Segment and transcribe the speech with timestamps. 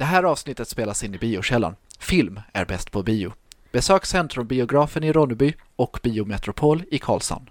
[0.00, 1.76] Det här avsnittet spelas in i biokällan.
[1.98, 3.32] Film är bäst på bio.
[3.72, 7.50] Besök Centrumbiografen i Ronneby och Biometropol i Karlshamn.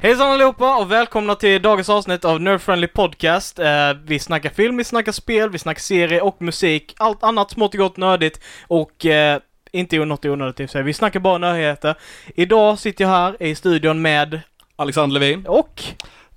[0.00, 3.58] Hejsan allihopa och välkomna till dagens avsnitt av Nerd Friendly Podcast.
[3.58, 3.66] Eh,
[4.04, 6.94] vi snackar film, vi snackar spel, vi snackar serie och musik.
[6.98, 9.40] Allt annat smått och gott nördigt och eh,
[9.74, 10.82] inte något onödigt i och för sig.
[10.82, 11.94] Vi snackar bara nördheter.
[12.34, 14.40] Idag sitter jag här i studion med
[14.76, 15.46] Alexander Levin.
[15.46, 15.82] och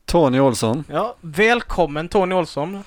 [0.05, 0.83] Tony Olsson.
[0.91, 2.83] ja, välkommen Tony Olsson.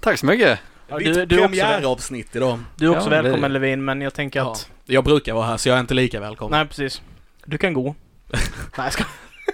[0.00, 0.58] Tack så mycket.
[0.88, 2.58] Ja, du, du, är också, väl- premiäravsnitt idag.
[2.76, 3.58] du är också Ja, välkommen det.
[3.58, 4.52] Levin, men jag tänker Ja.
[4.52, 4.70] att...
[4.84, 6.58] Jag brukar vara här så jag är inte lika välkommen.
[6.58, 7.02] Nej, precis.
[7.44, 7.94] Du kan gå.
[8.32, 8.38] Nej,
[8.76, 9.04] jag ska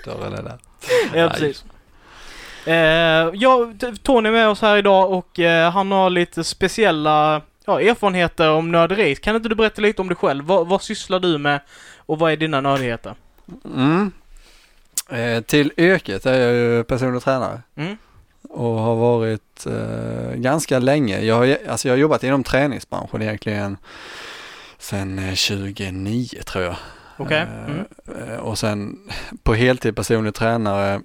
[0.05, 0.59] Dörren är där.
[1.15, 1.29] Ja, Nej.
[1.31, 1.65] precis.
[2.67, 2.75] Eh,
[3.35, 8.51] ja, Tony är med oss här idag och eh, han har lite speciella ja, erfarenheter
[8.51, 9.15] om nörderi.
[9.17, 10.45] Kan inte du berätta lite om dig själv?
[10.45, 11.61] Vad, vad sysslar du med
[11.99, 13.15] och vad är dina nördigheter?
[13.75, 14.11] Mm.
[15.11, 17.97] Eh, till yrket är jag ju personlig tränare Mm.
[18.49, 21.21] och har varit eh, ganska länge.
[21.21, 23.77] Jag har, alltså jag har jobbat inom träningsbranschen egentligen
[24.79, 26.77] sedan eh, 2009 tror jag.
[27.17, 27.39] Okej?
[27.41, 27.85] Eh, Mm.
[28.29, 28.99] eh, och sen
[29.43, 31.01] på heltid personlig tränare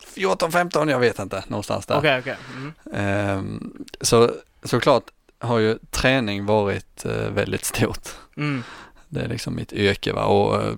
[0.00, 1.98] 2014, 15, jag vet inte, någonstans där.
[1.98, 2.36] Okej, okej.
[2.56, 2.72] Mm.
[2.92, 4.30] Ehm, så
[4.62, 5.04] såklart
[5.38, 8.08] har ju träning varit eh, väldigt stort.
[8.36, 8.62] Mm.
[9.08, 10.72] Det är liksom mitt yrke va och eh,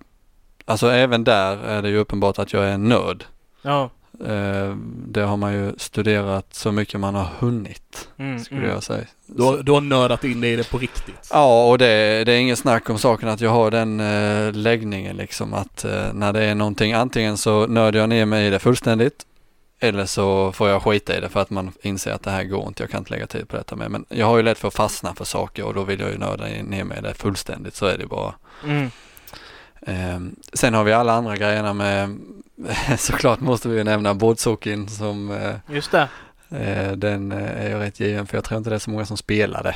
[0.65, 3.25] alltså även där är det ju uppenbart att jag är en nörd.
[3.63, 3.91] Ja.
[4.21, 4.77] Eh,
[5.09, 8.39] det har man ju studerat så mycket man har hunnit Mm.
[8.45, 8.71] skulle mm.
[8.73, 9.05] jag säga.
[9.27, 11.29] Du, har- du har nördat in i det på riktigt.
[11.31, 15.17] Ja och det, det är ingen snack om saken att jag har den eh, läggningen
[15.17, 18.59] liksom att eh, när det är någonting antingen så nördar jag ner mig i det
[18.59, 19.27] fullständigt
[19.81, 22.69] eller så får jag skita i det för att man inser att det här går
[22.69, 23.91] inte, jag kan inte lägga tid på detta med.
[23.91, 26.19] Men jag har ju lätt för att fastna för saker och då vill jag ju
[26.19, 28.35] nörda ner mig i det fullständigt, så är det bara.
[28.65, 28.91] Mm.
[29.87, 32.19] Ehm, sen har vi alla andra grejerna med,
[32.99, 36.09] såklart måste vi ju nämna bordsockin som eh, Just det.
[36.51, 39.07] eh, den eh, är jag rätt given för jag tror inte det är så många
[39.07, 39.75] som spelar det.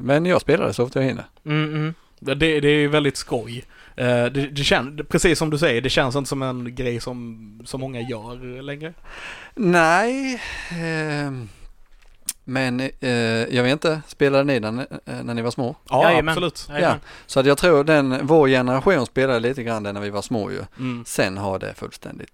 [0.00, 1.24] men jag spelar det så ofta jag hinner.
[1.46, 1.94] Mm, mm.
[2.20, 3.64] Det, det är ju väldigt skoj.
[3.96, 7.60] Eh, Det, det kän, precis som du säger, det känns inte som en grej som
[7.64, 8.94] så många gör längre.
[9.54, 11.48] Nej, ehm,
[12.48, 13.10] men eh,
[13.56, 14.86] jag vet inte, spelade ni den eh,
[15.22, 15.76] när ni var små?
[15.90, 16.32] Ja, Jajamän.
[16.32, 16.66] absolut.
[16.70, 17.00] Jajamän.
[17.26, 20.50] Så att jag tror den, vår generation spelade lite grann det när vi var små
[20.50, 20.60] ju.
[20.78, 21.04] Mm.
[21.06, 22.30] Sen har det fullständigt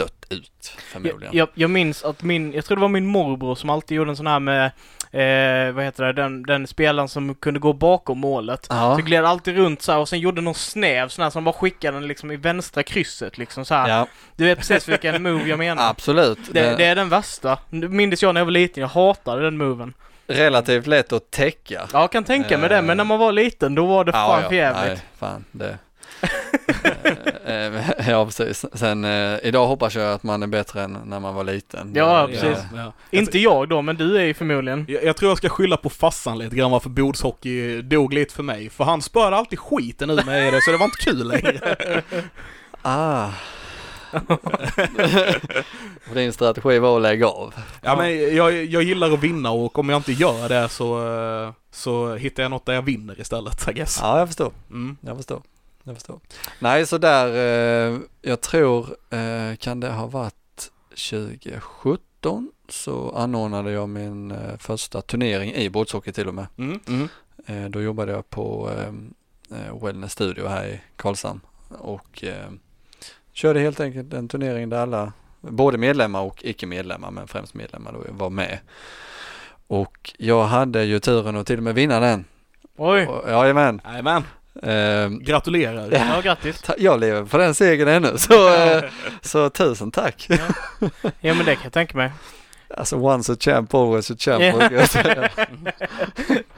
[0.00, 1.36] dött ut förmodligen.
[1.36, 4.16] Jag, jag, minns att min, jag tror det var min morbror som alltid gjorde en
[4.16, 4.64] sån här med,
[5.10, 8.66] eh, vad heter det, den, den spelaren som kunde gå bakom målet.
[8.70, 11.44] Ja, Så gled alltid runt så här och sen gjorde någon snäv sån här som
[11.44, 13.88] bara skickade den liksom i vänstra krysset liksom så här.
[13.88, 14.06] ja
[14.36, 15.90] Du vet precis vilken move jag menar.
[15.90, 16.38] absolut.
[16.50, 17.58] Det, det är den värsta.
[17.70, 19.94] Minns jag när jag var liten, jag hatade den moven.
[20.26, 21.88] relativt lätt att täcka.
[21.92, 24.48] Ja, jag kan tänka mig det, men när man var liten då var det fan
[24.48, 24.88] för jävligt.
[24.88, 25.78] Nej, fan det.
[27.44, 28.64] Eh, eh, ja, precis.
[28.74, 31.92] Sen eh, idag hoppas jag att man är bättre än när man var liten.
[31.94, 32.64] Ja, Det- precis.
[32.74, 32.92] Ja, ja.
[33.10, 34.84] Inte jag då, men du är ju förmodligen.
[34.88, 38.42] Jag, jag tror jag ska skylla på farsan lite grann varför bordshockey dog lite för
[38.42, 38.70] mig.
[38.70, 41.76] För han spöade alltid skiten ur mig i det så det var inte kul längre.
[42.82, 43.28] Ah.
[46.08, 47.54] Och Din strategi var att lägga av.
[47.82, 51.14] Ja men jag, jag gillar att vinna och om jag inte gör det så,
[51.46, 53.98] eh, så hittar jag något där jag vinner istället I guess.
[54.02, 54.52] Ja, jag förstår.
[54.70, 54.96] Mm.
[55.00, 55.42] Jag förstår.
[55.90, 56.20] Jag förstår.
[56.58, 63.88] Nej, så där, eh, jag tror, eh, kan det ha varit 2017 så anordnade jag
[63.88, 66.46] min eh, första turnering i bordshockey till och med.
[66.58, 66.80] Mm.
[66.88, 67.08] Mm.
[67.46, 72.50] Eh, då jobbade jag på eh, eh, Wellness Studio här i Karlshamn och eh,
[73.32, 78.04] körde helt enkelt en turnering där alla, både medlemmar och icke-medlemmar, men främst medlemmar då,
[78.08, 78.58] var med.
[79.66, 82.24] Och jag hade ju turen att till och med vinna den.
[82.76, 83.08] Oj!
[83.26, 83.80] Jajamän.
[83.84, 84.24] Jajamän,
[85.20, 85.88] gratulerar.
[85.92, 85.98] Ja.
[86.14, 86.62] Ja, grattis.
[86.62, 88.84] ta- jag lever på den segern ännu, så, eh,
[89.22, 90.28] så tusen tack.
[91.20, 92.10] Ja, men det kan jag tänka mig.
[92.76, 94.42] Alltså once a champ, always a champ.
[94.42, 94.78] Ja.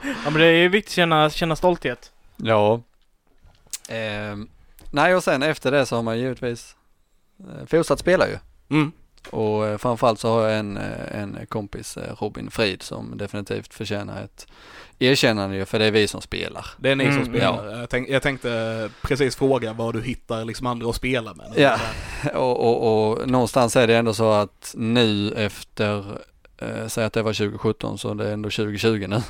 [0.01, 2.11] Ja, men det är ju viktigt att känna, känna stolthet.
[2.37, 2.81] Ja.
[3.89, 4.47] Ehm,
[4.91, 6.75] nej och sen efter det så har man givetvis
[7.39, 8.37] eh, fortsatt spela ju.
[8.69, 8.91] Mm.
[9.29, 13.73] Och eh, framförallt så har jag en, eh, en kompis, eh, Robin Frid, som definitivt
[13.73, 14.47] förtjänar ett
[14.99, 16.65] erkännande ju, för det är vi som spelar.
[16.77, 17.79] Det är ni Mm, som spelar.
[17.79, 21.53] Jag, tänk, jag tänkte precis fråga vad du hittar liksom andra att spela med.
[21.55, 21.77] Ja.
[22.33, 26.05] Och, och, och någonstans är det ändå så att nu efter,
[26.57, 29.21] eh, säg att det var 2017 så det är ändå 2020 nu.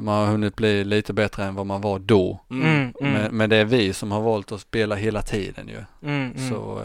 [0.00, 2.40] Man har hunnit bli lite bättre än vad man var då.
[2.50, 2.66] Mm.
[2.66, 6.08] Mm, mm, Men, men det är vi som har valt att spela hela tiden ju.
[6.10, 6.50] mm, mm.
[6.50, 6.82] Så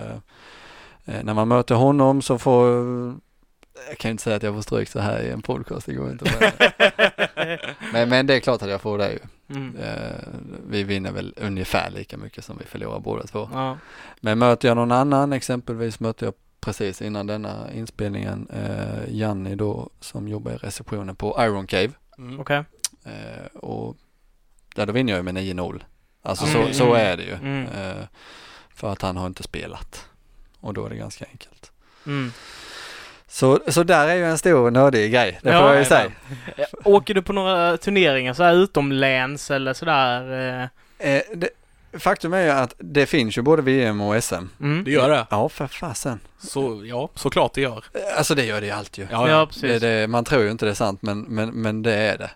[1.23, 2.67] när man möter honom så får
[3.89, 6.11] Jag kan inte säga att jag får stryk så här i en podcast, det går
[6.11, 6.53] inte.
[7.93, 9.19] Men, men, det är klart att jag får det ju.
[9.49, 9.75] Mm.
[9.75, 10.27] Eh,
[10.69, 13.49] vi vinner väl ungefär lika mycket som vi förlorar båda två.
[13.53, 13.77] Ja.
[14.19, 19.89] Men möter jag någon annan, exempelvis mötte jag precis innan denna inspelningen eh, Janni då
[19.99, 21.91] som jobbar i receptionen på Iron Cave.
[22.17, 22.39] Mm.
[22.39, 22.63] Okej.
[23.05, 23.97] Eh, och
[24.75, 25.81] där då vinner jag ju med 9-0.
[26.21, 26.67] Alltså Mm.
[26.67, 27.33] så, så är det ju.
[27.33, 27.65] Mm.
[27.65, 28.05] Eh,
[28.69, 30.08] för att han har inte spelat.
[30.59, 31.71] Och då är det ganska enkelt.
[32.05, 32.31] Mm.
[33.27, 36.11] Så, så där är ju en stor nördig grej, det Ja, får jag ju säga.
[36.83, 40.31] Åker du på några turneringar så här utomläns eller sådär?
[40.99, 41.13] eh?
[41.15, 41.49] Eh, det,
[41.99, 44.35] faktum är ju att det finns ju både VM och SM.
[44.61, 44.83] Mm.
[44.83, 45.27] Det gör det.
[45.29, 46.19] Ja, för fasen.
[46.39, 47.83] Så, ja, såklart det gör.
[47.93, 49.11] Eh, Alltså det gör det ju alltid ju.
[49.11, 49.61] Ja, Ja, precis.
[49.61, 52.31] Det, det, man tror ju inte det är sant men, men, men det är det.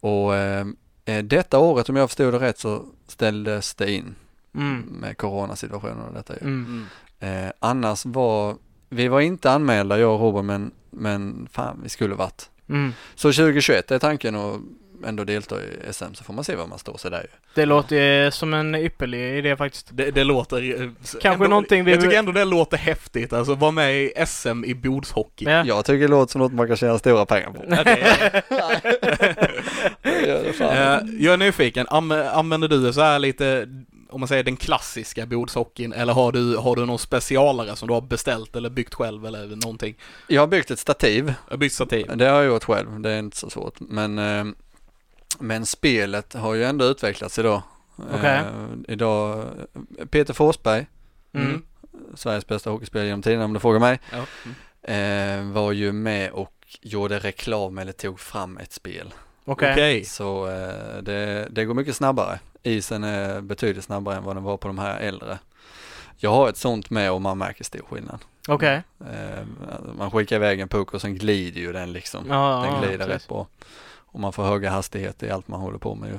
[0.00, 0.66] Och eh,
[1.04, 4.14] eh, detta året om jag förstod det rätt så ställdes det in
[4.54, 4.80] Mm.
[4.80, 6.40] med coronasituationen och detta ju.
[6.40, 6.86] Mm.
[7.20, 8.56] Eh, annars var,
[8.88, 12.50] vi var inte anmälda jag och Robin men, men fan vi skulle varit.
[12.68, 12.92] Mm.
[13.14, 14.56] Så 2021 är tanken att
[15.06, 17.26] ändå delta i SM så får man se var man står sig där ju.
[17.54, 19.88] Det låter ju som en ypperlig idé faktiskt.
[19.92, 20.82] Det, det låter...
[20.82, 24.12] eh, Kanske ändå, någonting vi- Jag tycker ändå det låter häftigt, alltså vara med i
[24.26, 25.44] SM i bordshockey.
[25.44, 25.64] Ja.
[25.64, 27.62] Jag tycker det låter som något man kan tjäna stora pengar på.
[30.60, 33.68] Eh, jag är nyfiken, använder du så här lite,
[34.10, 37.94] om man säger den klassiska bordshockeyn, eller har du, har du någon specialare som du
[37.94, 39.94] har beställt eller byggt själv eller någonting?
[40.26, 42.06] Jag har byggt ett stativ Jag har byggt stativ.
[42.16, 43.80] Det har jag gjort själv, det är inte så svårt.
[43.80, 44.44] Men, eh,
[45.38, 47.62] men spelet har ju ändå utvecklats idag.
[48.14, 48.36] Okej.
[48.38, 48.44] Eh,
[48.88, 49.44] idag,
[50.10, 50.86] Peter Forsberg,
[51.32, 51.62] Mm.
[52.14, 54.24] Sveriges bästa hockeyspelare genom tiderna om du frågar mig, Ja.
[54.84, 55.48] Mm.
[55.48, 56.52] eh, var ju med och
[56.82, 59.14] gjorde reklam eller tog fram ett spel.
[59.44, 59.72] Okej.
[59.72, 60.04] Okej.
[60.04, 62.38] Så eh, det, det går mycket snabbare.
[62.62, 65.38] Isen är betydligt snabbare än vad den var på de här äldre.
[66.16, 68.18] Jag har ett sånt med och man märker stor skillnad.
[68.48, 68.82] Okej.
[69.00, 69.44] Eh,
[69.98, 72.24] man skickar iväg en puck och sen glider ju den liksom.
[72.28, 73.12] Ja, Den ja, glider precis.
[73.12, 73.46] rätt bra.
[74.10, 76.18] Och man får höga hastigheter i allt man håller på med ju.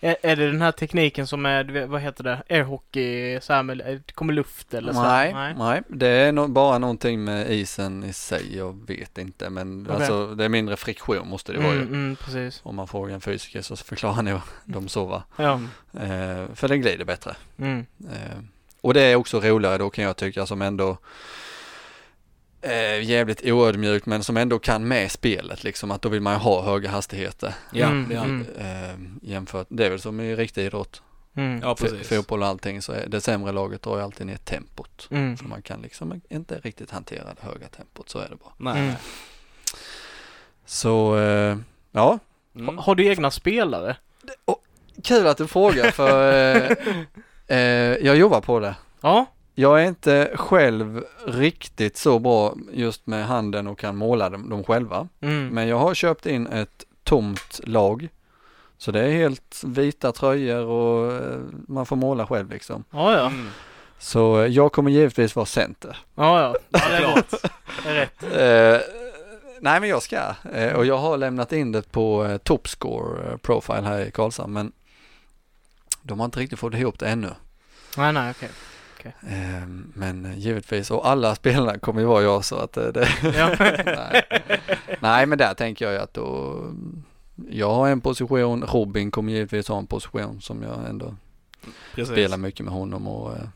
[0.00, 3.78] Är, är det den här tekniken som är, vad heter det, airhockey, så här med,
[4.06, 5.02] det kommer luft eller så?
[5.02, 9.82] Nej, nej, det är no bara någonting med isen i sig, jag vet inte men
[9.86, 9.94] Okej.
[9.96, 11.94] alltså det är mindre friktion måste det vara Mm, ju.
[11.94, 12.60] mm, precis.
[12.62, 15.22] Om man frågar en fysiker så förklarar nog de så va.
[15.36, 15.60] Ja.
[16.00, 17.36] Eh, för den glider bättre.
[17.58, 17.86] Mm.
[18.12, 18.38] Eh,
[18.80, 20.98] och det är också roligare då kan jag tycka som ändå
[22.66, 26.38] eh, jävligt oödmjukt men som ändå kan med spelet liksom att då vill man ju
[26.38, 27.54] ha höga hastigheter.
[27.72, 28.24] Ja, Mm, ja.
[28.24, 28.46] mm.
[28.58, 31.02] Eh, jämfört, det är väl som i riktig idrott.
[31.36, 31.60] Mm.
[31.62, 32.08] ja, precis.
[32.08, 35.08] fotboll och allting så är det sämre laget drar ju alltid ner tempot.
[35.10, 35.36] Mm.
[35.36, 38.52] Så man kan liksom inte riktigt hantera det höga tempot, så är det bara.
[38.56, 38.82] Nej.
[38.82, 38.94] Mm.
[40.66, 41.56] Så, eh,
[41.92, 42.18] ja.
[42.56, 42.78] Mm.
[42.78, 43.96] Har du egna spelare?
[45.02, 46.76] Kul att du frågar för eh,
[47.56, 48.74] eh, jag jobbar på det.
[49.00, 49.26] Ja.
[49.58, 54.64] Jag är inte själv riktigt så bra just med handen och kan måla dem, dem
[54.64, 55.08] själva.
[55.20, 55.48] Mm.
[55.48, 58.08] Men jag har köpt in ett tomt lag.
[58.78, 61.38] Så det är helt vita tröjor och eh,
[61.68, 62.84] man får måla själv liksom.
[62.90, 63.26] Ja, ja.
[63.26, 63.48] Mm.
[63.98, 65.96] Så eh, jag kommer givetvis vara center.
[66.14, 66.56] Ja, ja.
[66.70, 67.16] ja det är Klart.
[67.16, 67.52] rätt.
[67.84, 68.22] Det är rätt.
[68.22, 68.86] Eh,
[69.60, 70.34] nej men jag ska.
[70.52, 74.72] Eh, och jag har lämnat in det på eh, Topscore Profile här i Karlshamn men
[76.02, 77.30] de har inte riktigt fått ihop det ännu.
[77.96, 78.50] Nej, nej, okej.
[79.06, 83.08] Eh, men eh, givetvis, och alla spelarna kommer ju vara jag så att eh, det,
[83.22, 83.50] Ja.
[83.86, 84.22] nej.
[85.00, 86.56] nej men där tänker jag ju att då,
[87.50, 91.16] jag har en position, Robin kommer givetvis ha en position som jag ändå
[91.94, 92.12] Precis.
[92.12, 93.48] spelar mycket med honom och, eh,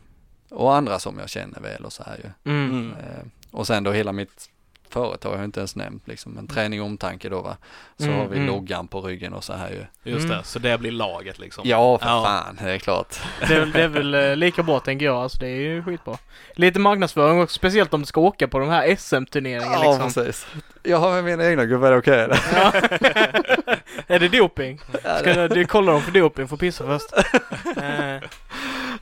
[0.50, 2.52] och andra som jag känner väl och så här ju.
[2.52, 2.70] Mm.
[2.70, 2.90] Mm.
[2.90, 4.50] Eh, och sen då hela mitt
[4.90, 7.56] företag har jag inte ens nämnt liksom, men träning och omtanke då va.
[7.96, 8.46] Så Mm, har vi mm.
[8.46, 10.12] loggan på ryggen och så här ju.
[10.12, 10.36] Just Mm.
[10.38, 11.62] det, så det blir laget liksom.
[11.66, 12.22] Ja för Ja.
[12.24, 13.16] fan, det är klart.
[13.48, 16.18] Det, är- det är väl eh, lika bra tänker jag, alltså det är ju skitbra.
[16.54, 20.24] Lite marknadsföring också, speciellt om du ska åka på de här SM-turneringarna Ja liksom.
[20.24, 20.46] precis.
[20.82, 22.40] Jag har med mina egna gubbar, okej eller?
[22.54, 22.72] Ja.
[24.06, 24.80] är det doping?
[25.20, 27.10] Ska du, du kolla dem för doping, får pissa först.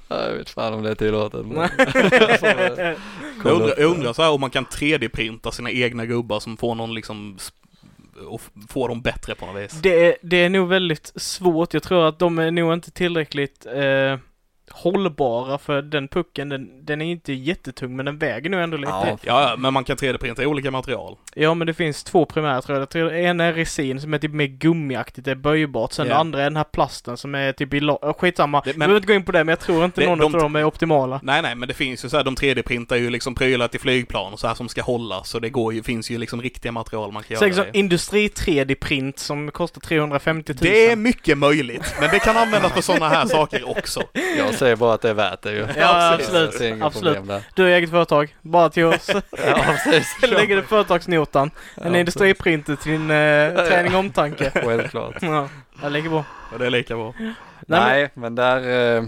[0.09, 1.47] Ja, jag vet fan om det är tillåtet.
[1.47, 1.69] men-.
[3.45, 6.75] Jag undrar, jag undrar så här om man kan 3D-printa sina egna gubbar som får
[6.75, 7.39] någon liksom
[8.27, 9.73] och få dem bättre på något vis.
[9.73, 11.75] det, är, det är nog väldigt svårt.
[11.75, 14.19] Jag tror att de är nog inte tillräckligt eh,
[14.83, 16.49] hållbara för den pucken.
[16.49, 18.91] Den, den är inte jättetung men den väger nog ändå lite.
[18.93, 19.07] Ja.
[19.09, 19.17] Ja.
[19.23, 21.17] Ja, ja, men man kan 3D-printa olika material.
[21.37, 22.83] men det finns två primära tror jag.
[22.83, 25.93] jag tror, en är resin som är typ mer gummiaktigt, det är böjbart.
[25.93, 26.13] Sen Ja.
[26.15, 28.61] det andra är den här plasten som är typ i la- Skitsamma.
[28.65, 30.19] Det- Vi men- behöver inte gå in på det men jag tror inte Det- någon
[30.19, 31.21] de- av dem är optimala.
[31.23, 34.33] Nej, nej, men det finns ju så här, de 3D-printar ju liksom prylar till flygplan
[34.33, 37.13] och så här som ska hålla, så det går ju, finns ju liksom riktiga material
[37.13, 37.55] man kan Så göra.
[37.57, 40.59] liksom industri 3D-print som kostar 350 000.
[40.61, 44.03] Det är mycket möjligt, men det kan användas för sådana här saker också.
[44.39, 45.67] Jag säger bara att det är värt det ju.
[45.77, 46.61] Ja, absolut.
[46.61, 47.19] Inga absolut.
[47.55, 49.11] Du har eget företag, bara till oss.
[49.47, 50.17] Ja, precis.
[50.31, 51.51] Lägger du företagsnotan.
[51.75, 54.51] En Ja, industriprinter till din eh, träning och omtanke.
[54.55, 55.15] Självklart.
[55.21, 55.49] Ja,
[55.83, 56.25] jag lägger på.
[56.53, 57.15] Och det är lika bra.
[57.19, 57.35] Nej,
[57.67, 59.05] Nej, men där, eh,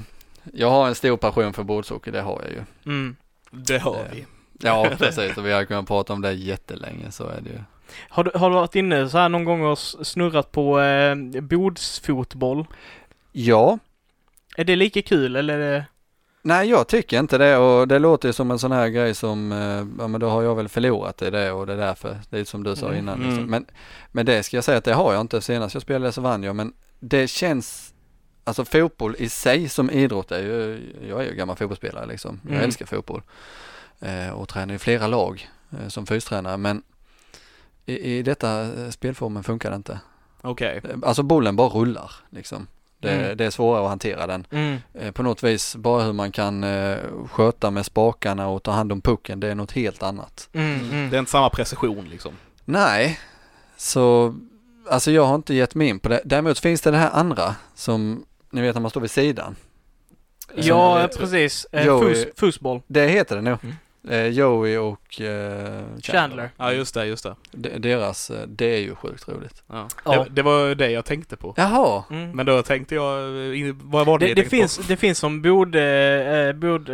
[0.52, 2.62] jag har en stor passion för bordshockey, det har jag ju.
[2.92, 3.16] Mm.
[3.50, 4.26] Det har vi.
[4.60, 5.36] Ja, precis.
[5.36, 7.58] Och vi har kunnat prata om det jättelänge, så är det ju.
[8.08, 12.66] Har, du, har du varit inne så här någon gång och snurrat på eh, bordsfotboll?
[13.32, 13.78] Ja,
[14.60, 15.58] Är det lika kul eller?
[15.58, 15.84] Är det...
[16.42, 19.52] nej jag tycker inte det och det låter ju som en sån här grej som,
[19.52, 22.38] eh, ja men då har jag väl förlorat i det och det är därför, det
[22.38, 22.98] är som du sa Mm.
[22.98, 23.14] innan.
[23.14, 23.28] Mm.
[23.28, 23.46] Liksom.
[23.50, 23.66] Men,
[24.12, 26.42] men det ska jag säga att det har jag inte, senast jag spelade så vann
[26.42, 27.94] jag, men det känns,
[28.44, 32.52] alltså fotboll i sig som idrott är ju, jag är ju gammal fotbollsspelare liksom, jag
[32.52, 32.64] Mm.
[32.64, 33.22] älskar fotboll
[34.00, 36.82] eh, och tränar i flera lag eh, som fystränare men
[37.86, 40.00] i, i detta spelformen funkar det inte.
[40.42, 40.80] Okej.
[40.84, 42.66] Eh, Alltså bollen bara rullar liksom.
[43.00, 43.36] Det, Mm.
[43.36, 44.46] det är svårare att hantera den.
[44.50, 44.76] Mm.
[44.94, 46.96] Eh, på något vis, bara hur man kan eh,
[47.30, 50.48] sköta med spakarna och ta hand om pucken, det är något helt annat.
[50.52, 50.80] Mm.
[50.90, 51.10] Mm.
[51.10, 52.32] Det är inte samma precision liksom.
[52.64, 53.18] Nej,
[53.76, 54.34] så
[54.90, 56.20] alltså jag har inte gett mig in på det.
[56.24, 59.56] Däremot finns det det här andra som, ni vet när man står vid sidan.
[60.54, 61.66] Ja, precis.
[61.72, 62.82] Eh, Joey- fus, fusboll.
[62.86, 63.58] Det heter det nog.
[63.64, 63.74] Mm.
[64.08, 66.50] Eh, Joey och eh, Chandler.
[66.56, 67.34] Ja just det, just det.
[67.52, 69.62] De, deras, eh, det är ju sjukt roligt.
[69.72, 69.88] Ja.
[70.04, 70.24] Ja.
[70.24, 71.54] Det, det var det jag tänkte på.
[71.56, 72.30] Jaha, Mm.
[72.30, 73.14] Men då tänkte jag,
[73.82, 74.82] vad var det, Det, ni det, finns, på?
[74.88, 76.88] det finns som bord, eh, bord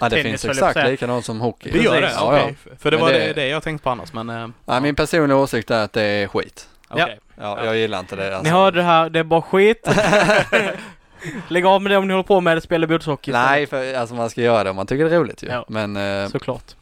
[0.00, 1.70] ja, det Tennis, finns jag exakt likadant som hockey.
[1.70, 2.00] Det gör det?
[2.00, 2.20] Precis.
[2.22, 2.40] Okej.
[2.40, 2.76] Ja, ja.
[2.78, 4.30] För det Men var det- det, jag tänkte på annars men...
[4.30, 6.68] eh, Ja, min personliga åsikt är att det är skit.
[6.88, 7.18] okej.
[7.40, 8.28] Ja, jag gillar inte det.
[8.28, 8.52] Ni Alltså.
[8.52, 9.88] hörde det här, det är bara skit.
[11.48, 13.32] Lägg av med det om ni håller på med det, spela bordshockey.
[13.32, 15.46] Nej, för alltså man ska göra det om man tycker det är roligt ju.
[15.48, 15.64] Ja.
[15.68, 16.74] Men eh, Såklart.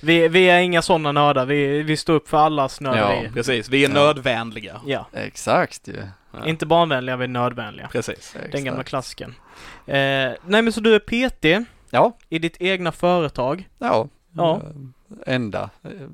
[0.00, 3.30] Vi, vi är inga sådana nördar, vi, vi står upp för allas nörderier.
[3.34, 3.94] Precis, vi är Ja.
[3.94, 4.80] nödvänliga.
[4.86, 5.06] Ja.
[5.12, 6.02] exakt ju.
[6.32, 6.46] Ja.
[6.46, 7.88] Inte barnvänliga, vi är nödvänliga.
[7.92, 8.32] Precis.
[8.32, 8.64] Den Exakt.
[8.64, 9.34] gamla klassiken.
[9.86, 13.68] Eh, nej men så du är PT Ja, i ditt egna företag.
[13.78, 14.08] ja.
[14.36, 14.56] Ja.
[14.56, 15.70] Eh, Enda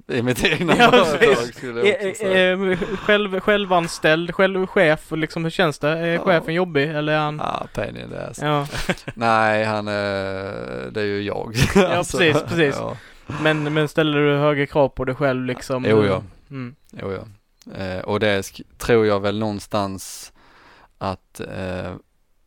[0.09, 2.53] eh, i mitt egna Ja, företag skulle Eh, jag också säga.
[2.73, 5.89] eh, själv, självanställd, själv chef och liksom hur känns det?
[5.89, 6.21] Är Ja.
[6.25, 7.37] chefen jobbig eller är han?
[7.39, 8.39] Ja, pain in the ass.
[8.43, 8.67] Ja,
[9.15, 11.55] Nej, han är, det är ju jag.
[11.75, 12.77] Ja, precis, precis.
[12.79, 12.97] Ja,
[13.43, 15.85] men, men ställer du högre krav på dig själv liksom?
[15.89, 16.23] Jo, ja.
[16.51, 16.75] Mm.
[16.91, 17.25] jo, ja.
[17.85, 20.33] Eh, och det tror jag väl någonstans
[20.99, 21.93] att, eh,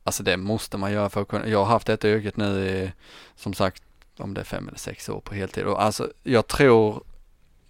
[0.03, 2.91] alltså det måste man göra för att kunna, jag har haft detta yrket nu i,
[3.35, 3.83] som sagt,
[4.19, 5.63] om det är fem eller sex år på heltid.
[5.63, 7.03] Och alltså jag tror,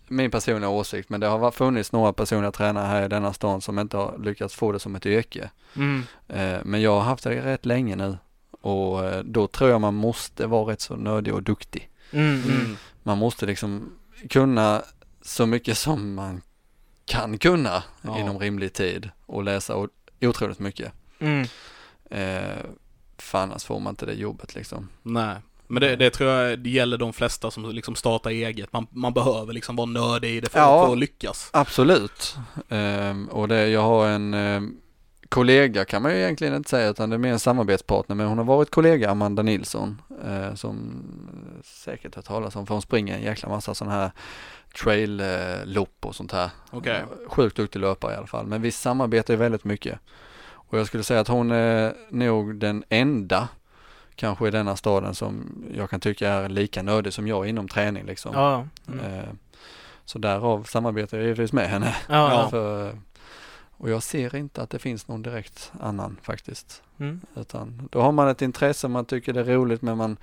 [0.08, 3.80] min personliga åsikt, men det har funnits några personliga tränare här i denna stan som
[3.80, 5.50] inte har lyckats få det som ett yrke.
[5.76, 6.04] Mm.
[6.28, 8.18] Eh, men jag har haft det rätt länge nu
[8.62, 11.90] och eh, då tror jag man måste vara rätt så nördig och duktig.
[12.12, 12.44] Mm.
[12.44, 12.60] Mm.
[12.60, 12.78] Mm.
[13.04, 13.92] Man måste liksom
[14.30, 14.84] kunna
[15.22, 16.42] så mycket som man
[17.06, 18.20] kan kunna Ja.
[18.20, 19.88] inom rimlig tid och läsa
[20.22, 20.92] otroligt mycket.
[21.20, 21.48] Mm.
[22.10, 22.66] Eh,
[23.18, 24.90] för annars får man inte det jobbet liksom.
[25.04, 25.36] Nej.
[25.68, 28.74] Men det, det tror jag det gäller de flesta som liksom startar eget.
[28.74, 30.86] Man, man behöver liksom vara nördig i det för, Ja.
[30.86, 31.50] för att lyckas.
[31.54, 32.36] Absolut.
[32.70, 34.78] Ehm, och det, jag har en ehm,
[35.30, 38.38] kollega kan man ju egentligen inte säga utan det är mer en samarbetspartner men hon
[38.38, 41.04] har varit kollega Amanda Nilsson eh, som
[41.64, 44.12] säkert har talas om för hon springer en jäkla massa sådana här
[44.84, 46.50] trail-lopp och sånt här.
[46.86, 46.96] Eh,
[47.28, 50.00] Sjukt duktig löpare i alla fall men vi samarbetar ju väldigt mycket.
[50.48, 53.48] Och jag skulle säga att hon är nog den enda
[54.16, 58.06] kanske i denna staden som jag kan tycka är lika nördig som jag inom träning
[58.06, 58.32] liksom.
[58.34, 58.68] Ja.
[58.88, 59.06] Mm.
[59.06, 59.24] Eh,
[60.06, 61.96] Så därav samarbetar jag givetvis med henne.
[62.10, 62.50] Ja, ja.
[62.50, 62.98] För,
[63.78, 66.82] och jag ser inte att det finns någon direkt annan faktiskt.
[67.00, 67.22] Mm.
[67.36, 70.18] Utan då har man ett intresse, man tycker det är roligt men man,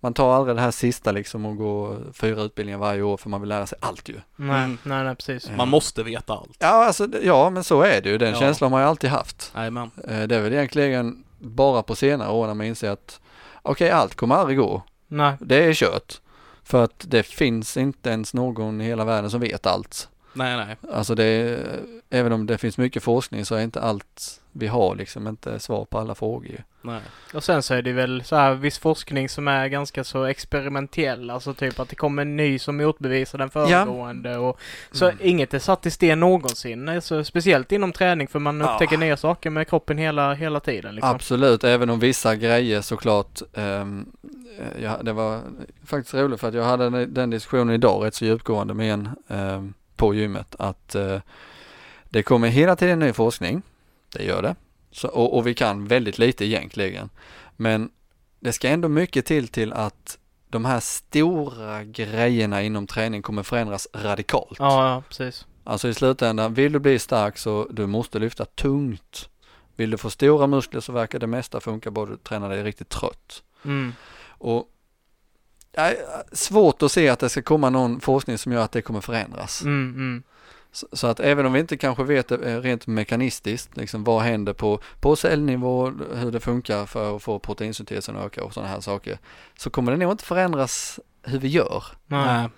[0.00, 3.40] man tar aldrig det här sista liksom och går fyra utbildningar varje år för man
[3.40, 4.14] vill lära sig allt ju.
[4.36, 4.78] Nej, Mm.
[4.82, 5.50] nej, nej, precis.
[5.56, 6.56] Man måste veta allt.
[6.58, 8.18] Ja, alltså, ja men så är det ju.
[8.18, 8.38] Den Ja.
[8.40, 9.52] känslan har man ju alltid haft.
[9.54, 9.62] Eh,
[10.26, 13.20] Det är väl egentligen bara på senare år när man inser att
[13.62, 14.82] okej, allt kommer aldrig gå.
[15.08, 15.36] Nej.
[15.40, 16.20] Det är kört.
[16.62, 20.08] För att det finns inte ens någon i hela världen som vet allt.
[20.32, 20.76] Nej, nej.
[20.92, 21.60] Alltså det
[22.10, 25.84] även om det finns mycket forskning så är inte allt vi har liksom inte svar
[25.84, 26.64] på alla frågor.
[26.92, 27.00] Nej.
[27.34, 31.30] Och sen så är det väl så här viss forskning som är ganska så experimentell.
[31.30, 34.38] Alltså typ att det kommer en ny som motbevisar den föregående.
[34.38, 34.60] Och,
[34.92, 35.18] så Mm.
[35.22, 36.88] inget är satt i sten någonsin.
[36.88, 38.72] Alltså, speciellt inom träning för man Ja.
[38.72, 40.94] upptäcker nya saker med kroppen hela, hela tiden.
[40.94, 41.10] Liksom.
[41.14, 44.06] Absolut, även om vissa grejer såklart, um,
[44.82, 45.40] ja, det var
[45.86, 49.74] faktiskt roligt för att jag hade den- diskussionen idag rätt så djupgående med en ehm,
[49.96, 51.18] på gymmet att eh,
[52.08, 53.62] det kommer hela tiden ny forskning,
[54.16, 54.54] det gör det,
[54.90, 57.10] så, och, och vi kan väldigt lite egentligen,
[57.56, 57.90] men
[58.40, 60.18] det ska ändå mycket till till att
[60.48, 64.58] de här stora grejerna inom träning kommer förändras radikalt.
[64.58, 65.46] Ja, ja, precis.
[65.64, 69.28] Alltså i slutändan, vill du bli stark så du måste lyfta tungt.
[69.76, 72.88] Vill du få stora muskler så verkar det mesta funka bara du tränar dig riktigt
[72.88, 73.42] trött.
[73.64, 73.92] Mm.
[74.28, 74.68] Och
[75.72, 75.92] ja,
[76.32, 79.62] svårt att se att det ska komma någon forskning som gör att det kommer förändras.
[79.62, 80.22] Mm, mm.
[80.72, 84.52] Så, så att även om vi inte kanske vet det rent mekanistiskt, liksom vad händer
[84.52, 88.80] på, på cellnivå, hur det funkar för att få proteinsyntesen att öka och sådana här
[88.80, 89.18] saker,
[89.58, 91.84] så kommer det nog inte förändras hur vi gör.
[92.06, 92.48] Nej.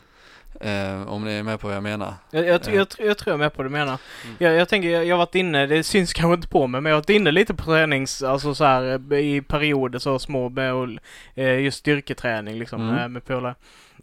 [0.60, 2.14] Eh, om ni är med på vad jag menar.
[2.30, 3.98] Jag, jag, jag, jag, jag tror jag är med på vad du menar.
[4.38, 6.96] Jag, jag tänker, jag, har varit inne, det syns kanske inte på mig, men jag
[6.96, 10.88] har varit inne lite på tränings, alltså så här i perioder så små med och,
[11.34, 12.98] eh, just styrketräning liksom Mm.
[12.98, 13.54] eh, med polare.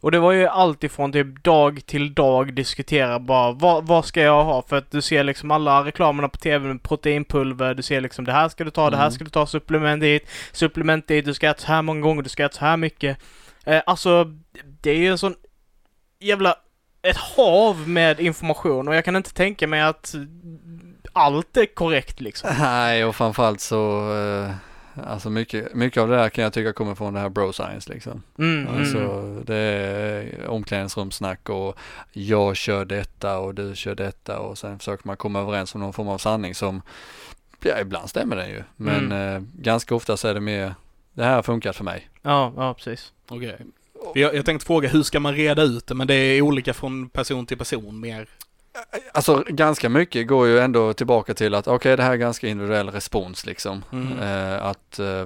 [0.02, 4.22] Och det var ju allt ifrån typ dag till dag diskutera bara vad, vad ska
[4.22, 4.62] jag ha?
[4.62, 8.32] För att du ser liksom alla reklamerna på tv med proteinpulver, du ser liksom det
[8.32, 9.12] här ska du ta, det här Mm.
[9.12, 12.30] ska du ta, supplement dit, supplement dit, du ska äta så här många gånger, du
[12.30, 13.18] ska äta så här mycket.
[13.66, 14.26] Eh, alltså,
[14.82, 15.36] det är ju en sån
[16.20, 16.56] jävla
[17.02, 20.16] ett hav med information och jag kan inte tänka mig att
[21.14, 22.50] allt är korrekt liksom.
[22.60, 24.52] Nej, och framförallt så, eh,
[25.08, 27.94] alltså mycket, mycket av det där kan jag tycka kommer från det här bro science
[27.94, 28.24] liksom.
[28.38, 29.46] Mm, Alltså mm.
[29.46, 31.78] det är omklädningsrumssnack och
[32.12, 35.94] jag kör detta och du kör detta och sen försöker man komma överens om någon
[35.94, 36.82] form av sanning som,
[37.64, 40.76] ja ibland stämmer den ju, men eh, ganska ofta så är det mer,
[41.14, 42.10] det här har funkat för mig.
[42.22, 43.14] Ja, ja precis.
[43.30, 43.58] Okej.
[43.58, 43.66] För
[44.14, 45.96] Jag, jag tänkte fråga, hur ska man reda ut det?
[45.96, 48.28] Men det är olika från person till person mer.
[49.14, 52.90] Alltså ganska mycket går ju ändå tillbaka till att okej det här är ganska individuell
[52.90, 53.84] respons liksom.
[53.92, 54.20] Mm.
[54.20, 55.26] Eh, att eh,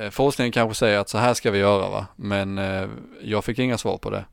[0.00, 2.88] eh, forskningen kanske säger att så här ska vi göra va, men eh,
[3.22, 4.24] jag fick inga svar på det.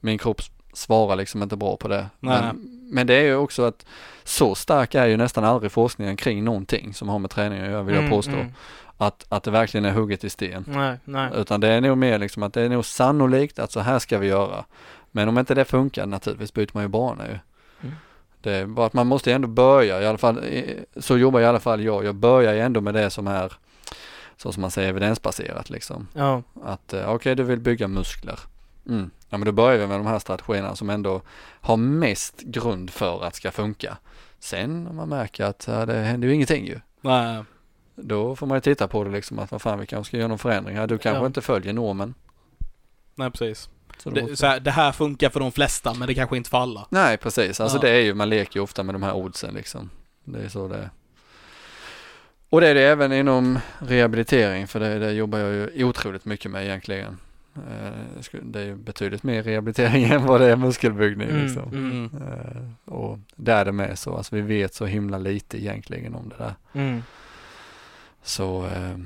[0.00, 0.40] Min kropp
[0.72, 2.06] svarar liksom inte bra på det.
[2.20, 3.86] Men, men det är ju också att
[4.24, 7.82] så stark är ju nästan aldrig forskningen kring någonting som har med träning att göra
[7.82, 8.32] vill jag Mm, påstå.
[8.32, 8.52] mm.
[8.96, 10.64] Att, att det verkligen är hugget i sten.
[10.66, 11.30] Nej, nej.
[11.34, 14.18] Utan det är nog mer liksom att det är nog sannolikt att så här ska
[14.18, 14.64] vi göra.
[15.10, 17.38] Men om inte det funkar naturligtvis byter man ju bana ju.
[17.82, 17.94] Mm.
[18.40, 20.44] Det är bara att man måste ändå börja i alla fall,
[20.96, 22.04] så jobbar i alla fall jag.
[22.04, 23.52] Jag börjar ju ändå med det som är,
[24.36, 26.08] så som man säger, evidensbaserat liksom.
[26.12, 26.42] Ja.
[26.64, 28.38] Att eh, okej, du vill bygga muskler.
[28.88, 29.10] Mm.
[29.28, 31.22] Ja men då börjar vi med de här strategierna som ändå
[31.60, 33.96] har mest grund för att ska funka.
[34.38, 36.80] Sen om man märker att det händer ju ingenting ju.
[37.00, 37.44] Nej.
[37.96, 40.28] Då får man ju titta på det liksom att vad fan vi kanske ska göra
[40.28, 40.86] någon förändring här.
[40.86, 41.26] Du kanske Ja.
[41.26, 42.14] inte följer normen.
[43.14, 43.68] Nej, precis.
[43.98, 46.50] Så Det, måste- så här, det här funkar för de flesta, men det kanske inte
[46.50, 46.86] för alla.
[46.90, 47.80] Nej precis, alltså Ja.
[47.80, 49.90] det är ju, man leker ju ofta med de här oddsen liksom.
[50.24, 50.90] Det är så det är.
[52.50, 56.50] Och det är det även inom rehabilitering för det, det jobbar jag ju otroligt mycket
[56.50, 57.18] med egentligen.
[57.56, 61.68] Eh, det är ju betydligt mer rehabilitering än vad det är muskelbyggning Mm, liksom.
[61.72, 66.14] mm, Eh, Och där är det med så, alltså vi vet så himla lite egentligen
[66.14, 66.54] om det där.
[66.72, 67.02] mm.
[68.24, 68.96] Så eh,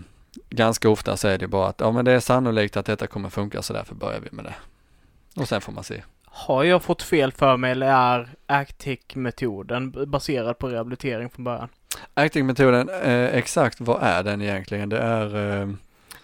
[0.51, 3.29] ganska ofta så är det bara att ja men det är sannolikt att detta kommer
[3.29, 4.55] funka så därför börjar vi med det.
[5.41, 6.03] Och sen får man se.
[6.25, 11.69] Har jag fått fel för mig eller är Actic-metoden baserad på rehabilitering från början?
[12.15, 14.89] Acting-metoden, eh, exakt vad är den egentligen?
[14.89, 15.69] Det är eh,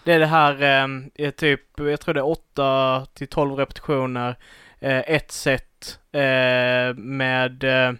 [0.03, 0.87] Det är det här, eh,
[1.27, 4.35] är typ, jag tror det är 8 till 12 repetitioner,
[4.79, 7.93] eh, ett set eh, med, eh,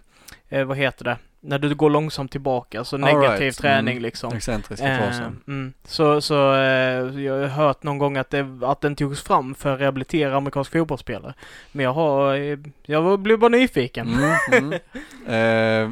[0.48, 3.58] eh, vad heter det, när du går långsamt tillbaka, så negativ right.
[3.58, 4.02] träning Mm.
[4.02, 4.32] liksom.
[4.32, 5.42] excentriska Eh, fasen.
[5.48, 5.72] mm.
[5.84, 9.74] Så, så eh, jag har hört någon gång att, det, att den togs fram för
[9.74, 11.34] att rehabilitera amerikansk fotbollsspelare.
[11.72, 14.08] Men jag har, eh, jag blev bara nyfiken.
[14.52, 14.72] Mm.
[15.28, 15.90] Eh,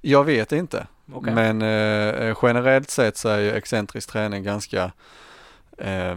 [0.00, 1.34] jag vet inte, Okej.
[1.34, 4.92] men eh, generellt sett så är ju excentrisk träning ganska
[5.78, 6.16] eh,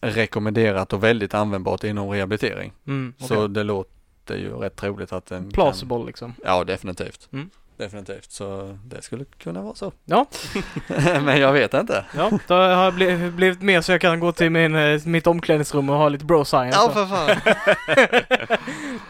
[0.00, 2.72] rekommenderat och väldigt användbart inom rehabilitering.
[2.86, 5.50] Mm, Så det låter ju rätt troligt att den kan...
[5.52, 6.34] Plausible liksom.
[6.44, 7.28] Ja, definitivt.
[7.32, 7.50] Mm.
[7.76, 9.92] Definitivt, så det skulle kunna vara så.
[10.04, 10.26] Ja.
[11.22, 12.04] men jag vet inte.
[12.16, 15.26] Ja, då har jag bli- blivit med så jag kan gå till min, eh, mitt
[15.26, 16.78] omklädningsrum och ha lite bro science.
[16.86, 16.92] då.
[16.92, 17.54] för fan.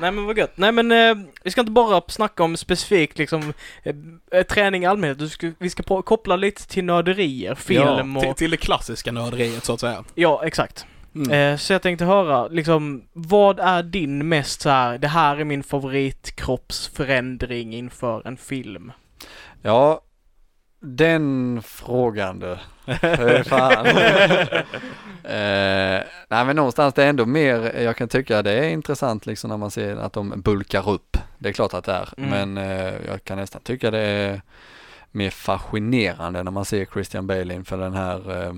[0.01, 0.53] Nej men vad gött.
[0.55, 3.95] Nej men eh, vi ska inte bara snacka om specifikt liksom eh,
[4.33, 5.19] eh, träning i allmänhet.
[5.19, 8.37] Du ska, vi ska på, koppla lite till nörderier, film Till, och...
[8.37, 10.05] till det klassiska nörderiet så att säga.
[10.15, 10.87] Ja, exakt.
[11.15, 11.31] Mm.
[11.31, 15.45] Eh, så jag tänkte höra, liksom, vad är din mest så här, det här är
[15.45, 18.93] min favoritkroppsförändring inför en film?
[19.63, 20.01] Ja,
[20.81, 22.57] den frågan du.
[23.45, 23.87] Fan.
[25.25, 29.51] eh, nej men någonstans det är ändå mer, jag kan tycka det är intressant liksom
[29.51, 31.17] när man ser att de bulkar upp.
[31.39, 32.31] Det är klart att det är, Mm.
[32.31, 34.43] men eh, jag kan nästan tycka det är
[35.11, 38.53] mer fascinerande när man ser Christian Bale inför den här, eh,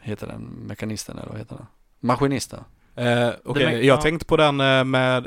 [0.00, 1.66] heter den mekanisten eller vad heter den?
[2.00, 2.64] Maskinisten.
[2.96, 3.96] Eh, Okej, men- jag ja.
[3.96, 5.26] tänkte på den eh, med,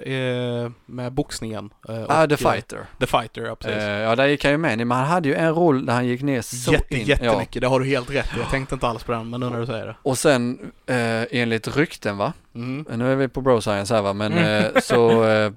[0.66, 1.70] eh, med boxningen.
[1.90, 2.86] eh, Ah, och, The eh, Fighter.
[3.00, 3.78] The Fighter, ja precis.
[3.84, 6.06] Eh, ja, där gick han ju med, men han hade ju en roll där han
[6.08, 7.06] gick ner så Jätte, in.
[7.06, 8.30] jättemycket, det har du helt rätt.
[8.38, 9.96] Jag tänkte inte alls på den, men nu när du säger det.
[10.02, 12.86] Och sen eh, enligt rykten va, Mm.
[13.00, 14.64] nu är vi på bro science här va, men Mm.
[14.76, 15.52] eh, så eh,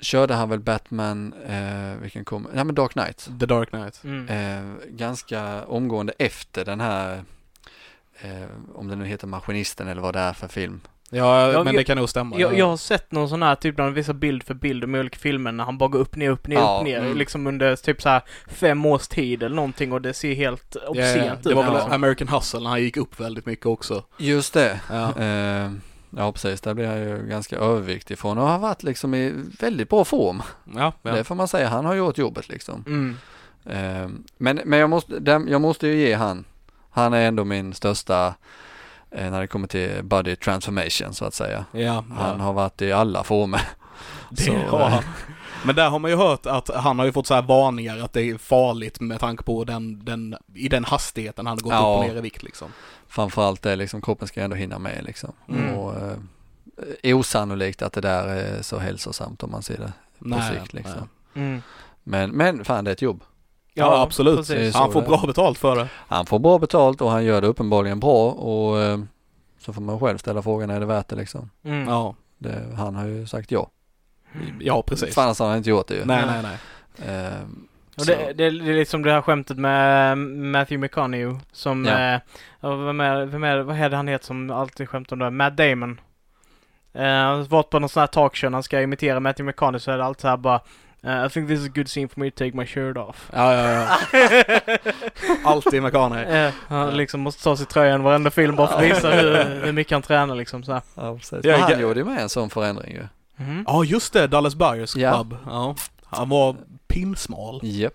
[0.00, 3.28] körde han väl Batman, eh, vilken kom, nej men Dark Knight.
[3.40, 4.00] The Dark Knight.
[4.04, 4.28] Mm.
[4.28, 7.24] Eh, ganska omgående efter den här
[8.22, 10.80] eh, om det nu heter Maskinisten eller vad det är för film.
[11.12, 12.38] Ja, Ja, men jag- det kan nog stämma.
[12.38, 15.00] Jag, jag har sett någon sån här typ där de visar bild för bild med
[15.00, 16.98] olika filmer när han bara går upp, ner, upp, ner, Ja, upp, ner.
[16.98, 17.16] mm.
[17.16, 20.80] Liksom under typ så här fem års tid eller någonting och det ser helt Ja,
[20.84, 21.56] ja, obscent det ut.
[21.56, 21.92] var väl liksom.
[21.92, 24.04] American Hustle när han gick upp väldigt mycket också.
[24.18, 24.80] Just det.
[24.90, 25.18] Ja.
[25.18, 25.70] Eh,
[26.16, 29.88] ja precis, där blir han ju ganska överviktig från och har varit liksom i väldigt
[29.88, 30.42] bra form.
[30.76, 31.10] Ja, ja.
[31.12, 32.84] Det får man säga, han har gjort jobbet liksom.
[32.86, 33.16] Mm.
[33.66, 36.44] Eh, men, men jag måste, jag måste ju ge han,
[36.90, 38.34] han är ändå min största
[39.10, 41.64] eh, när det kommer till body transformation så att säga.
[41.72, 42.44] ja, Han ja.
[42.44, 43.60] har varit i alla former.
[44.30, 45.04] Det Så, har eh, han.
[45.64, 48.12] Men där har man ju hört att han har ju fått så här varningar att
[48.12, 51.78] det är farligt med tanke på den, den i den hastigheten han har gått Ja.
[51.78, 52.72] upp och ner i vikt liksom.
[53.08, 55.32] Framförallt det liksom, kroppen ska ändå hinna med liksom.
[55.48, 55.74] Mm.
[55.74, 55.94] Och,
[57.02, 59.92] eh, osannolikt att det där är så hälsosamt om man ser det
[60.34, 61.08] på sikt liksom.
[61.34, 61.62] Mm.
[62.02, 63.22] Men, men fan det är ett jobb.
[63.74, 64.36] Ja, absolut.
[64.36, 64.74] precis.
[64.74, 65.88] Han får bra betalt för det.
[66.08, 68.98] Han får bra betalt och han gör det uppenbarligen bra och eh,
[69.58, 71.50] så får man själv ställa frågan, är det värt det liksom?
[71.64, 71.88] Mm.
[71.88, 73.70] Ja, Det, han har ju sagt ja.
[74.60, 75.14] ja precis.
[75.14, 76.04] Fan så har han inte gjort det ju.
[76.04, 76.58] Nej, nej, nej.
[77.26, 77.32] Eh,
[77.98, 82.14] Och det, det, det är liksom det här skämtet med Matthew McConaughey som, Ja.
[82.14, 82.20] eh,
[82.86, 85.30] vem är, vem är, vad är det han heter som alltid skämtar om det?
[85.30, 86.00] Matt Damon.
[86.92, 89.90] Eh, han har varit på någon sån här talkshow, han ska imitera Matthew McConaughey så
[89.90, 90.60] är det alltid så här bara
[91.02, 93.30] eh, I think this is a good scene for me to take my shirt off.
[93.32, 93.88] Ja, ja, ja.
[95.44, 96.24] Alltid McConaughey.
[96.46, 99.72] Eh, han liksom måste ta sig tröjan varenda film bara för att visa hur, hur
[99.72, 100.82] mycket han tränar liksom så här.
[100.94, 101.38] ja, precis.
[101.44, 103.02] Ja, han gjorde ju med en sån förändring ju.
[103.36, 103.64] Mhm.
[103.66, 104.26] Ja, just det.
[104.26, 105.14] Dallas Buyers Ja.
[105.14, 105.36] Club.
[105.46, 105.74] Ja.
[106.04, 106.56] Han var
[106.88, 107.60] pinsmal.
[107.62, 107.94] Japp.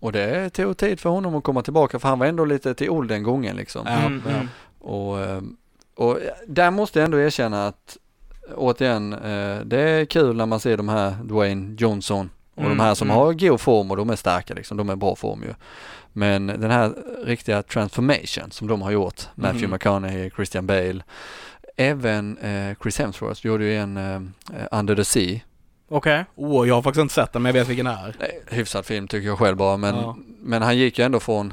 [0.00, 2.90] Och det tog tid för honom att komma tillbaka för han var ändå lite till
[2.90, 3.82] åldern gången liksom.
[3.86, 4.30] Ja, Mm, ja.
[4.34, 4.48] mm.
[4.78, 5.40] Och, eh,
[5.96, 7.96] och där måste jag ändå erkänna att
[8.56, 12.82] återigen, eh, det är kul när man ser de här Dwayne Johnson och Mm, de
[12.82, 13.16] här som mm.
[13.16, 15.54] har god form och de är starka liksom, de är bra form ju.
[16.12, 16.92] Men den här
[17.24, 19.70] riktiga transformation som de har gjort, Matthew Mhm.
[19.74, 21.02] McConaughey, Christian Bale,
[21.76, 24.20] även eh, Chris Hemsworth gjorde ju en eh,
[24.72, 25.40] Under the Sea,
[25.92, 26.24] Okej.
[26.34, 28.08] Åh, jag har faktiskt inte sett den men jag vet vilken det är.
[28.20, 30.16] Eh, hyfsad film tycker jag själv bara, men, Ja.
[30.40, 31.52] men han gick ju ändå från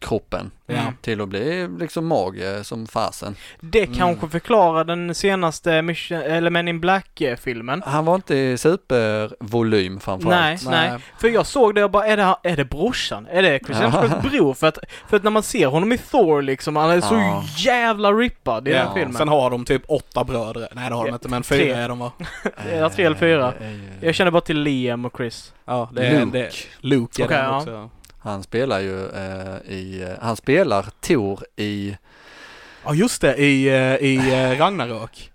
[0.00, 0.92] Tor-kroppen Ja.
[1.00, 3.36] Till att bli liksom mage som fasen.
[3.60, 3.94] Det Mm.
[3.94, 7.82] kanske förklarar den senaste Mission, eller Men in Black-filmen.
[7.86, 10.66] Han var inte i supervolym framförallt.
[10.66, 10.98] Nej, nej.
[11.18, 13.26] För jag såg det och bara, är det, är det brorsan?
[13.30, 14.20] Är det Chris Ja.
[14.30, 14.54] Bror?
[14.54, 14.78] För att,
[15.08, 17.44] för att när man ser honom i Thor liksom, han är så Ja.
[17.56, 19.14] jävla rippad i Ja, den filmen.
[19.16, 20.68] Sen har de typ åtta bröder.
[20.72, 21.58] Nej det har de inte men tre.
[21.58, 22.12] fyra är de va?
[22.78, 23.52] Ja, tre eller fyra.
[24.00, 25.52] Jag känner bara till Liam och Chris.
[25.64, 26.38] Ja, det är Luke.
[26.38, 27.56] Det, Luke är Okej, den ja.
[27.58, 27.90] också.
[28.26, 31.96] Han spelar ju eh, i, eh, han spelar Tor i,
[32.84, 35.32] Ja just det, i, eh, i eh, Ragnarök.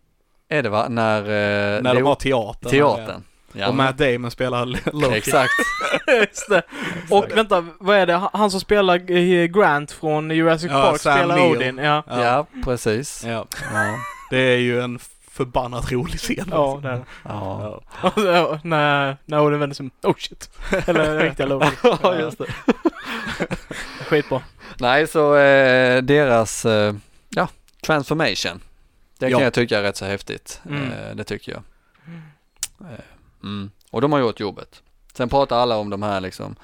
[0.49, 2.71] är det va, när, eh, när de har teatern.
[2.71, 3.23] teatern.
[3.54, 5.17] Ja, Och Matt Damon spelar Loki.
[5.17, 5.51] Exakt.
[6.08, 6.62] Just det.
[7.10, 8.21] Och vänta, vad är det?
[8.34, 8.97] Han som spelar
[9.47, 11.58] Grant från Jurassic Ja, Park Sam spelar Neill.
[11.58, 11.77] Odin.
[11.77, 12.04] Ja.
[12.08, 13.23] Ja, precis.
[13.25, 13.45] Ja.
[13.73, 13.95] Ja.
[14.30, 14.99] Det är ju en
[15.32, 16.48] förbannat rolig scen.
[16.52, 17.06] Ja, det är det.
[17.24, 17.82] Ja.
[18.02, 19.89] Och så, ja, när, när Odin vänder sig.
[20.04, 20.50] Oh shit.
[20.88, 21.67] Eller riktiga Loki.
[21.84, 22.46] ja, just det.
[24.10, 24.41] Skitbra.
[24.80, 26.96] Nej, så eh, deras, eh,
[27.30, 27.48] ja,
[27.86, 28.62] transformation.
[29.20, 29.44] Det kan Ja.
[29.46, 30.62] jag tycka är rätt så häftigt.
[30.70, 30.91] Mm.
[30.91, 31.62] Eh, det tycker jag.
[32.91, 33.00] Eh,
[33.44, 33.72] mm.
[33.91, 34.82] Och de har gjort jobbet.
[35.13, 36.56] Sen pratar alla om de här liksom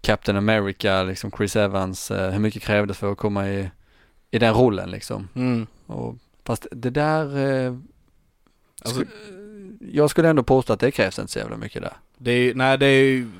[0.00, 3.70] Captain America, liksom Chris Evans, eh, hur mycket krävdes för att komma i,
[4.30, 5.28] i den rollen liksom.
[5.34, 5.66] Mm.
[5.86, 7.74] Och, fast det där, eh,
[8.84, 11.96] Alltså, sku- jag skulle ändå påstå att det krävs inte så jävla mycket där.
[12.18, 13.30] det är nej det är ju,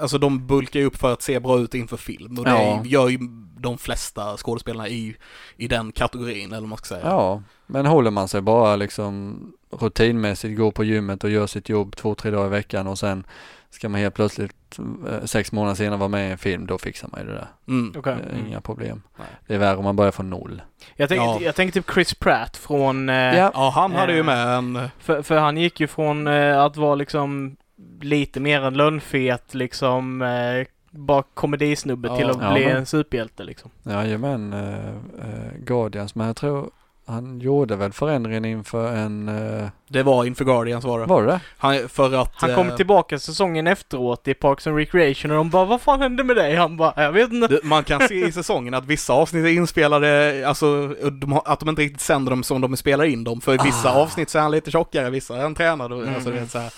[0.00, 2.82] alltså de bulkar ju upp för att se bra ut inför film och det Ja.
[2.84, 3.18] gör ju
[3.58, 5.16] de flesta skådespelarna i,
[5.56, 7.06] i den kategorin eller vad man ska säga.
[7.06, 9.36] Ja, men håller man sig bara liksom
[9.70, 13.26] rutinmässigt, går på gymmet och gör sitt jobb två, tre dagar i veckan och sen
[13.74, 17.08] ska man helt plötsligt eh, sex månader senare vara med i en film, då fixar
[17.12, 17.48] man ju det där.
[17.68, 17.94] Mm.
[17.98, 18.16] Okej.
[18.30, 19.02] Det är Inga problem.
[19.18, 19.26] Nej.
[19.46, 20.62] Det är värre om man börjar från noll.
[20.96, 21.38] Jag tänker, Ja.
[21.40, 23.08] jag tänker typ Chris Pratt från...
[23.08, 23.50] Eh, Ja.
[23.54, 24.24] Ja, han hade ju Eh.
[24.24, 27.56] med en, för, för han gick ju från eh, att vara liksom
[28.00, 32.16] lite mer en lönnfet liksom eh, bara komedisnubbe Ja.
[32.16, 33.70] till att Ja, bli men- en superhjälte liksom.
[33.82, 34.88] Jajamän, uh,
[35.24, 36.70] uh, Guardians, men jag tror
[37.06, 41.06] han gjorde väl förändringen inför en, eh, det var inför Guardians var det.
[41.06, 41.40] var det?
[41.58, 42.30] Han, för att...
[42.34, 46.00] Han kom eh, tillbaka säsongen efteråt i Parks and Recreation och de bara Vad fan
[46.00, 46.54] hände med dig?
[46.56, 47.60] Han bara Jag vet inte.
[47.62, 51.68] Man kan se i säsongen att vissa avsnitt är inspelade, alltså de har, att de
[51.68, 53.40] inte riktigt sänder dem som de spelar in dem.
[53.40, 54.02] För i vissa Ah.
[54.02, 56.42] avsnitt så är han lite tjockare, vissa är han tränad och alltså, Mm.
[56.42, 56.72] är så här.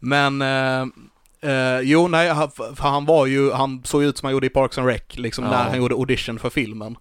[0.00, 0.80] Men, eh,
[1.52, 4.50] eh, jo nej, han- för han var ju, han såg ut som han gjorde i
[4.50, 5.50] Parks and Rec, liksom Ja.
[5.50, 6.96] när han gjorde audition för filmen.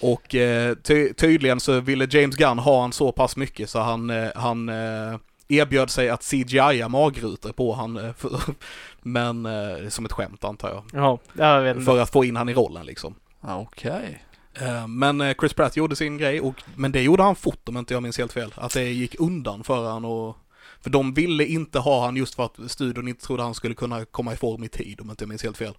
[0.00, 4.10] Och eh, ty tydligen så ville James Gunn ha han så pass mycket så han,
[4.10, 8.40] eh, han eh, erbjöd sig att CGI-a magrutor på han, eh, för,
[9.02, 10.84] men eh, som ett skämt antar jag.
[10.92, 11.84] Ja, jag vet inte.
[11.84, 13.14] För att få in han i rollen liksom.
[13.40, 14.24] Ah, Okej.
[14.54, 17.94] Eh, Men Chris Pratt gjorde sin grej, och, men det gjorde han fort om inte
[17.94, 18.54] jag minns helt fel.
[18.56, 20.36] Att det gick undan för han och...
[20.82, 24.04] För de ville inte ha han just för att studion inte trodde han skulle kunna
[24.04, 25.74] komma i form i tid om inte jag minns helt fel.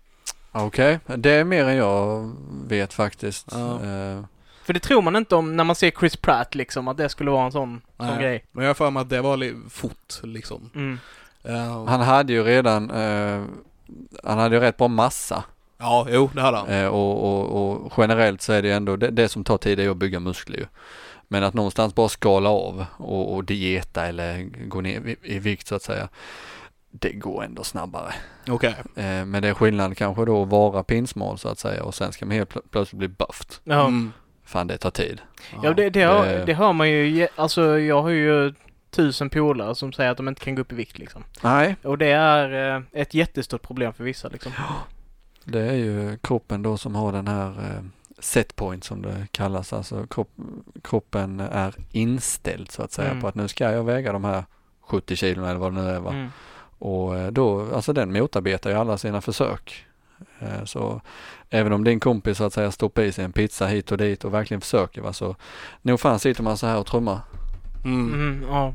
[0.52, 2.32] Okej, det är mer än jag
[2.68, 3.48] vet faktiskt.
[3.52, 3.74] Ja.
[3.74, 4.24] Eh,
[4.64, 7.32] För det tror man inte om när man ser Chris Pratt liksom, att det skulle
[7.32, 8.20] vara en sån, sån Nej.
[8.22, 8.46] grej.
[8.52, 10.70] Men jag har för mig att det var fort liksom.
[10.76, 11.00] Mm.
[11.44, 13.44] Eh, han hade ju redan, eh,
[14.24, 15.44] han hade ju rätt bra massa.
[15.78, 16.88] Ja, jo det hade han.
[16.88, 19.90] Och, och, och generellt så är det ju ändå, det, det som tar tid är
[19.90, 20.66] att bygga muskler ju.
[21.28, 25.68] Men att någonstans bara skala av och, och dieta eller gå ner i, i vikt
[25.68, 26.10] så att säga.
[26.92, 28.14] Det går ändå snabbare.
[28.50, 28.76] Okej.
[28.96, 32.12] Eh, men det är skillnad kanske då att vara pinsmal så att säga och sen
[32.12, 33.62] ska man helt plö- plötsligt bli bufft.
[33.64, 33.82] Ja.
[33.88, 34.12] Mm.
[34.44, 35.22] Fan det tar tid.
[35.64, 37.28] Ja, det, det, hör, Det- det hör man ju.
[37.36, 38.54] Alltså, jag har ju
[38.90, 41.24] tusen polare som säger att de inte kan gå upp i vikt liksom.
[41.44, 44.52] Nej, Och det är eh, ett jättestort problem för vissa liksom.
[45.44, 47.84] det är ju kroppen då som har den här eh,
[48.20, 49.74] set point som det kallas.
[49.74, 50.30] Alltså kropp,
[50.84, 53.22] kroppen är inställd så att säga Mm.
[53.22, 54.44] på att nu ska jag väga de här
[54.82, 56.12] 70 kilo eller vad det nu är va.
[56.12, 56.30] Mm.
[56.82, 59.86] Och eh, då, alltså den motarbetar ju alla sina försök.
[60.40, 61.02] Eh, Så
[61.50, 64.24] även om din kompis så att säga stoppar i sig en pizza hit och dit
[64.26, 65.36] och verkligen försöker va så
[65.82, 67.20] nog fan sitter man så här och trummar.
[67.86, 68.14] Mm.
[68.14, 68.74] Mm, ja.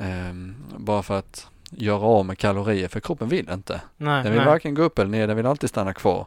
[0.00, 3.80] Ehm, bara för att göra av med kalorier för kroppen vill inte.
[3.96, 4.48] Nej, Den vill nej.
[4.50, 6.26] varken gå upp eller ner, den vill alltid stanna kvar.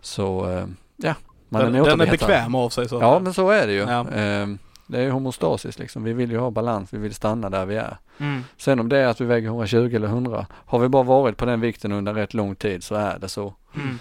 [0.00, 1.14] Så eh, ja,
[1.48, 2.98] man Den, är den är bekväm av sig så.
[3.00, 3.80] Ja men så är det ju.
[3.80, 4.06] Ja.
[4.10, 4.58] Ehm,
[4.90, 6.04] det är ju homostasis liksom.
[6.04, 7.96] Vi vill ju ha balans, vi vill stanna där vi är.
[8.18, 8.44] Mm.
[8.56, 11.44] Sen om det är att vi väger 120 eller 100, har vi bara varit på
[11.44, 13.54] den vikten under rätt lång tid så är det så.
[13.74, 13.98] Mm.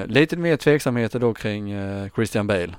[0.00, 2.74] Eh, lite mer tveksamheter då kring eh, Christian Bale.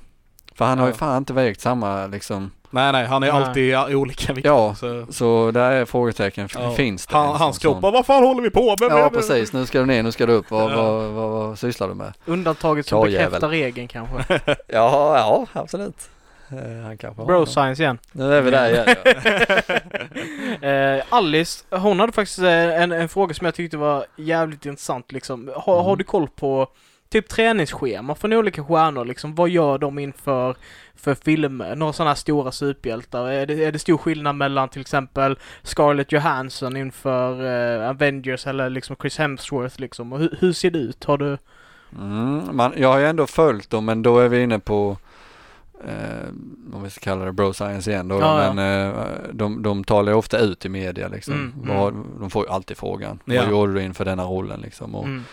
[0.56, 0.98] För han har ju Ja.
[0.98, 2.52] fan inte vägt samma liksom.
[2.70, 3.44] Nej, nej, han är Nej.
[3.44, 4.50] alltid i olika vikter.
[4.52, 5.06] Ja, så.
[5.10, 6.72] Så där är frågetecken, Ja.
[6.72, 7.16] finns det?
[7.16, 8.92] Han, sån- hans kropp vad fan håller vi på med?
[8.92, 10.52] Ja precis, nu ska du ner, nu ska du upp.
[10.52, 10.76] Vad, Ja.
[10.92, 12.14] vad, vad, vad sysslar du med?
[12.26, 14.40] Undantaget som bekräftar regeln kanske.
[14.68, 16.10] Ja, ja absolut.
[16.58, 17.48] Eh, han kanske har Bro någon.
[17.48, 18.00] science igen.
[18.12, 18.86] Nu är vi där igen.
[19.06, 19.80] Ja.
[20.70, 25.12] Eh, Alice, hon hade faktiskt eh, en, en fråga som jag tyckte var jävligt intressant
[25.12, 25.52] liksom.
[25.56, 25.86] Har, Mm.
[25.86, 26.68] har du koll på
[27.10, 29.36] typ träningsschema från olika stjärnor liksom?
[29.36, 30.56] Vad gör de inför
[30.96, 31.76] för filmer?
[31.76, 33.28] Några sådana här stora superhjältar?
[33.32, 37.32] Är det, är det stor skillnad mellan till exempel Scarlett Johansson inför
[37.82, 40.14] eh, Avengers eller liksom Chris Hemsworth liksom?
[40.14, 41.04] Och hur, hur ser det ut?
[41.04, 41.38] Har du?
[41.96, 44.98] Mm, man, jag har ju ändå följt dem men då är vi inne på
[45.88, 46.30] eh,
[46.74, 48.20] om vi ska kalla det bro science igen då.
[48.20, 48.94] Ja, men eh,
[49.34, 51.34] de, de talar ju ofta ut i media liksom.
[51.34, 53.20] Mm, Vad, de får ju alltid frågan.
[53.26, 53.42] Ja.
[53.42, 54.96] Vad gjorde du inför denna rollen liksom?
[54.96, 55.24] Och Mm.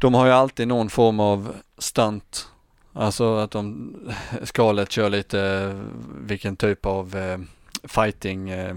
[0.00, 2.48] De har ju alltid någon form av stunt.
[2.92, 3.94] Alltså att de,
[4.42, 5.72] Scarlett kör lite
[6.20, 7.38] vilken typ av eh,
[7.88, 8.76] fighting eh,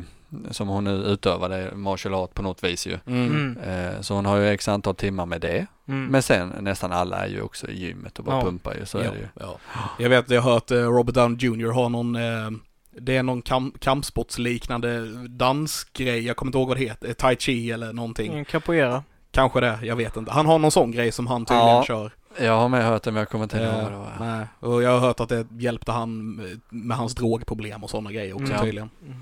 [0.52, 2.98] som hon nu är martial art på något vis ju.
[3.06, 3.28] Mm.
[3.58, 3.58] Mm.
[3.94, 5.66] Eh, så hon har ju x antal timmar med det.
[5.88, 6.06] Mm.
[6.06, 8.42] Men sen nästan alla är ju också i gymmet och bara Ja.
[8.44, 9.28] pumpar ju, så ja, är det ju.
[9.40, 9.58] ja.
[10.00, 11.72] Jag vet, jag har hört eh, Robert Downey Jr.
[11.72, 12.52] har någon, eh,
[13.00, 17.72] det är någon kam kampsportsliknande dansgrej, jag kommer inte ihåg vad det heter, tai chi
[17.72, 18.32] eller någonting.
[18.32, 19.04] Mm, Capoeira.
[19.32, 20.32] Kanske det, jag vet inte.
[20.32, 21.84] Han har någon sån grej som han tydligen Ja.
[21.88, 22.12] kör.
[22.40, 24.12] Jag har med hört det men jag kommer inte ihåg Eh, vad det var.
[24.20, 24.46] nej.
[24.60, 28.34] Och jag har hört att det hjälpte han med- med hans drogproblem och sådana grejer
[28.34, 28.62] också Mm.
[28.66, 28.90] tydligen.
[29.06, 29.18] Mm.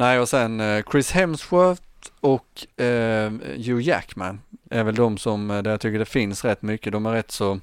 [0.00, 1.82] Nej och sen eh, Chris Hemsworth
[2.20, 6.62] och eh, Hugh Jackman är väl de som, eh, där jag tycker det finns rätt
[6.62, 6.92] mycket.
[6.92, 7.60] De är rätt så,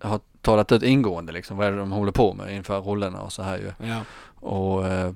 [0.00, 3.32] har talat ut ingående liksom vad är det de håller på med inför rollerna och
[3.32, 3.86] så här ju.
[3.88, 4.00] Ja.
[4.34, 5.12] Och eh,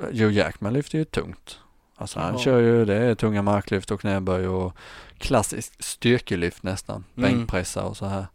[0.00, 1.58] Hugh Jackman lyfter ju tungt.
[1.96, 2.40] Alltså han Ja.
[2.40, 4.76] kör ju, det är tunga marklyft och knäböj och
[5.18, 7.04] klassiskt styrkelyft nästan.
[7.16, 7.30] Mm.
[7.30, 8.26] Bänkpressar och så här.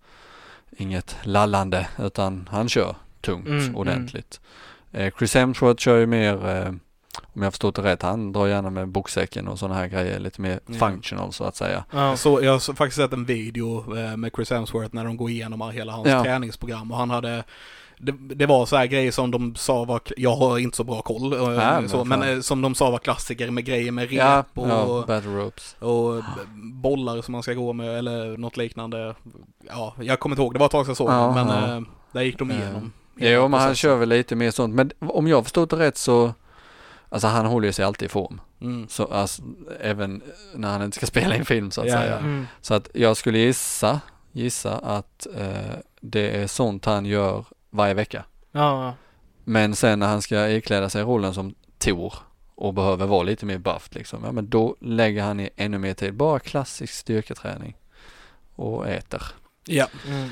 [0.78, 4.40] Inget lallande utan han kör tungt Mm, ordentligt.
[4.92, 6.68] Eh, Chris Hemsworth kör ju mer,
[7.34, 10.42] om jag förstått det rätt, han drar gärna med boxsäcken och sådana här grejer, lite
[10.42, 10.74] mer Ja.
[10.74, 11.84] functional så att säga.
[11.92, 12.18] Ja.
[12.18, 15.72] Så jag har faktiskt sett en video eh, med Chris Hemsworth när de går igenom
[15.72, 16.24] hela hans Ja.
[16.24, 17.44] träningsprogram och han hade
[17.98, 21.02] det, det var så här grejer som de sa var, jag har inte så bra
[21.02, 24.04] koll, eh, Nej, men så, men eh, som de sa var klassiker med grejer med
[24.10, 25.76] rep Ja, och, ja, ropes.
[25.80, 26.24] och
[26.84, 29.16] bollar som man ska gå med eller något liknande.
[29.68, 31.84] Ja, jag kommer inte ihåg, det var ett tag sedan jag såg Ja, men ja.
[32.12, 32.92] där gick de igenom.
[33.18, 34.76] Jo, hela men han kör väl lite mer sånt.
[34.76, 36.34] Men om jag förstått det rätt så,
[37.16, 38.42] alltså han håller ju sig alltid i form.
[38.62, 38.88] Mm.
[38.90, 39.42] Så alltså,
[39.82, 40.22] även
[40.56, 42.12] när han inte ska spela in film så att Ja, säga.
[42.12, 42.18] ja.
[42.18, 42.48] Mm.
[42.62, 44.00] Så att jag skulle gissa,
[44.32, 48.26] gissa att eh, det är sånt han gör varje vecka.
[48.52, 48.94] Ja, ja.
[49.44, 52.14] Men sen när han ska ikläda sig rollen som Tor
[52.56, 55.94] och behöver vara lite mer buffed liksom, ja men då lägger han i ännu mer
[55.94, 56.14] tid.
[56.14, 57.78] Bara klassisk styrketräning.
[58.56, 59.24] Och äter.
[59.66, 60.30] Ja, Mm.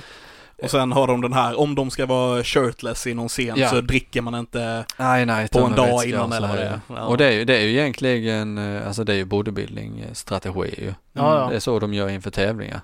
[0.63, 3.69] Och sen har de den här, om de ska vara shirtless i någon scen Ja.
[3.69, 5.47] så dricker man inte Nej, nej.
[5.51, 6.79] på en dag innan eller vad det är.
[6.87, 7.05] ja.
[7.05, 10.93] Och det är ju, det är ju egentligen, eh, alltså det är ju bodybuilding-strategi ju.
[11.13, 11.47] Ja, ja.
[11.49, 12.81] Det är så de gör inför tävlingar.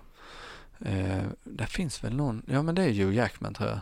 [0.86, 3.80] Eh, det finns väl någon, ja men det är Hugh Jackman tror jag.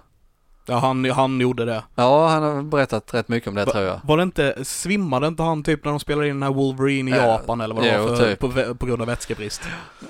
[0.69, 1.83] Ja, han, han gjorde det.
[1.95, 3.99] Ja, han har berättat rätt mycket om det Va- tror jag.
[4.03, 7.13] Var det inte, svimmade inte han typ när de spelade in den här Wolverine i
[7.13, 8.39] Ja, Japan eller vad det jo, var för, typ.
[8.39, 9.61] på, på grund av vätskebrist?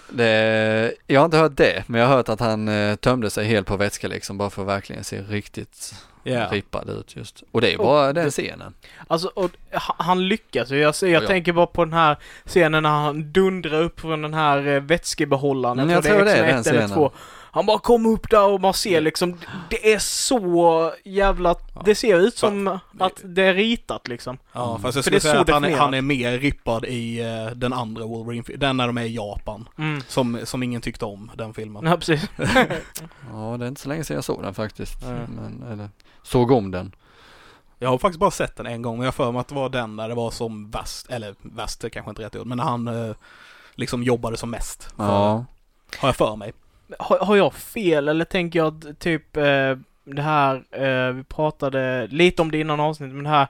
[0.09, 3.45] Det, jag har inte hört det, men jag har hört att han eh, tömde sig
[3.45, 6.47] helt på vätska liksom bara för att verkligen se riktigt Ja.
[6.51, 7.43] rippad ut just.
[7.51, 8.73] Och det är Och bara den det- scenen.
[9.07, 10.77] Alltså, och, ha- han lyckas ju.
[10.79, 11.27] Jag, jag Ja.
[11.27, 15.79] tänker bara på den här scenen när han dundrar upp från den här eh, vätskebehållaren.
[15.79, 16.97] Mm, jag tror det är X-Men den 1 eller scenen.
[16.97, 17.11] 2.
[17.51, 19.37] Han bara kommer upp där och man ser liksom,
[19.69, 21.55] det är så jävla,
[21.85, 24.37] det ser ut som att det är ritat liksom.
[24.53, 24.81] Ja, Mm.
[24.81, 27.19] fast jag För det skulle är säga att han är, han är mer rippad i
[27.21, 29.69] eh, den andra Wolverine, den när de är i Japan.
[29.77, 30.01] Mm.
[30.07, 31.85] Som, som ingen tyckte om, den filmen.
[31.85, 32.29] Ja, precis.
[33.33, 34.97] Ja, det är inte så länge sedan jag såg den faktiskt.
[35.01, 35.07] Ja.
[35.09, 35.89] Men, eller,
[36.23, 36.95] såg om den.
[37.79, 39.69] Jag har faktiskt bara sett den en gång, men jag för mig att det var
[39.69, 42.63] den där det var som värst, eller värst är kanske inte rätt ord, men när
[42.63, 43.15] han eh,
[43.75, 44.89] liksom jobbade som mest.
[44.97, 45.45] Ja.
[45.99, 46.53] Har jag för mig.
[46.99, 49.75] Har, har jag fel eller tänker jag att typ eh,
[50.15, 53.47] det här, eh, vi pratade lite om det innan avsnittet, men det här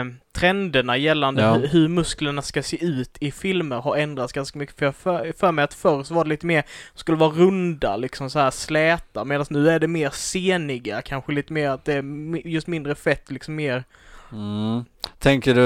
[0.00, 1.54] eh, trenderna gällande Ja.
[1.54, 4.78] hur, hur musklerna ska se ut i filmer har ändrats ganska mycket.
[4.78, 7.96] För jag för, för mig att förr så var det lite mer, skulle vara runda,
[7.96, 11.92] liksom så här släta, medan nu är det mer seniga, kanske lite mer att det
[11.94, 13.84] är just mindre fett, liksom mer
[14.32, 14.84] Mm.
[15.18, 15.60] Tänker du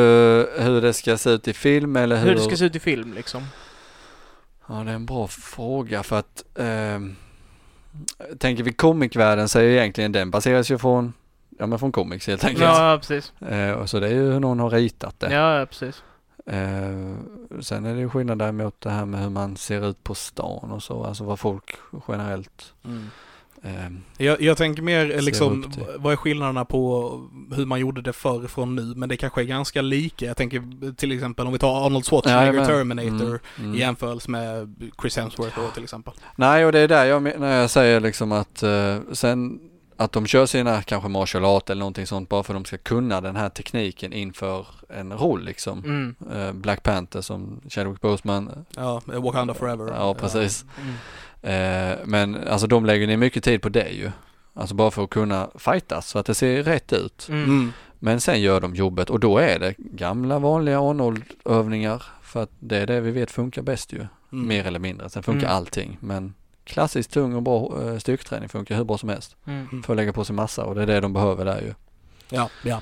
[0.62, 2.28] hur det ska se ut i film eller hur?
[2.28, 3.42] hur det ska se ut i film liksom.
[4.68, 7.16] Ja, det är en bra fråga för att ehm,
[8.38, 11.12] tänker vi comicvärlden så är ju egentligen den baseras ju från
[11.58, 12.64] Ja men från comics helt enkelt.
[12.64, 13.32] Ja, precis.
[13.42, 15.32] Eh, och så det är ju hur någon har ritat det.
[15.32, 16.02] Ja, ja, precis.
[16.46, 17.14] Eh,
[17.60, 20.72] sen är det ju skillnad däremot det här med hur man ser ut på stan
[20.72, 21.74] och så, alltså vad folk
[22.08, 22.90] generellt eh,
[24.16, 27.10] Jag, jag tänker mer eh, liksom, vad är skillnaderna på
[27.54, 28.82] hur man gjorde det förr från nu?
[28.82, 30.26] Men det kanske är ganska lika.
[30.26, 32.66] Jag tänker till exempel om vi tar Arnold Schwarzenegger Jajamän.
[32.66, 33.74] Terminator Mm, mm.
[33.74, 36.14] i jämförelse med Chris Hemsworth då till exempel.
[36.36, 39.60] Nej och det är där jag när jag säger liksom att eh, sen
[39.96, 42.78] att de kör sina kanske martial art eller någonting sånt bara för att de ska
[42.78, 45.78] kunna den här tekniken inför en roll liksom.
[45.78, 46.14] Mm.
[46.32, 48.64] Eh, Black Panther som Chadwick Boseman.
[48.76, 49.92] Ja, Wakanda Forever.
[49.96, 50.64] Ja precis.
[50.82, 50.94] Mm.
[51.46, 54.10] Eh, men alltså de lägger ner mycket tid på det ju.
[54.54, 57.26] Alltså bara för att kunna fightas så att det ser rätt ut.
[57.28, 57.44] Mm.
[57.44, 57.72] Mm.
[57.98, 62.78] Men sen gör de jobbet och då är det gamla vanliga Arnold-övningar för att det
[62.78, 64.06] är det vi vet funkar bäst ju.
[64.32, 64.48] Mm.
[64.48, 65.10] Mer eller mindre.
[65.10, 65.56] Sen funkar Mm.
[65.56, 69.36] allting men klassiskt tung och bra eh, styrketräning funkar hur bra som helst.
[69.46, 69.82] Mm.
[69.82, 71.74] För att lägga på sig massa och det är det de behöver där ju.
[72.30, 72.80] Ja, ja.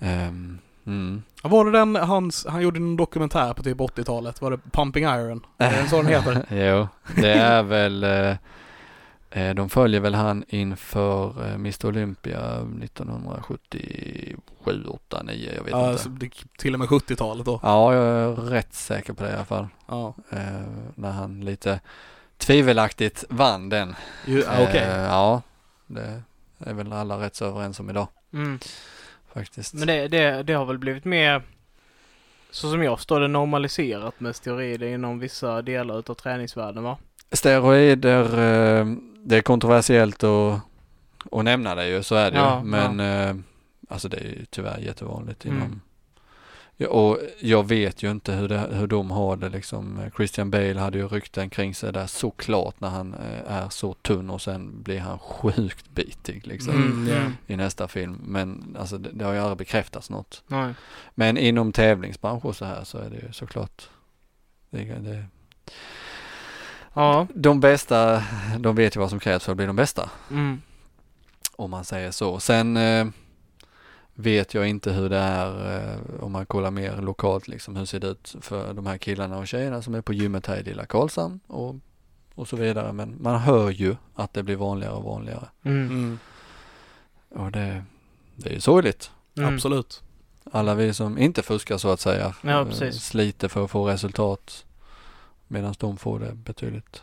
[0.00, 1.22] Ehm, mm.
[1.42, 5.46] Var det den, hans, han gjorde en dokumentär på typ 80-talet, var det Pumping Iron?
[5.58, 6.44] Är det så den heter?
[6.50, 6.88] jo,
[7.22, 8.36] det är väl eh,
[9.30, 14.36] eh, de följer väl han inför eh, Mr Olympia 1977,
[14.88, 16.02] 8, 9, jag vet Ja, inte.
[16.02, 17.60] så det, till och med 70-talet då.
[17.62, 19.66] Ja, jag är rätt säker på det i alla fall.
[19.86, 20.38] Ja, Eh,
[20.94, 21.80] när han lite
[22.38, 23.94] tvivelaktigt vann den.
[24.26, 24.80] Ju, ja, okej.
[24.82, 25.42] Eh, ja,
[25.86, 26.22] det
[26.58, 28.58] är väl alla rätt så överens om idag Mm.
[29.34, 29.74] Faktiskt.
[29.74, 31.42] Men det, det, det har väl blivit mer,
[32.50, 36.96] så som jag förstår det, normaliserat med steroider inom vissa delar utav träningsvärlden va?
[37.32, 38.86] Steroider, eh,
[39.24, 40.60] det är kontroversiellt att,
[41.32, 42.64] att nämna det ju, så är det Ja, ju.
[42.64, 43.36] Men eh,
[43.88, 45.56] alltså det är ju tyvärr jättevanligt Mm.
[45.56, 45.83] inom Ja,
[46.88, 50.00] och jag vet ju inte hur, det, hur de har det liksom.
[50.16, 54.30] Christian Bale hade ju rykten kring sig där såklart när han eh, är så tunn
[54.30, 57.54] och sen blir han sjukt bitig liksom Mm, ja.
[57.54, 58.20] i nästa film.
[58.24, 60.42] Men alltså det, det har ju aldrig bekräftats något.
[60.46, 60.74] Nej.
[61.14, 63.88] Men inom tävlingsbransch och så här så är det ju såklart
[64.70, 65.24] det, det,
[66.94, 67.26] Ja.
[67.34, 68.22] de bästa,
[68.58, 70.10] de vet ju vad som krävs för att bli de bästa.
[70.30, 70.62] Mm.
[71.56, 72.40] Om man säger så.
[72.40, 73.06] Sen eh,
[74.14, 77.76] vet jag inte hur det är eh, om man kollar mer lokalt liksom.
[77.76, 80.56] Hur ser det ut för de här killarna och tjejerna som är på gymmet här
[80.56, 81.76] i lilla Karlshamn och,
[82.34, 82.92] och så vidare.
[82.92, 85.48] Men man hör ju att det blir vanligare och vanligare.
[85.62, 85.88] Mm.
[85.88, 86.18] Mm.
[87.28, 87.84] Och det,
[88.36, 89.10] det är ju sorgligt.
[89.36, 89.54] Mm.
[89.54, 90.02] Absolut.
[90.52, 92.34] Alla vi som inte fuskar så att säga.
[92.42, 92.90] Ja, eh.
[92.90, 94.64] Sliter för att få resultat.
[95.48, 97.02] Medan de får det betydligt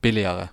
[0.00, 0.48] billigare.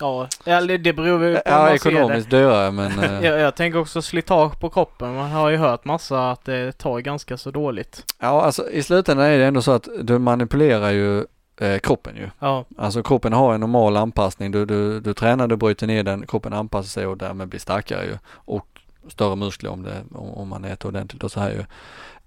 [0.00, 4.02] Ja, eller det beror väl på Ja, ekonomiskt dyrare men eh, Jag, jag tänker också
[4.02, 5.14] slitage på kroppen.
[5.14, 8.04] Man har ju hört massa att det tar ganska så dåligt.
[8.18, 11.24] Ja, alltså i slutändan är det ändå så att du manipulerar ju
[11.60, 12.30] eh, kroppen ju.
[12.38, 12.64] Ja.
[12.78, 14.50] Alltså kroppen har en normal anpassning.
[14.50, 18.04] Du, du, du tränar, du bryter ner den, kroppen anpassar sig och därmed blir starkare
[18.04, 18.18] ju.
[18.28, 18.66] Och
[19.08, 21.64] större muskler om, det, om, man äter ordentligt och så här ju.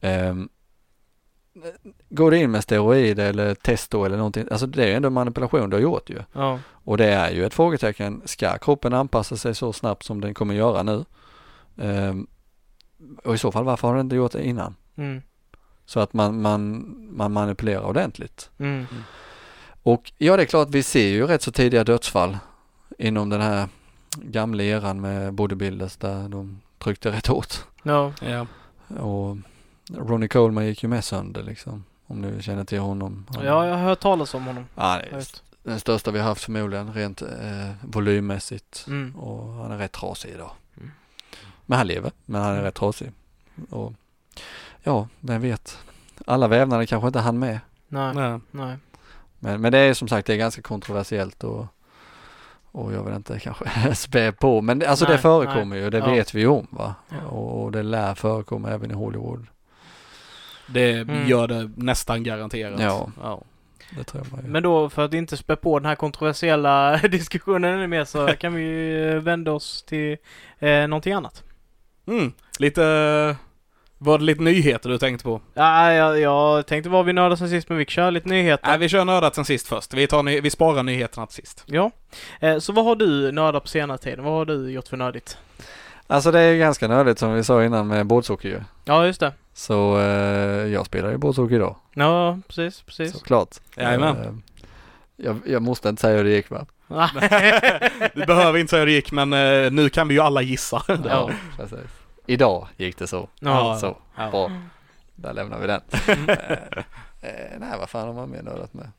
[0.01, 0.49] Ehm,
[2.09, 5.69] går du in med steroid eller testo eller någonting, alltså det är ju ändå manipulation
[5.69, 6.19] du har gjort ju.
[6.33, 6.59] Ja.
[6.69, 10.53] Och det är ju ett frågetecken, ska kroppen anpassa sig så snabbt som den kommer
[10.53, 11.05] göra nu?
[11.77, 12.27] Ehm,
[13.23, 14.75] och i så fall varför har den inte gjort det innan?
[14.95, 15.21] Mm.
[15.85, 18.49] Så att man, man, man manipulerar ordentligt.
[18.57, 18.85] Mm.
[19.83, 22.37] Och ja, det är klart vi ser ju rätt så tidiga dödsfall
[22.97, 23.67] inom den här
[24.17, 27.53] gamla eran med bodybuilders där de tryckte rätt hårt.
[27.83, 28.13] Ja.
[28.21, 28.47] Ja.
[28.97, 29.37] Och
[29.97, 31.83] Ronnie Coleman gick ju med sönder liksom.
[32.07, 33.25] Om du känner till honom.
[33.35, 34.65] Han- ja, jag har hört talas om honom.
[34.75, 35.25] Ja, det är
[35.63, 37.27] den största vi har haft förmodligen rent eh,
[37.81, 38.85] volymmässigt.
[38.87, 39.15] Mm.
[39.15, 40.51] Och han är rätt trasig idag.
[40.77, 40.91] Mm.
[41.65, 43.11] Men han lever, men han är rätt trasig.
[43.69, 43.93] Och
[44.83, 45.77] ja, vem vet.
[46.25, 47.59] Alla vävnader kanske inte han med.
[47.87, 48.39] Nej, Nej.
[48.51, 48.77] nej.
[49.39, 51.65] Men, men det är som sagt, det är ganska kontroversiellt och,
[52.71, 54.61] och jag vill inte kanske spä på.
[54.61, 56.05] Men det, alltså Nej, det förekommer ju, det Ja.
[56.11, 56.95] vet vi om va.
[57.09, 57.25] Ja.
[57.27, 59.45] Och, och det lär förekomma även i Hollywood.
[60.73, 61.27] Det Mm.
[61.27, 62.79] gör det nästan garanterat.
[62.79, 63.11] Ja.
[63.21, 63.41] ja.
[63.97, 64.51] Det tror jag man.
[64.51, 68.53] Men då för att inte spä på den här kontroversiella diskussionen ännu mer så kan
[68.53, 70.17] vi ju vända oss till
[70.59, 71.43] eh, någonting annat.
[72.07, 72.33] Mm.
[72.59, 73.35] Lite...
[74.03, 75.41] Var det lite nyheter du tänkte på?
[75.53, 78.67] Ja, jag, jag tänkte vad vi nördade sen sist men vi kör lite nyheter.
[78.67, 79.93] Nej, vi kör nördat sen sist först.
[79.93, 81.63] Vi, tar ny- vi sparar nyheterna till sist.
[81.65, 81.91] Ja.
[82.39, 84.19] Eh, så vad har du nördat på senare tid?
[84.19, 85.37] Vad har du gjort för nördigt?
[86.11, 88.61] Alltså det är ju ganska nördigt som vi sa innan med båtsocker ju.
[88.85, 89.33] Ja, just det.
[89.53, 91.75] Så eh, jag spelar ju båtsocker idag.
[91.93, 93.11] Ja, precis, precis.
[93.13, 93.49] Såklart.
[93.77, 94.17] Jajamän.
[94.17, 94.33] Eh,
[95.15, 96.65] jag, jag måste inte säga hur det gick va?
[98.13, 100.83] Du behöver inte säga hur det gick, men eh, nu kan vi ju alla gissa.
[101.05, 101.29] Ja.
[101.57, 101.79] precis.
[102.25, 103.29] Idag gick det så.
[103.39, 103.77] Ja.
[103.81, 104.29] Så, Ja.
[104.31, 104.51] bra.
[105.15, 105.81] Där lämnar vi den.
[106.27, 106.51] eh,
[107.21, 108.91] eh, nej, vad fan har man mer nördat med?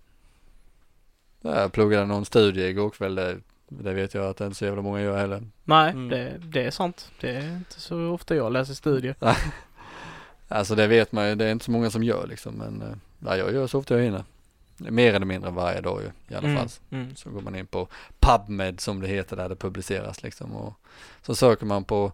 [1.40, 3.40] Jag pluggade någon studie igår kväll.
[3.80, 5.42] Det, vet jag att det inte så jävla många gör heller.
[5.64, 6.08] Nej, Mm.
[6.08, 7.10] det, det är sant.
[7.20, 9.14] Det är inte så ofta jag läser studier.
[10.48, 11.34] Alltså det vet man ju.
[11.34, 12.54] Det är inte så många som gör liksom.
[12.54, 14.24] Men eh, ja, jag gör så ofta jag hinner.
[14.76, 16.68] Mer eller mindre varje dag ju i alla Mm, fall.
[16.90, 17.16] mm.
[17.16, 17.88] Så går man in på
[18.20, 20.56] PubMed som det heter där det publiceras liksom.
[20.56, 20.74] Och
[21.22, 22.12] så söker man på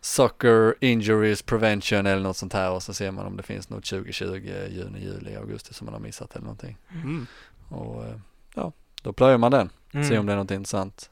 [0.00, 3.84] Soccer Injuries Prevention eller något sånt här och så ser man om det finns något
[3.84, 4.26] 2020,
[4.70, 6.76] juni, juli, augusti som man har missat eller någonting.
[6.90, 7.26] Mm.
[7.68, 8.16] Och eh,
[8.54, 8.72] ja,
[9.02, 9.70] då plöjer man den.
[9.92, 10.08] Mm.
[10.08, 11.10] Se om det är något intressant.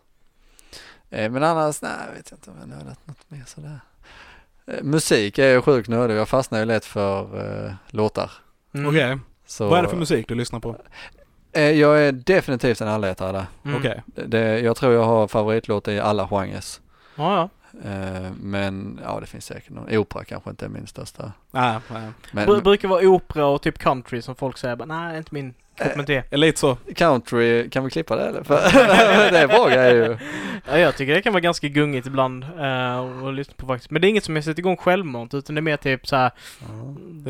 [1.11, 3.81] Eh, men annars, nej, jag vet inte om jag nördat något mer sådär.
[4.67, 6.15] Eh, musik är ju sjukt nördig.
[6.17, 7.21] Jag fastnar ju lätt för
[7.67, 8.31] eh, låtar.
[8.75, 8.87] Mm.
[8.89, 9.19] Okej.
[9.47, 10.77] Så, Vad är det för musik du lyssnar på?
[11.53, 13.47] Eh, jag är definitivt en allätare där.
[13.65, 13.77] Mm.
[13.77, 14.03] Okej.
[14.27, 16.65] Det, jag tror jag har favoritlåtar i alla genrer.
[17.17, 17.49] Ja, ja.
[17.91, 19.97] Eh, men ja, det finns säkert någon.
[19.97, 21.33] Opera kanske inte är min största.
[21.51, 22.11] Nej, nej.
[22.33, 24.87] Men Bru- brukar vara opera och typ country som folk säger.
[24.87, 26.23] Nej, inte min kopp med te.
[26.31, 26.77] Lite så.
[26.95, 28.43] country, kan vi klippa det eller?
[28.45, 28.55] För
[29.33, 30.19] det är bra grejer ju.
[30.71, 32.99] Ja, jag tycker det kan vara ganska gungigt ibland eh,
[33.29, 33.91] att lyssna på faktiskt.
[33.91, 36.17] Men det är inget som jag sätter igång självmant utan det är mer typ så
[36.17, 36.31] här.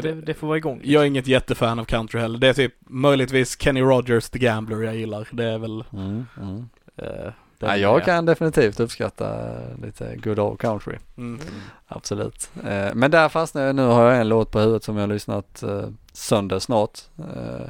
[0.02, 0.80] Det, det får vara igång.
[0.84, 2.38] Jag är inget jättefan av country heller.
[2.38, 5.28] Det är typ möjligtvis Kenny Rogers, The Gambler jag gillar.
[5.30, 5.84] Det är väl...
[5.92, 6.68] Mm, mm.
[6.96, 9.30] eh, det Ja, är- jag kan definitivt uppskatta
[9.82, 10.96] lite good old country.
[11.16, 11.40] Mm.
[11.88, 12.50] Absolut.
[12.68, 13.76] Eh, men där fastnade jag.
[13.76, 16.98] Nu har jag en låt på huvudet som jag har lyssnat eh, sönder snart.
[17.18, 17.66] Eh,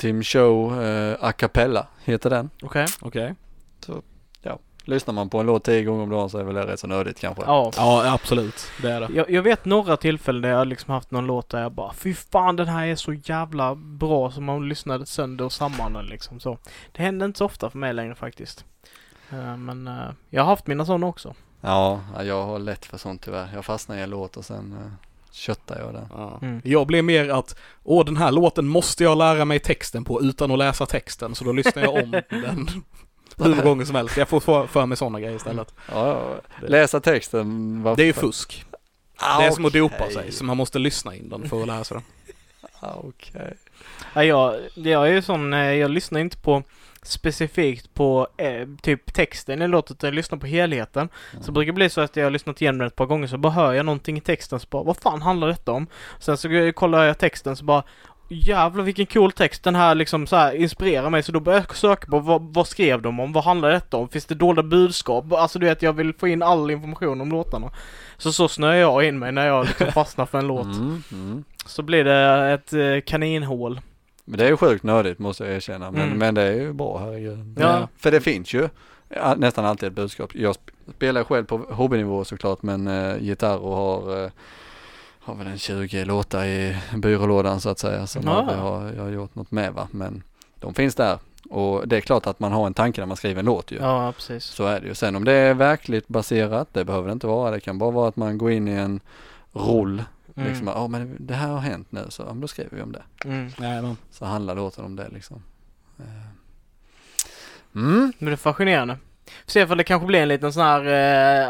[0.00, 2.50] Tim Show eh, A Cappella heter den.
[2.62, 2.86] Okej.
[3.00, 3.34] Okej.
[4.84, 6.86] Lyssnar man på en låt tio gånger om dagen så är väl det rätt så
[6.86, 7.42] nördigt kanske.
[7.46, 7.72] Ja.
[7.76, 8.66] Ja, absolut.
[8.82, 9.08] Det är det.
[9.14, 12.14] Jag, jag vet några tillfällen där jag liksom haft någon låt där jag bara Fy
[12.14, 16.40] fan den här är så jävla bra som man lyssnade sönder och samman den liksom
[16.40, 16.58] så.
[16.92, 18.64] Det händer inte så ofta för mig längre faktiskt.
[19.30, 21.34] Eh, men eh, jag har haft mina sådana också.
[21.60, 23.48] Ja, ja, jag har lätt för sånt tyvärr.
[23.54, 24.92] Jag fastnar i en låt och sen uh,
[25.32, 26.06] köttar jag den.
[26.10, 26.38] Ja.
[26.42, 26.60] Mm.
[26.64, 30.50] Jag blir mer att, åh den här låten måste jag lära mig texten på utan
[30.50, 32.68] att läsa texten, så då lyssnar jag om den
[33.38, 34.16] hur gånger som helst.
[34.16, 35.74] Jag får för, för mig sådana grejer istället.
[35.92, 36.06] Ja,
[36.60, 36.66] ja.
[36.68, 37.82] läsa texten.
[37.82, 38.64] varför- Det är ju fusk.
[39.16, 41.66] Ah, Det är som att dopa sig, så man måste lyssna in den för att
[41.68, 42.02] läsa den.
[42.82, 43.54] Ah, Okej.
[44.14, 46.62] Ja, jag, jag är ju sån, eh, jag lyssnar inte på
[47.02, 51.08] specifikt på eh, typ texten i låten utan jag lyssnar på helheten.
[51.32, 53.38] Så det brukar bli så att jag har lyssnat igenom den ett par gånger så
[53.38, 55.86] bara hör jag någonting i texten så bara vad fan handlar detta om?
[56.18, 57.82] Sen så kollar jag texten så bara
[58.32, 61.76] Jävlar vilken cool text den här liksom så här inspirerar mig så då börjar jag
[61.76, 63.32] söka på vad, vad skrev de om?
[63.32, 64.08] Vad handlar detta om?
[64.08, 65.32] Finns det dolda budskap?
[65.32, 67.70] Alltså du vet jag vill få in all information om låtarna.
[68.16, 70.66] Så så snöar jag in mig när jag liksom fastnar för en låt.
[70.66, 71.44] Mm, mm.
[71.66, 73.80] Så blir det ett eh, kaninhål.
[74.30, 75.90] Men det är ju sjukt nördigt måste jag erkänna.
[75.90, 76.18] Men, Mm.
[76.18, 77.56] men det är ju bra herregud.
[77.60, 77.88] Ja.
[77.96, 78.68] För det finns ju
[79.36, 80.30] nästan alltid ett budskap.
[80.34, 84.30] Jag sp- spelar själv på hobbynivå såklart men uh, gitarr och har, uh,
[85.20, 88.06] har väl en 20 låtar i byrålådan så att säga.
[88.06, 88.30] Som Ja.
[88.32, 89.88] aldrig har, jag har gjort något med va.
[89.90, 90.22] Men
[90.60, 91.18] de finns där.
[91.50, 93.76] Och det är klart att man har en tanke när man skriver en låt ju.
[93.76, 94.44] Ja, precis.
[94.44, 94.94] Så är det ju.
[94.94, 97.50] Sen om det är verkligt baserat, det behöver det inte vara.
[97.50, 99.00] Det kan bara vara att man går in i en
[99.52, 100.02] roll.
[100.36, 100.48] Mm.
[100.48, 102.92] Liksom, ja men det här har hänt nu så ja, men då skriver vi om
[102.92, 103.02] det.
[103.24, 103.50] Mm.
[103.58, 103.96] Nej, men.
[104.10, 105.42] Så handlar låten om det liksom.
[105.98, 106.04] Eh.
[107.74, 108.12] Mm.
[108.18, 108.96] Men det är fascinerande.
[109.46, 110.80] Se ifall det kanske blir en liten sån här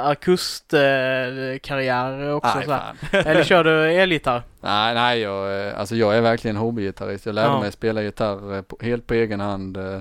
[0.00, 2.52] uh, akustkarriär också.
[2.56, 2.94] Nej, så här.
[2.94, 3.20] fan.
[3.26, 4.42] Eller kör du elgitarr?
[4.60, 7.26] nej, nej jag, eh, alltså jag är verkligen hobbygitarrist.
[7.26, 7.60] Jag lärde Ja.
[7.60, 9.76] mig spela gitarr eh, på, helt på egen hand.
[9.76, 10.00] eh,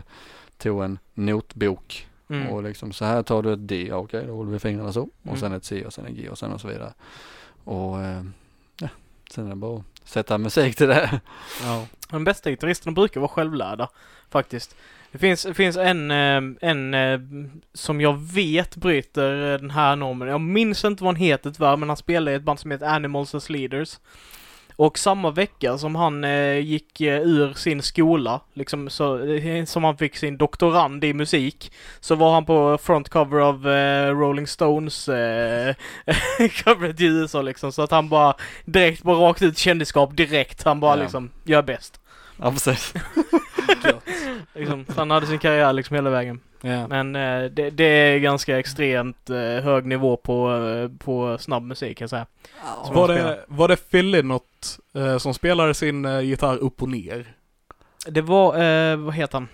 [0.57, 2.47] Tog en notbok Mm.
[2.47, 4.99] och liksom så här tar du ett D, Ja, okej då håller vi fingrarna så.
[4.99, 5.11] Mm.
[5.34, 6.93] Och sen ett C och sen en G och sen och så vidare.
[7.63, 8.23] Och eh, ja,
[9.32, 11.21] sen är det bara att sätta musik till det.
[11.63, 11.86] Ja.
[12.09, 13.89] De bästa gitarristerna brukar vara självlärda,
[14.30, 14.75] faktiskt.
[15.11, 17.19] Det finns, det finns en, eh, en eh,
[17.73, 20.27] som jag vet bryter eh, den här normen.
[20.27, 22.86] Jag minns inte vad han heter tyvärr, men han spelar i ett band som heter
[22.86, 23.99] Animals as Leaders.
[24.80, 29.84] Och samma vecka som han eh, gick eh, ur sin skola, liksom så, eh, som
[29.84, 34.47] han fick sin doktorand i musik, så var han på front cover av eh, Rolling
[34.47, 35.05] Stones
[36.63, 37.71] coveret i USA liksom.
[37.71, 38.34] Så att han bara
[38.65, 40.63] direkt, bara rakt ut kändisskap direkt.
[40.63, 41.01] Han bara Ja.
[41.03, 41.99] liksom, gör bäst.
[42.38, 42.93] Ja precis.
[44.53, 46.39] Liksom, han hade sin karriär liksom hela vägen.
[46.62, 46.88] Ja.
[46.88, 51.97] Men eh, det, det är ganska extremt eh, hög nivå på, eh, på snabb musik
[51.97, 52.26] kan jag säga.
[52.86, 56.89] Som Var det, var det Phil Lynott eh, som spelade sin eh, gitarr upp och
[56.89, 57.34] ner?
[58.07, 59.47] Det var, eh, vad heter han?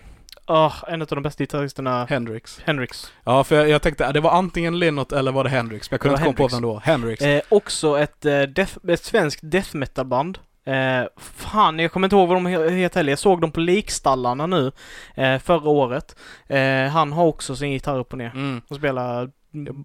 [0.48, 2.62] Ah, en av de bästa gitarristerna, Hendrix.
[2.66, 3.14] Hendrix.
[3.24, 5.92] Ja, för jag, jag tänkte, det var antingen Lynott eller var det Hendrix?
[5.92, 6.80] Men jag kunde inte komma på vem det var.
[6.80, 7.22] Hendrix.
[7.22, 10.40] Eh, också ett, eh, death, ett svenskt death metal band.
[10.66, 13.12] Eh, fan, jag kommer inte ihåg vad de he- heter heller.
[13.12, 14.72] Jag såg dem på Likstallarna nu
[15.16, 16.16] eh, förra året.
[16.48, 18.62] Eh, han har också sin gitarr upp och ner Mm.
[18.70, 19.30] och spelar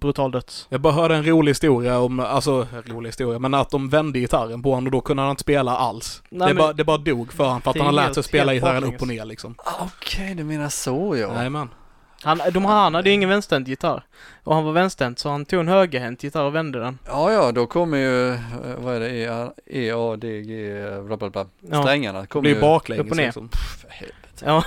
[0.01, 0.67] brutal döds.
[0.71, 4.63] Jag bara hörde en rolig historia om, alltså rolig historia, men att de vände gitarren
[4.63, 6.23] på honom och då kunde han inte spela alls.
[6.31, 8.23] Nej, det, men- bara, det bara dog för honom för att han har lärt sig
[8.23, 9.55] spela gitarren upp och ner liksom.
[9.81, 11.35] Okej, du menar så ja.
[11.35, 11.69] Jajamän.
[12.23, 14.03] Han, de, han hade ju ingen vänsterhänt gitarr.
[14.45, 16.99] Och han var vänsterhänt så han tog en högerhänt gitarr och vände den.
[17.07, 18.41] Ja, ja, då kommer ju, eh,
[18.79, 20.73] vad är det, E, A, e, A D, G,
[21.07, 21.47] bla bla bla.
[21.71, 21.83] Ja.
[21.83, 22.61] Strängarna Det kommer blir ju.
[22.61, 23.25] baklänges upp och ner.
[23.25, 23.49] liksom.
[23.81, 24.45] För helvete.
[24.45, 24.65] Ja,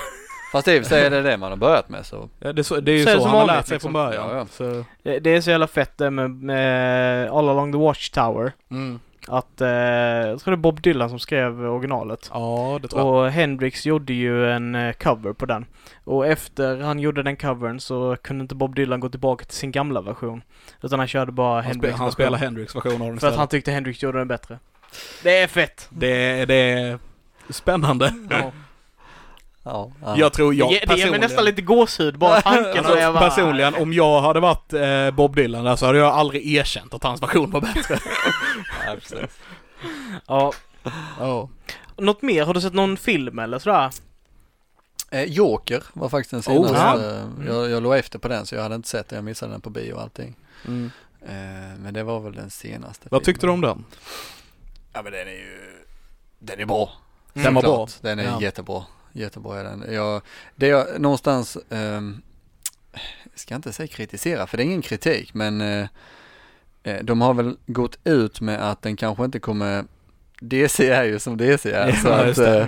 [0.52, 2.30] Fast i och för sig är det det man har börjat med så.
[2.40, 3.76] Ja, det, är så, det är ju Så så, det som han har lärt sig
[3.76, 3.94] liksom.
[3.94, 4.30] från början.
[4.30, 4.46] Ja, ja.
[4.52, 8.52] Så, det, det är så jävla fett det med, med All along the Watchtower.
[8.72, 9.00] mm.
[9.28, 12.30] Att, eh, jag tror det är Bob Dylan som skrev originalet.
[12.34, 13.14] Ja, det tror jag.
[13.14, 15.66] Och Hendrix gjorde ju en eh, cover på den.
[16.04, 19.72] Och efter han gjorde den covern så kunde inte Bob Dylan gå tillbaka till sin
[19.72, 20.42] gamla version.
[20.82, 23.48] Utan han körde bara Han, Hendrix han spelar Hendrix version av den För att han
[23.48, 24.60] tyckte Hendrix gjorde den bättre.
[25.24, 25.88] Det är fett!
[25.90, 27.00] Det, det är
[27.50, 28.14] spännande.
[28.30, 28.52] Ja.
[29.64, 29.92] Ja.
[30.02, 30.18] ja.
[30.18, 33.30] Jag tror jag det, det ger mig nästan lite gåshud bara tanken Alltså, jag bara,
[33.30, 37.04] personligen, om jag hade varit eh, Bob Dylan där så hade jag aldrig erkänt att
[37.04, 38.00] hans version var bättre.
[38.86, 39.40] ja, precis.
[40.28, 40.54] Ja.
[41.20, 41.50] Ja.
[41.98, 42.46] Något mer?
[42.46, 43.90] Har du sett någon film eller sådär?
[45.12, 47.26] Eh, Joker var faktiskt den Oh, senaste.
[47.48, 47.54] ja.
[47.54, 49.18] jag, jag låg efter på den så jag hade inte sett den.
[49.18, 50.36] Jag missade den på bio och allting.
[50.68, 50.92] Mm.
[51.22, 53.08] Eh, men det var väl den senaste.
[53.12, 53.70] Vad tyckte du filmen.
[53.70, 53.86] om den?
[54.94, 55.60] Ja men den är ju,
[56.40, 56.90] den är bra.
[57.34, 57.88] Den var bra.
[58.02, 58.42] Den är Ja.
[58.42, 58.84] jättebra.
[59.14, 59.86] Jättebra är den.
[59.94, 60.22] Jag,
[60.56, 62.14] det jag någonstans, jag
[63.36, 65.88] ska inte säga kritisera för det är ingen kritik men eh,
[66.84, 69.84] eh, de har väl gått ut med att den kanske inte kommer,
[70.40, 71.88] DC är ju som DC är.
[71.94, 72.60] Ja, så att, det.
[72.60, 72.68] eh,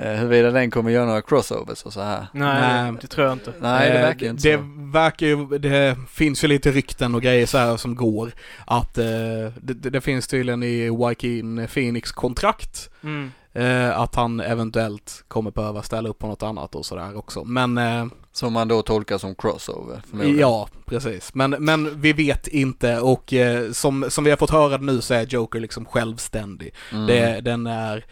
[0.00, 0.14] Mm.
[0.14, 2.26] eh, huruvida den kommer göra några crossovers och så här.
[2.32, 2.92] Nej, Nej.
[3.00, 3.52] det tror jag inte.
[3.60, 4.64] Nej det Eh, verkar inte det så.
[4.92, 8.32] verkar ju, det finns ju lite rykten och grejer så här som går.
[8.66, 13.32] Att eh, det, det det finns tydligen i Joaquin Phoenix kontrakt Mm.
[13.58, 17.44] Eh, att han eventuellt kommer behöva ställa upp på något annat och sådär också.
[17.44, 20.02] Men eh, Som man då tolkar som crossover.
[20.38, 21.34] ja, precis.
[21.34, 25.14] Men, men vi vet inte och eh, som, som vi har fått höra nu så
[25.14, 26.74] är Joker liksom självständig.
[26.92, 27.06] Mm.
[27.06, 28.04] Det, den är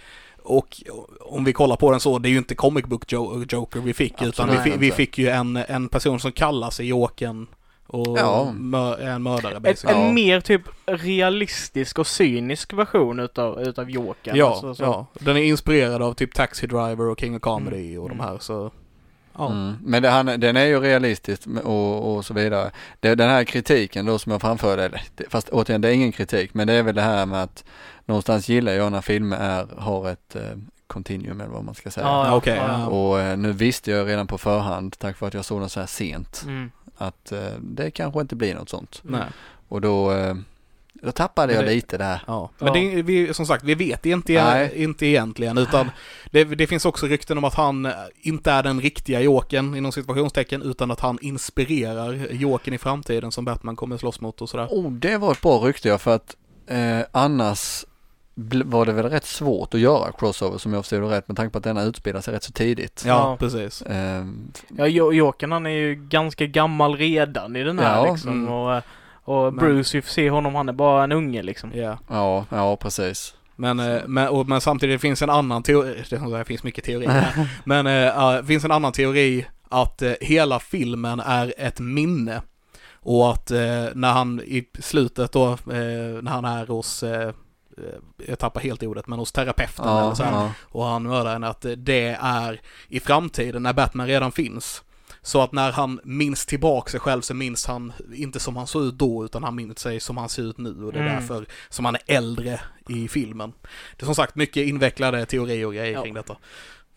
[0.48, 0.68] och
[1.20, 3.94] om vi kollar på den så, det är ju inte comic book jo- Joker vi
[3.94, 4.96] fick utan vi, Absolut fi- vi inte.
[4.96, 7.46] fick ju en, en person som kallar sig Jokern
[7.86, 8.54] och Ja.
[8.98, 10.00] är en mördare En, basically.
[10.00, 14.36] en mer typ realistisk och cynisk version utav, utav Jokern.
[14.36, 14.82] Ja, Alltså, så.
[14.82, 18.38] ja, den är inspirerad av typ Taxi Driver och King of Comedy och de här
[18.40, 18.70] så
[19.38, 19.52] ja.
[19.52, 19.74] Mm.
[19.84, 22.70] Men det, han, den är ju realistisk och, och så vidare.
[23.00, 26.66] Det, den här kritiken då som jag framförde, fast återigen det är ingen kritik, men
[26.66, 27.64] det är väl det här med att
[28.04, 30.42] någonstans gillar jag när filmer är, har ett eh,
[30.86, 32.34] continuum eller vad man ska säga.
[32.34, 32.80] Okej, ja.
[32.80, 32.86] ja.
[32.86, 35.80] Och eh, nu visste jag redan på förhand, tack vare att jag såg den så
[35.80, 36.70] här sent, Mm.
[36.96, 39.00] att eh, det kanske inte blir något sånt.
[39.02, 39.24] Nej.
[39.68, 40.34] Och då, eh,
[41.02, 42.22] då tappade jag det- lite där.
[42.26, 44.72] Ja, men det, är- vi, som sagt, vi vet inte, Nej.
[44.82, 45.90] inte egentligen utan
[46.30, 50.62] det, det finns också rykten om att han inte är den riktiga Jokern inom situationstecken
[50.62, 54.66] utan att han inspirerar Jokern i framtiden som Batman kommer slåss mot och sådär.
[54.70, 57.84] Oh, det var ett bra rykte för att eh, annars
[58.64, 61.52] var det väl rätt svårt att göra crossover som jag förstod det rätt med tanke
[61.52, 63.04] på att denna utspelar sig rätt så tidigt.
[63.06, 63.36] Ja, Ja.
[63.36, 63.82] precis.
[63.86, 68.30] Ehm, Ja, Jo- Jokern han är ju ganska gammal redan i den här Ja, liksom.
[68.32, 68.52] mm.
[68.52, 68.82] Och,
[69.24, 71.70] och Bruce, vi får se honom, han är bara en unge liksom.
[71.74, 71.98] Ja.
[72.08, 73.34] ja, ja precis.
[73.56, 77.48] Men, eh, men, och, men samtidigt finns en annan teori, det, finns mycket teorier här.
[77.64, 82.42] men ja, finns en annan teori att eh, hela filmen är ett minne.
[83.00, 87.04] Och att eh, när han i slutet då, när han är hos,
[88.26, 90.50] jag tappar helt ordet, men hos terapeuten eller Ja, så här, ja.
[90.62, 94.82] och han mördar henne, att det är i framtiden när Batman redan finns.
[95.22, 98.82] Så att när han minns tillbaka sig själv så minns han inte som han såg
[98.84, 101.14] ut då utan han minns sig som han ser ut nu och det är Mm.
[101.14, 103.52] därför som han är äldre i filmen.
[103.96, 106.02] Det är som sagt mycket invecklade teorier och grejer Ja.
[106.02, 106.36] kring detta.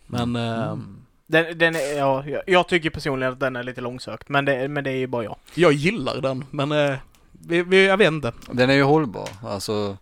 [0.06, 0.96] Men eh, Mm.
[1.26, 4.68] Den, den är, ja, jag- jag tycker personligen att den är lite långsökt, men det,
[4.68, 5.36] men det är ju bara jag.
[5.54, 6.96] jag gillar den, men eh,
[7.32, 8.32] vi, vi, jag vet inte.
[8.52, 9.96] Den är ju hållbar, alltså.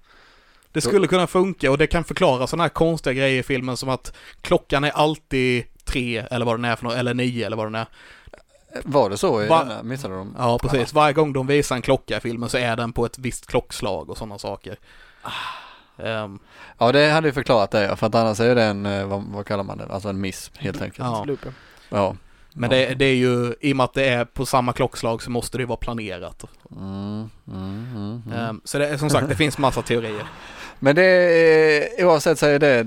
[0.84, 3.88] Det skulle kunna funka och det kan förklara sådana här konstiga grejer i filmen som
[3.88, 4.12] att
[4.42, 7.74] klockan är alltid tre eller vad den är för något, eller nio eller vad den
[7.74, 7.86] är.
[8.84, 9.82] Var det så i Va- denna?
[9.82, 10.34] Missade de?
[10.38, 10.92] Ja, precis.
[10.92, 14.10] Varje gång de visar en klocka i filmen så är den på ett visst klockslag
[14.10, 14.76] och sådana saker.
[15.98, 16.38] Ehm,
[16.78, 19.46] Ja, det hade ju förklarat det, för att annars är det en, eh, vad, vad
[19.46, 19.86] kallar man det?
[19.90, 20.98] Alltså en miss, helt enkelt.
[21.08, 21.26] Ja.
[21.88, 22.16] Ja.
[22.52, 25.30] men det, det är ju, i och med att det är på samma klockslag så
[25.30, 26.44] måste det ju vara planerat.
[26.76, 28.32] Mm, mm, mm, mm.
[28.38, 30.26] Ehm, så det är som sagt, det finns massa teorier.
[30.80, 32.82] Men det är, oavsett så är det,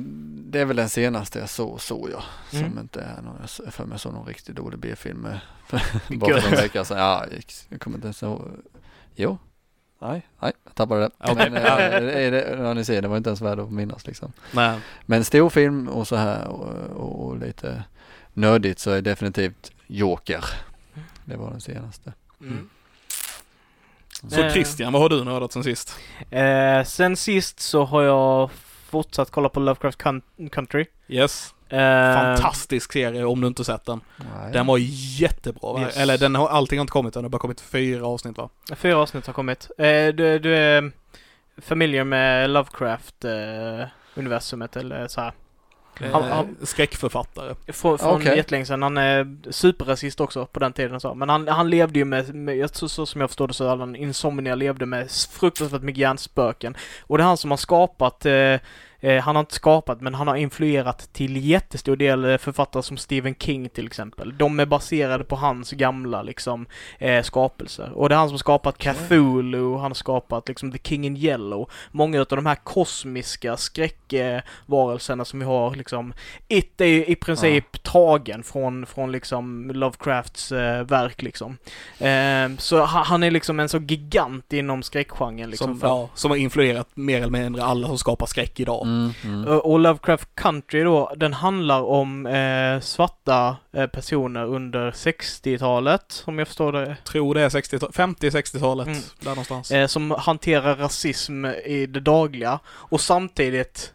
[0.52, 2.24] det är väl den senaste jag såg, såg jag.
[2.50, 2.80] Som Mm.
[2.80, 5.39] inte är någon, jag för mig såg någon riktigt dålig B-film med,
[6.20, 6.98] bara för någon vecka sedan.
[6.98, 7.26] Ja,
[7.70, 8.42] jag, kommer inte ens ihåg.
[9.16, 9.38] Jo.
[10.02, 11.10] Nej, nej, jag tappade det.
[11.18, 11.50] Okej.
[11.50, 14.32] Men, är det, ja, ni ser, det var inte ens värd att minnas liksom.
[14.52, 14.80] Nej.
[15.06, 17.84] Men storfilm och så här och, och, och lite
[18.34, 20.46] nördigt så är definitivt Joker.
[21.26, 22.14] Det var den senaste.
[22.42, 22.70] Mm.
[24.30, 24.52] Så Eh.
[24.54, 26.00] Christian, vad har du nördat sen sist?
[26.30, 28.50] Eh, sen sist så har jag
[28.90, 30.86] fortsatt kolla på Lovecraft Coun- Country.
[31.08, 31.54] Yes.
[31.70, 34.02] Eh, Fantastisk serie om du inte sett den.
[34.18, 34.52] Nej.
[34.54, 34.78] Den var
[35.22, 35.82] jättebra.
[35.82, 35.98] Yes.
[35.98, 38.50] Eller den har, allting har inte kommit än, det har bara kommit fyra avsnitt va?
[38.76, 39.72] Fyra avsnitt har kommit.
[39.78, 40.92] Eh, du, du är
[41.62, 45.34] familiar med Lovecraft-universumet eller så här.
[46.00, 47.56] Han- Eh, han- Skräckförfattare.
[47.68, 48.38] Från, från Okej.
[48.38, 48.82] jättelänge sedan.
[48.82, 51.14] Han är superrasist också på den tiden så.
[51.14, 53.76] Men han, han levde ju med, med jag tror så som jag förstår det så
[53.76, 56.78] han insomnia, levde med fruktansvärt mycket hjärnspöken.
[57.02, 58.56] Och det är han som har skapat eh,
[59.02, 62.97] Eh, han har inte skapat, men han har influerat till jättestor del eh, författare som
[62.97, 64.38] Stephen King till exempel.
[64.38, 66.66] De är baserade på hans gamla liksom
[66.99, 67.91] eh, skapelser.
[67.93, 71.18] Och det är han som har skapat Cthulhu, han har skapat liksom The King in
[71.18, 71.70] Yellow.
[71.91, 76.14] Många av de här kosmiska skräckvarelserna som vi har liksom.
[76.47, 81.58] It är ju i princip tagen från, från liksom Lovecrafts eh, verk liksom.
[81.99, 85.80] Eh, så ha- han är liksom en så gigant inom skräckgenren liksom.
[85.80, 88.88] som, ja, som har influerat mer eller mindre alla som skapar skräck idag.
[88.92, 89.12] Mm,
[89.44, 89.60] mm.
[89.60, 96.48] Och Lovecraft Country då, den handlar om eh, svarta eh, personer under 60-talet, om jag
[96.48, 96.98] förstår det.
[97.04, 99.00] Tror det är 60 50-60-talet, Mm.
[99.20, 99.72] där någonstans.
[99.72, 103.94] Eh, som hanterar rasism i det dagliga och samtidigt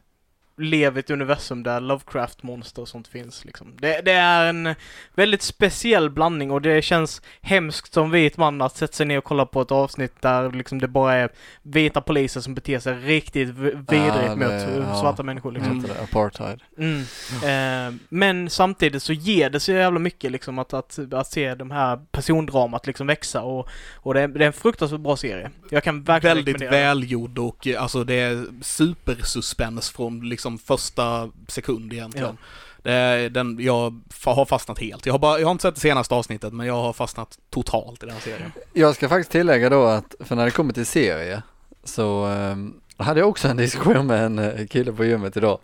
[0.59, 3.73] lever i ett universum där Lovecraft-monster och sånt finns liksom.
[3.79, 4.75] Det, det är en
[5.15, 9.25] väldigt speciell blandning och det känns hemskt som vit man att sätta sig ner och
[9.25, 11.29] kolla på ett avsnitt där liksom det bara är
[11.63, 15.01] vita poliser som beter sig riktigt vidrigt det- mot eh, ja.
[15.01, 15.81] svarta människor liksom.
[15.81, 16.61] Heter det apartheid?
[16.79, 17.01] Mm.
[17.45, 21.71] Eh, men samtidigt så ger det så jävla mycket liksom att, att, att se de
[21.71, 25.51] här persondramat liksom växa och, och det, är, det är en fruktansvärt bra serie.
[25.71, 31.93] Jag kan verkligen Väldigt välgjord och eh, alltså det är supersuspens från liksom första sekund
[31.93, 32.37] egentligen.
[32.85, 35.07] Är den, jag har fastnat helt.
[35.07, 38.03] Jag har, bara, jag har inte sett det senaste avsnittet men jag har fastnat totalt
[38.03, 38.53] i den serien.
[38.73, 41.43] Jag ska faktiskt tillägga då att, för när det kommer till serie,
[41.85, 45.59] så ehm, hade jag också en diskussion med en eh, kille på gymmet idag.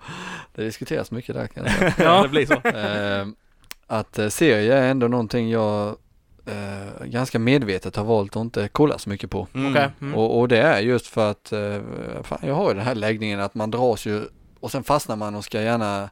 [0.54, 1.94] Det diskuteras mycket där kan jag säga.
[1.98, 2.68] Ja, det blir så.
[2.68, 3.34] Ehm,
[3.86, 5.96] att eh, serie är ändå någonting jag
[6.46, 9.48] eh, ganska medvetet har valt att inte kolla så mycket på.
[9.54, 9.90] Mm.
[10.00, 10.14] Mm.
[10.14, 11.78] Och, och det är just för att, eh,
[12.22, 14.22] fan, jag har ju den här läggningen att man dras ju
[14.62, 16.10] och sen fastnar man och ska gärna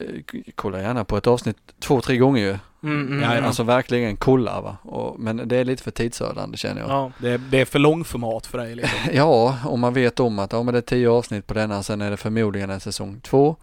[0.00, 0.06] eh,
[0.54, 2.58] kolla gärna på ett avsnitt två, tre gånger ju.
[2.82, 3.44] Mm, mm, Ja, mm.
[3.44, 4.76] Alltså verkligen kolla va.
[4.82, 6.90] Och, men det är lite för tidsödande känner jag.
[6.90, 7.12] ja.
[7.18, 8.98] Det, är- det är för långformat för dig liksom.
[9.12, 12.00] Ja, om man vet om att ja, men det är tio avsnitt på denna, sen
[12.00, 13.56] är det förmodligen en säsong två.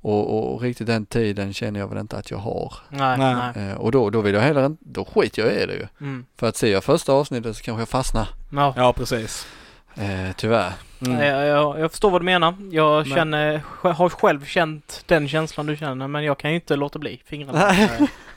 [0.00, 2.74] Och, och, och riktigt den tiden känner jag väl inte att jag har.
[2.88, 3.34] Nej, Nej.
[3.54, 3.68] nej.
[3.68, 5.86] Eh, och då, då vill jag heller inte, då skiter jag i det ju.
[6.00, 6.26] Mm.
[6.36, 8.28] För att ser jag första avsnittet så kanske jag fastnar.
[8.52, 8.74] Ja.
[8.76, 9.46] Ja, precis.
[9.94, 10.72] Eh, tyvärr.
[11.06, 11.20] Mm.
[11.26, 12.54] Jag, jag, jag förstår vad du menar.
[12.70, 13.60] Jag Men- känner,
[13.92, 17.72] har själv känt den känslan du känner, men jag kan ju inte låta bli fingrarna.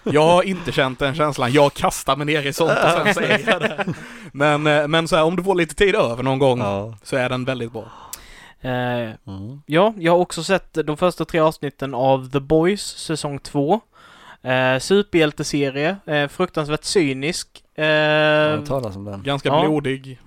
[0.04, 1.52] Jag har inte känt den känslan.
[1.54, 3.86] Jag kastar mig ner i sånt och sen säger jag det.
[4.34, 6.98] Men, eh, men så här, om du får lite tid över någon gång Ja.
[7.04, 7.86] så är den väldigt bra.
[8.62, 9.62] Eh, Mm.
[9.66, 13.80] ja, jag har också sett de första tre avsnitten av The Boys, säsong två.
[14.44, 17.48] Eh, superhjälteserie, eh, fruktansvärt cynisk.
[17.76, 19.24] Eh, Jag talas om den.
[19.24, 19.62] Ganska Ja.
[19.62, 20.20] blodig.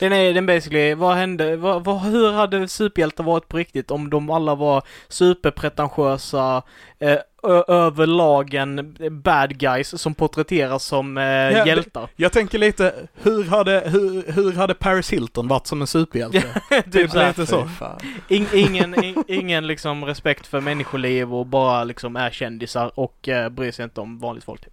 [0.00, 4.10] Den är den basically, vad hände, vad, vad, hur hade superhjältar varit på riktigt om
[4.10, 6.62] de alla var superpretentiösa,
[7.00, 12.08] eh, ö- överlag en bad guys som porträtteras som eh, det- hjältar.
[12.16, 16.42] Jag tänker lite, hur hade, hur, hur hade Paris Hilton varit som en superhjälte?
[16.92, 17.62] typ lite så.
[17.62, 17.98] Fy fan.
[18.28, 23.48] in, ingen, in, ingen liksom respekt för människoliv och bara liksom är kändisar och eh,
[23.48, 24.60] bryr sig inte om vanligt folk.
[24.60, 24.72] Typ.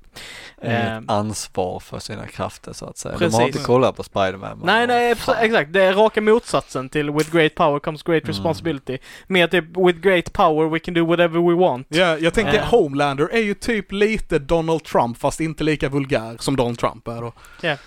[0.62, 3.12] Eh, ansvar för sina krafter så att säga.
[3.14, 3.40] De Precis.
[3.40, 4.62] har inte kollat på Spiderman.
[4.64, 5.36] Nej, nej, Fan.
[5.36, 5.74] exa- exakt.
[5.74, 8.28] Det är raka motsatsen till with great power comes great Mm.
[8.34, 8.98] responsibility.
[9.28, 11.88] Mer typ with great power we can do whatever we want.
[11.90, 12.66] Ja, jag tänker Eh.
[12.66, 17.22] Homelander är ju typ lite Donald Trump fast inte lika vulgär som Donald Trump är
[17.22, 17.34] då.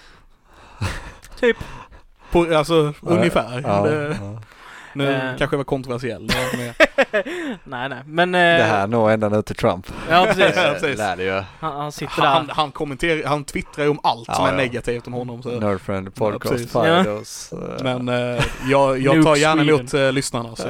[1.41, 1.57] Typ.
[2.31, 3.61] På, alltså Ja, ungefär.
[3.67, 4.43] Ja, det, ja.
[4.95, 5.21] nu Eh.
[5.39, 6.29] kanske jag var kontroversiell.
[6.57, 6.75] men-
[7.65, 7.99] nej, nej.
[8.07, 8.35] Men...
[8.35, 9.87] Eh, Det här når ända nu till Trump.
[10.11, 10.45] Ja, precis.
[10.57, 10.99] Ja, precis.
[10.99, 11.43] Lär det ju.
[11.61, 12.29] Han, han sitter där.
[12.29, 14.57] han, han kommenterar, han twittrar ju om allt som Ja, är ja.
[14.57, 15.43] negativt om honom.
[15.43, 15.49] Så.
[15.61, 16.75] Nerdfriend podcast.
[16.75, 17.03] Ja.
[17.05, 17.53] Fidos.
[17.53, 20.57] eh, Men eh, jag, jag tar gärna emot uh, lyssnarna.
[20.57, 20.69] Så.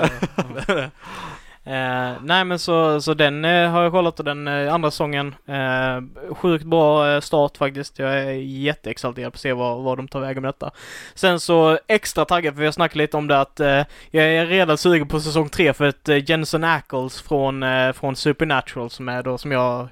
[1.65, 5.35] Eh, nej men så, så den eh, har jag kollat och den eh, andra säsongen.
[5.47, 7.99] Eh, sjukt bra eh, start faktiskt.
[7.99, 10.71] Jag är jätteexalterad på att se vad, vad de tar vägen med detta.
[11.15, 14.47] Sen så extra taggad för vi har snackat lite om det att eh, jag är
[14.47, 19.09] redan sugen på säsong tre för att eh, Jensen Ackles från, eh, från Supernatural som
[19.09, 19.89] är då som jag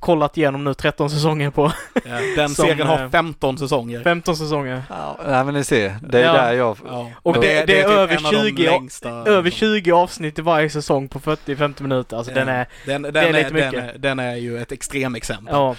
[0.00, 1.72] kollat igenom nu 13 säsonger på.
[1.94, 2.00] Ja,
[2.36, 4.02] den Som, serien har eh, 15 säsonger.
[4.02, 4.82] 15 säsonger.
[4.88, 6.32] Ja, nej men ni ser, det är Ja.
[6.32, 6.76] där jag...
[6.86, 7.10] Ja.
[7.22, 9.58] Och Men det- det är typ över en av de 20 längsta, Över liksom.
[9.58, 12.16] 20 avsnitt i varje säsong på 40-50 minuter.
[12.16, 13.94] Alltså den är Den, den, är är, lite den, mycket.
[13.94, 15.54] är, den är ju ett extremexempel.
[15.54, 15.70] Ja,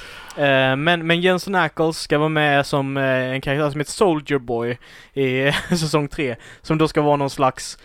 [0.44, 4.40] eh, men, men Jensen Ackles ska vara med som eh, en karaktär som heter Soldier
[4.40, 4.78] Boy
[5.14, 6.36] i säsong 3.
[6.62, 7.78] Som då ska vara någon slags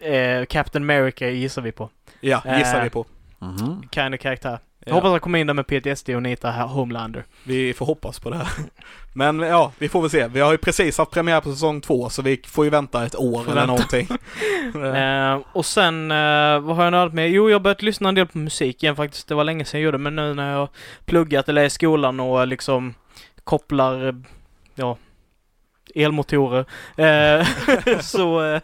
[0.00, 1.90] eh, Captain America gissar vi på.
[2.20, 2.84] Ja, gissar Eh.
[2.84, 3.06] vi på.
[3.38, 3.82] Mhm.
[3.92, 4.58] Kind of karaktär.
[4.84, 4.94] Jag Ja.
[4.94, 7.24] hoppas han kommer in där med PTSD och nitar här Homelander.
[7.44, 8.48] Vi får hoppas på det här.
[9.14, 10.28] Men ja, vi får väl se.
[10.28, 13.14] Vi har ju precis haft premiär på säsong två så vi får ju vänta ett
[13.16, 13.66] år eller vänta.
[13.66, 14.08] någonting.
[14.94, 17.30] Eh, och sen, eh, vad har jag nördat med?
[17.30, 19.28] Jo, jag har börjat lyssna en del på musik igen faktiskt.
[19.28, 20.68] Det var länge sedan jag gjorde men nu när jag
[21.04, 22.94] pluggat eller är i skolan och liksom
[23.44, 24.14] kopplar, eh,
[24.74, 24.96] ja,
[25.94, 26.64] elmotorer.
[26.96, 27.46] Eh,
[28.00, 28.60] så, eh,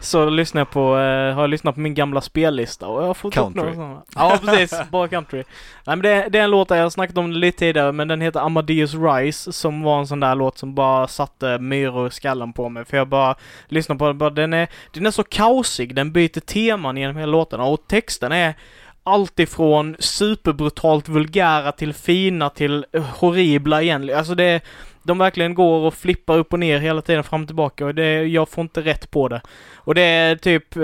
[0.00, 3.14] så lyssnar jag på, eh, har jag lyssnat på min gamla spellista och jag har
[3.14, 3.62] fått upp Country.
[3.62, 4.02] några sådana.
[4.14, 4.80] Ja, precis.
[4.90, 5.44] Bara country.
[5.86, 8.08] Nej men det, det är en låt jag har snackat om det lite tidigare, men
[8.08, 12.10] den heter Amadeus Rise som var en sån där låt som bara satte myror i
[12.10, 12.84] skallen på mig.
[12.84, 13.34] För jag bara
[13.68, 17.32] lyssnar på den, bara, den är, den är så kaosig, den byter teman genom hela
[17.32, 18.54] låten och texten är
[19.02, 22.86] alltifrån superbrutalt vulgära till fina till
[23.18, 24.18] horribla egentligen.
[24.18, 24.60] Alltså det
[25.02, 28.24] de verkligen går och flippar upp och ner hela tiden fram och tillbaka och det,
[28.24, 29.40] jag får inte rätt på det.
[29.74, 30.82] Och det är typ, eh,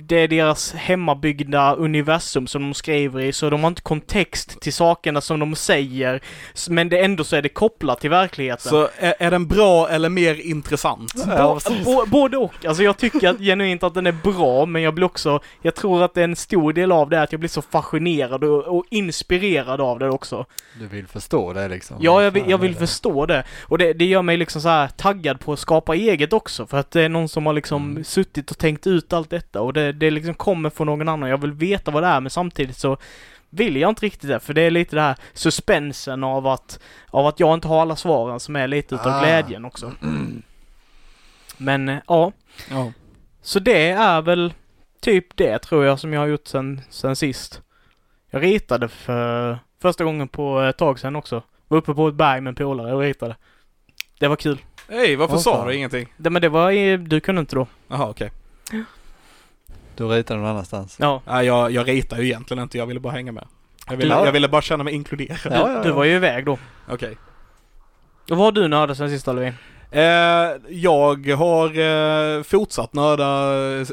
[0.00, 4.72] det är deras hemmabyggda universum som de skriver i, så de har inte kontext till
[4.72, 6.20] sakerna som de säger.
[6.70, 8.70] Men det ändå så är det kopplat till verkligheten.
[8.70, 11.14] Så är, är den bra eller mer intressant?
[11.14, 12.66] Bo- bo- både och.
[12.66, 16.02] Alltså jag tycker att, genuint att den är bra, men jag blir också, jag tror
[16.02, 18.76] att det är en stor del av det är att jag blir så fascinerad och,
[18.78, 20.44] och inspirerad av det också.
[20.80, 21.96] Du vill förstå det liksom?
[22.00, 23.44] Ja, jag vill, jag vill förstå det.
[23.62, 26.66] Och det, det gör mig liksom så här taggad på att skapa eget också.
[26.66, 28.04] För att det är någon som har liksom Mm.
[28.04, 29.60] suttit och tänkt ut allt detta.
[29.60, 31.28] Och det, det liksom kommer från någon annan.
[31.30, 32.96] Jag vill veta vad det är, men samtidigt så
[33.50, 34.40] vill jag inte riktigt det.
[34.40, 36.80] För det är lite det här suspensen av att,
[37.10, 39.20] av att jag inte har alla svaren som är lite utav Ah.
[39.20, 39.92] glädjen också.
[41.56, 42.32] Men eh, ja,
[42.70, 42.92] Ja.
[43.42, 44.52] så det är väl
[45.00, 47.62] typ det tror jag som jag har gjort sen, sen sist.
[48.30, 51.42] Jag ritade för första gången på ett tag sedan också.
[51.68, 53.36] Var uppe på ett berg med en polare och ritade.
[54.18, 54.58] Det var kul.
[54.88, 56.12] Hej, varför Åh, sa du ingenting?
[56.16, 57.66] Det, men det var, du kunde inte då.
[57.88, 58.30] Jaha, okej.
[59.98, 60.96] Du ritar någon annanstans?
[61.00, 61.22] Ja.
[61.26, 63.44] Nej, jag, jag ritar ju egentligen inte, jag ville bara hänga med.
[63.90, 65.38] Jag ville, Du- jag ville bara känna mig inkluderad.
[65.42, 65.94] Du, Ja, ja, du ja.
[65.94, 66.58] var ju iväg då.
[66.88, 67.16] Okej.
[68.30, 69.52] Och vad har du nördat sen sist Levin?
[69.90, 70.02] Eh,
[70.68, 71.78] jag har
[72.38, 73.24] eh, fortsatt nörda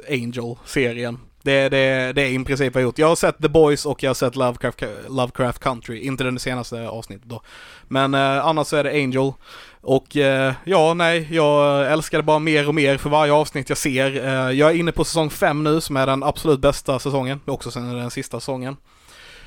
[0.10, 1.20] Angel-serien.
[1.46, 3.00] Det, det, det är i princip vad jag gjort.
[3.00, 6.00] Jag har sett The Boys och jag har sett Lovecraft, Lovecraft Country.
[6.00, 7.42] Inte den senaste avsnittet då.
[7.88, 9.34] Men eh, annars så är det Angel.
[9.82, 13.78] Och eh, ja, nej, jag älskar det bara mer och mer för varje avsnitt jag
[13.78, 14.26] ser.
[14.26, 17.40] Eh, jag är inne på säsong 5 nu som är den absolut bästa säsongen.
[17.46, 18.78] Också sen den sista säsongen.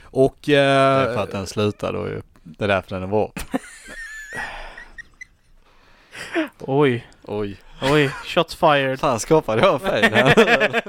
[0.03, 0.37] Och...
[0.45, 2.23] Det är Eh, för att den slutar då ju.
[2.43, 3.33] Det är därför den är bra.
[6.59, 7.57] Oj, Oj.
[7.83, 9.01] Oj, shots fired.
[9.01, 10.13] Fan skapade jag fel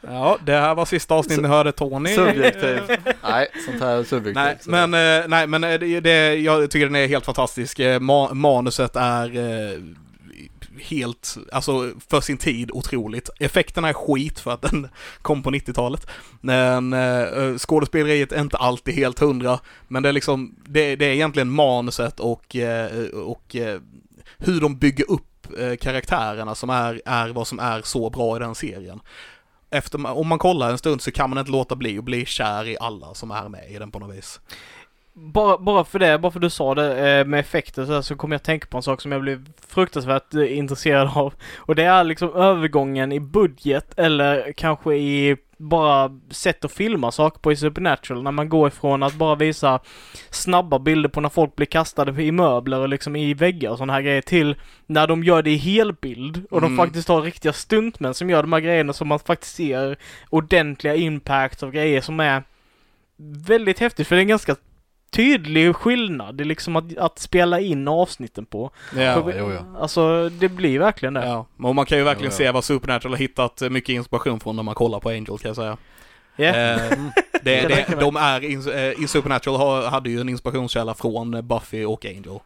[0.00, 2.14] ja, det här var sista avsnittet ni hörde Tony.
[2.14, 2.80] Subjektiv.
[3.22, 4.34] Nej, sånt här är subjektivt.
[4.44, 7.78] Nej, så- men, eh, nej, men eh, det, det, jag tycker den är helt fantastisk.
[7.78, 9.78] Eh, Ma manuset är eh,
[10.80, 13.30] helt, alltså för sin tid otroligt.
[13.40, 14.88] Effekterna är skit för att den
[15.22, 16.06] kom på 90-talet.
[16.40, 19.58] Men eh, skådespeleriet är inte alltid helt hundra.
[19.88, 23.80] Men det är liksom, det, det är egentligen manuset och, eh, och eh,
[24.38, 25.26] hur de bygger upp
[25.58, 29.00] Eh, karaktärerna som är, är vad som är så bra i den serien.
[29.70, 32.68] efter, om man kollar en stund så kan man inte låta bli att bli kär
[32.68, 34.40] i alla som är med i den på något vis.
[35.16, 38.34] Bara, bara för det, bara för du sa det eh, med effekter så, så kommer
[38.34, 41.34] jag tänka på en sak som jag blev fruktansvärt eh, intresserad av.
[41.56, 47.40] Och det är liksom övergången i budget eller kanske i bara sätt att filma saker
[47.40, 48.22] på i Supernatural.
[48.22, 49.80] När man går ifrån att bara visa
[50.30, 53.92] snabba bilder på när folk blir kastade i möbler och liksom i väggar och sådana
[53.92, 56.70] här grejer till när de gör det i helbild och Mm.
[56.70, 59.98] de faktiskt har riktiga stuntmän som gör de här grejerna som man faktiskt ser
[60.30, 62.42] ordentliga impacts av grejer som är
[63.46, 64.56] väldigt häftigt för det är en ganska
[65.14, 66.34] tydlig skillnad.
[66.34, 68.70] Det är liksom att, att spela in avsnitten på.
[68.96, 69.80] Ja, För- jo, ja.
[69.80, 71.26] Alltså det blir verkligen det.
[71.26, 71.46] ja.
[71.62, 72.46] Och man kan ju verkligen Jo, ja.
[72.46, 75.56] se vad Supernatural har hittat mycket inspiration från när man kollar på Angel kan jag
[75.56, 75.76] säga.
[76.36, 76.44] Ja.
[76.44, 76.76] Eh,
[77.32, 81.48] det, Det det, de är, in, eh, i Supernatural har, hade ju en inspirationskälla från
[81.48, 82.38] Buffy och Angel.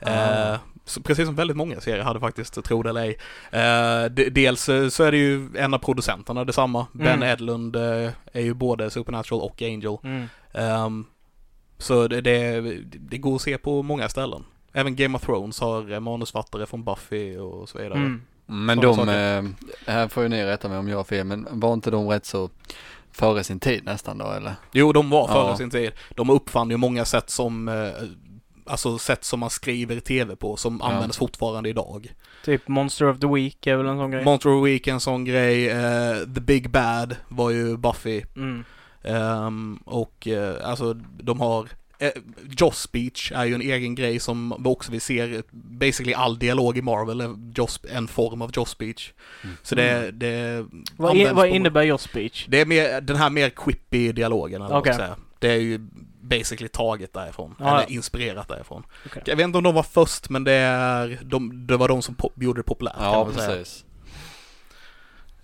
[0.00, 0.56] Eh,
[0.86, 3.18] så precis som väldigt många serier hade faktiskt, tro det eller ej.
[3.52, 6.86] Eh, de, dels eh, så är det ju en av producenterna detsamma.
[6.92, 7.28] Ben Mm.
[7.28, 9.96] Edlund eh, är ju både Supernatural och Angel.
[10.04, 11.04] Mm.
[11.78, 12.60] Så det, det,
[12.98, 14.44] det går att se på många ställen.
[14.72, 17.98] Även Game of Thrones har eh, manusfattare från Buffy och så vidare.
[17.98, 18.22] Mm.
[18.46, 19.44] Men de, eh,
[19.92, 22.26] här får ju ni rätta mig om jag har fel, men var inte de rätt
[22.26, 22.50] så
[23.12, 24.54] före sin tid nästan då eller?
[24.72, 25.56] Jo, de var före Ja.
[25.56, 25.92] sin tid.
[26.10, 27.90] De uppfann ju många sätt som, eh,
[28.66, 30.90] alltså sätt som man skriver tv på som Ja.
[30.92, 32.12] används fortfarande idag.
[32.44, 34.24] Typ Monster of the Week är väl en sån grej.
[34.24, 38.22] Monster of the Week är en sån grej, eh, The Big Bad var ju Buffy.
[38.36, 38.64] mm.
[39.04, 42.10] Ehm, och eh, alltså de har eh,
[42.58, 46.78] Joss speech är ju en egen grej som vi också vi ser, basically all dialog
[46.78, 49.12] i Marvel är Joss, en form av Joss speech.
[49.42, 49.56] Mm.
[49.62, 52.46] Så det, det Vad, in, vad innebär your speech?
[52.48, 55.16] Det är mer, den här mer quippy dialogen eller ska säga.
[55.38, 55.80] Det är ju
[56.20, 57.86] basically taget därifrån, Ja, eller ja.
[57.88, 58.82] inspirerat därifrån.
[59.06, 59.22] Okej.
[59.26, 62.14] Jag vet inte om de var först, men det är, de, det var de som
[62.14, 63.64] pop, gjorde det populärt Ja, man säga.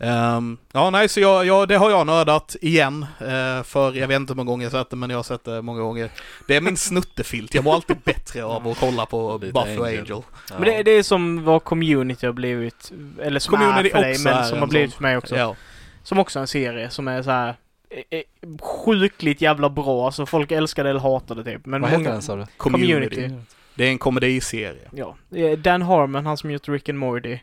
[0.01, 3.07] Ehm, ja, nej, så jag, jag, det har jag nördat igen.
[3.19, 5.45] eh, för jag vet inte hur många gånger jag sett det, men jag har sett
[5.45, 6.11] det många gånger.
[6.49, 7.55] Det är min snuttefilt.
[7.55, 10.01] Jag mår alltid bättre av att kolla på Buffy och Angel.
[10.01, 10.23] Angel.
[10.51, 14.19] Men det, det är som vad Community har blivit, eller som Community är för dig,
[14.25, 15.37] men som har blivit för mig också.
[15.37, 15.57] Ja.
[16.03, 17.55] Som också är en serie som är så här
[17.91, 21.67] eh, eh, sjukligt jävla bra, alltså folk älskar det eller hatar det typ.
[21.67, 22.47] Men Vad många, heter den sa du?
[22.57, 23.15] Community.
[23.17, 23.35] Community.
[23.75, 24.89] Det är en komediserie.
[24.93, 25.17] Ja.
[25.57, 27.39] Dan Harmon, han som gjort Rick and Morty.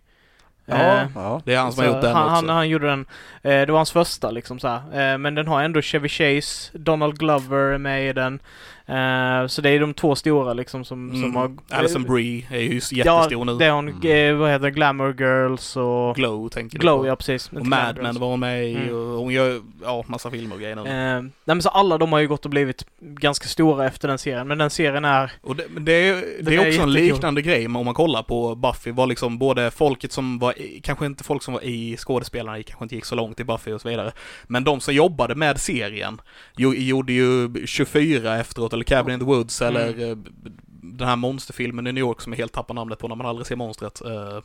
[0.69, 1.41] Ja, Eh, Ja.
[1.45, 2.35] Det är han som så har gjort den han, också.
[2.35, 3.05] han, han gjorde den,
[3.41, 5.11] eh, det var hans första liksom så här.
[5.13, 8.39] Eh, men den har ändå Chevy Chase, Donald Glover är med i den.
[8.89, 11.35] Eh, så det är de två stora liksom som, som Mm.
[11.35, 11.51] har...
[11.69, 13.51] Alison Brie är ju jättestor nu.
[13.51, 14.31] Ja, det är hon, Mm.
[14.33, 16.15] eh, vad heter det, Glamour Girls och...
[16.15, 17.07] Glow tänker du Glow, på.
[17.07, 17.51] ja precis.
[17.51, 18.95] Och Mad Men var hon med Mm.
[18.95, 20.81] och hon gör ja, massa filmer och grejer nu.
[20.81, 24.17] Eh, nej men så alla de har ju gått och blivit ganska stora efter den
[24.17, 25.31] serien, men den serien är...
[25.41, 26.93] Och det, det är, det är är också en jättekul.
[27.13, 31.05] liknande grej om man kollar på Buffy var liksom både folket som var i, kanske
[31.05, 33.89] inte folk som var i skådespelarna kanske inte gick så långt i Buffy och så
[33.89, 34.11] vidare.
[34.47, 36.21] Men de som jobbade med serien
[36.57, 39.75] jo, gjorde ju 24 efteråt eller Cabin in the Woods Mm.
[39.75, 40.17] eller eh,
[40.97, 43.47] den här monsterfilmen i New York som jag helt tappar namnet på när man aldrig
[43.47, 44.01] ser monstret.
[44.05, 44.39] Uh,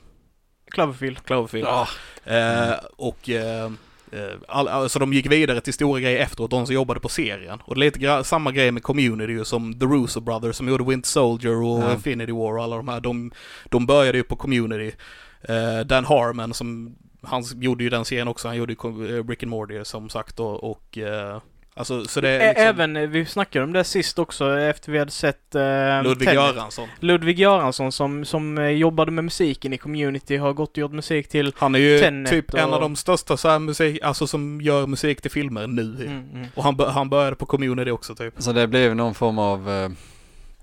[0.70, 1.24] Cloverfield.
[1.24, 1.66] Cloverfield.
[1.68, 1.88] Ja.
[2.24, 3.64] Eh, och eh,
[4.12, 7.60] eh, all, alltså de gick vidare till stora grejer efteråt, de som jobbade på serien.
[7.64, 10.68] Och det är lite gra- samma grej med Community ju, som The Russo Brothers som
[10.68, 11.92] gjorde Winter Soldier och Ja.
[11.92, 13.00] Infinity War och alla de här.
[13.00, 13.32] De,
[13.64, 14.96] de började ju på Community.
[15.42, 19.42] Eh, Dan Harmon som, han gjorde ju den serien också, han gjorde ju eh, Rick
[19.42, 21.40] and Morty som sagt och, och eh,
[21.74, 24.98] Alltså så det är liksom Även, eh, vi snackade om det sist också efter vi
[24.98, 25.62] hade sett eh,
[26.02, 26.34] Ludvig Tenet.
[26.34, 26.88] Göransson.
[27.00, 31.28] Ludvig Göransson som, som eh, jobbade med musiken i Community har gått och gjort musik
[31.28, 31.52] till...
[31.56, 34.60] Han är ju Tenet typ en och- av de största så här musik, alltså som
[34.60, 35.82] gör musik till filmer nu.
[36.06, 36.46] Mm, mm.
[36.54, 38.34] Och han, han började på Community också typ.
[38.38, 39.88] Så det blev någon form av eh,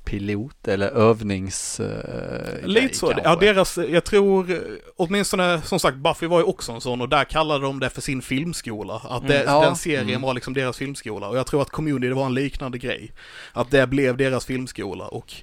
[0.09, 1.79] pilot eller övnings...
[1.79, 3.07] Eh, Lite så.
[3.07, 3.29] kanske.
[3.29, 4.59] Ja, deras, jag tror,
[4.95, 8.01] åtminstone som sagt, Buffy var ju också en sån och där kallade de det för
[8.01, 9.01] sin filmskola.
[9.09, 9.53] Att det, Mm.
[9.53, 9.61] Ja.
[9.61, 10.21] den serien Mm.
[10.21, 11.27] var liksom deras filmskola.
[11.27, 13.11] Och jag tror att Community var en liknande grej.
[13.53, 15.33] Att det blev deras filmskola och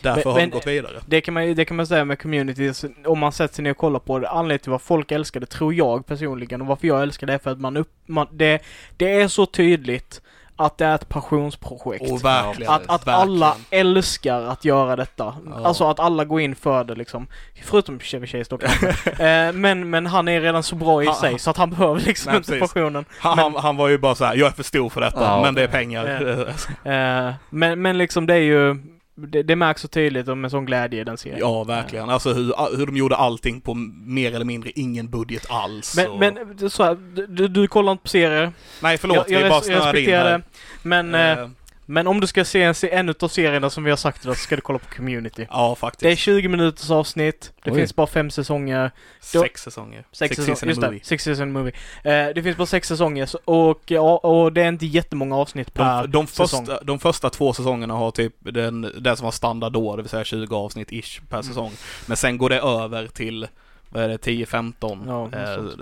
[0.00, 1.00] därför Men- har de gått vidare.
[1.06, 3.70] Det kan, man, det kan man säga med community, så om man sätter sig ner
[3.70, 4.28] och kollar på det.
[4.28, 7.38] Anledningen till vad folk älskar det, tror jag personligen, och varför jag älskar det är
[7.38, 7.90] för att man upp...
[8.06, 8.58] Man, det,
[8.96, 10.22] det är så tydligt
[10.56, 12.10] att det är ett passionsprojekt.
[12.10, 12.72] Och verkligen.
[12.72, 13.18] Att, att verkligen.
[13.20, 15.34] alla älskar att göra detta.
[15.46, 15.66] Ja.
[15.66, 17.26] Alltså att alla går in för det liksom.
[17.64, 19.10] Förutom Chevy Chase kanske.
[19.10, 22.00] eh, men, men han är redan så bra i Han- sig så att han behöver
[22.00, 22.72] liksom Nej, inte precis.
[22.72, 23.04] passionen.
[23.18, 25.42] Han, han, han var ju bara så här: jag är för stor för detta, Ja.
[25.42, 26.02] men det är pengar.
[26.84, 28.76] Eh, men, men liksom det är ju...
[29.14, 31.38] Det, det märks så tydligt och med sån glädje i den serien.
[31.40, 32.10] Ja, verkligen.
[32.10, 33.74] Alltså hur, hur de gjorde allting på
[34.06, 35.96] mer eller mindre ingen budget alls.
[35.96, 36.18] Men, och...
[36.18, 38.52] men så här, du, du kollar inte på serier.
[38.82, 40.38] Nej, förlåt, jag, jag, vi bara jag snöade in respekterar här.
[40.38, 40.44] det.
[40.82, 41.48] Men, Eh,
[41.92, 44.42] Men om du ska se en, en utav serierna som vi har sagt idag så
[44.42, 45.46] ska du kolla på Community.
[45.50, 46.00] Ja, faktiskt.
[46.00, 47.52] Det är 20 minuters avsnitt.
[47.64, 47.78] Det Oj.
[47.78, 48.90] finns bara fem säsonger.
[49.20, 50.04] Sex säsonger.
[50.12, 50.92] Sex, seasons säsonger.
[50.92, 51.72] Just det, sex season movie.
[52.04, 56.02] Eh, det finns bara sex säsonger och, ja, och det är inte jättemånga avsnitt per
[56.02, 56.66] De, de, säsong.
[56.66, 60.10] första, de första två säsongerna har typ den, den som var standard då, det vill
[60.10, 61.42] säga 20 avsnitt ish per Mm.
[61.42, 61.72] säsong.
[62.06, 63.46] Men sen går det över till,
[63.88, 65.38] vad är det, 10-15 Ja,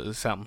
[0.06, 0.46] eh, sen.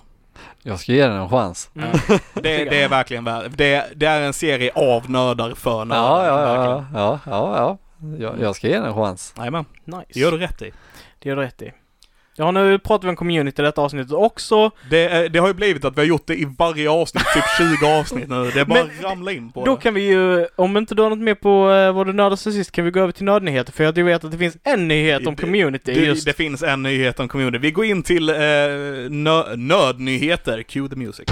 [0.62, 1.70] Jag ska ge den en chans.
[1.76, 1.90] Mm.
[2.34, 6.26] Det, det är verkligen värt det, det är en serie av nördar för nördar.
[6.28, 7.78] Ja, ja, ja, ja, ja, ja.
[8.20, 9.34] Jag, jag ska ge den en chans.
[9.38, 10.04] Jajamän, Nice.
[10.14, 10.72] det gör du rätt i.
[11.20, 11.72] Det gör du rätt i.
[12.36, 14.72] Ja, nu pratar vi om community i detta avsnittet också.
[14.90, 17.44] Det, det har ju blivit att vi har gjort det i varje avsnitt, typ
[17.82, 18.52] 20 avsnitt nu.
[18.54, 19.82] Det är bara Men- ramla in på Då det.
[19.82, 22.54] kan vi ju, om inte du har något mer på uh, vad du nördade sen
[22.54, 23.72] sist, kan vi gå över till nördnyheter.
[23.74, 26.26] För jag vet att det finns en nyhet om community Det, just.
[26.26, 27.58] det finns en nyhet om community.
[27.58, 28.36] Vi går in till eh,
[29.10, 30.64] nö, nödnyheter.
[30.64, 31.26] Cue the music.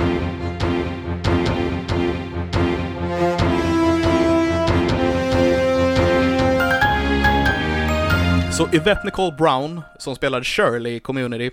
[8.62, 11.52] Så Yvette Nicole Brown, som spelade Shirley i Community,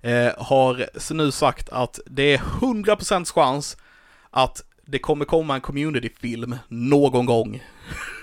[0.00, 3.76] eh, har nu sagt att det är 100% chans
[4.30, 7.62] att det kommer komma en Community-film någon gång.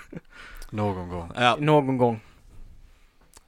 [0.70, 1.30] Någon gång.
[1.36, 2.20] Ja, Någon gång.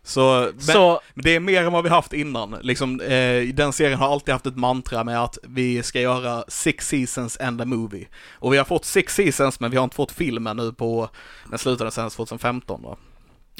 [0.02, 2.56] så, men, Så, det är mer än vad vi haft innan.
[2.62, 6.88] Liksom, eh, den serien har alltid haft ett mantra med att vi ska göra six
[6.88, 8.06] seasons and a movie.
[8.32, 11.08] Och vi har fått six seasons, men vi har inte fått filmen nu på,
[11.50, 12.96] den slutade sen 2015 va?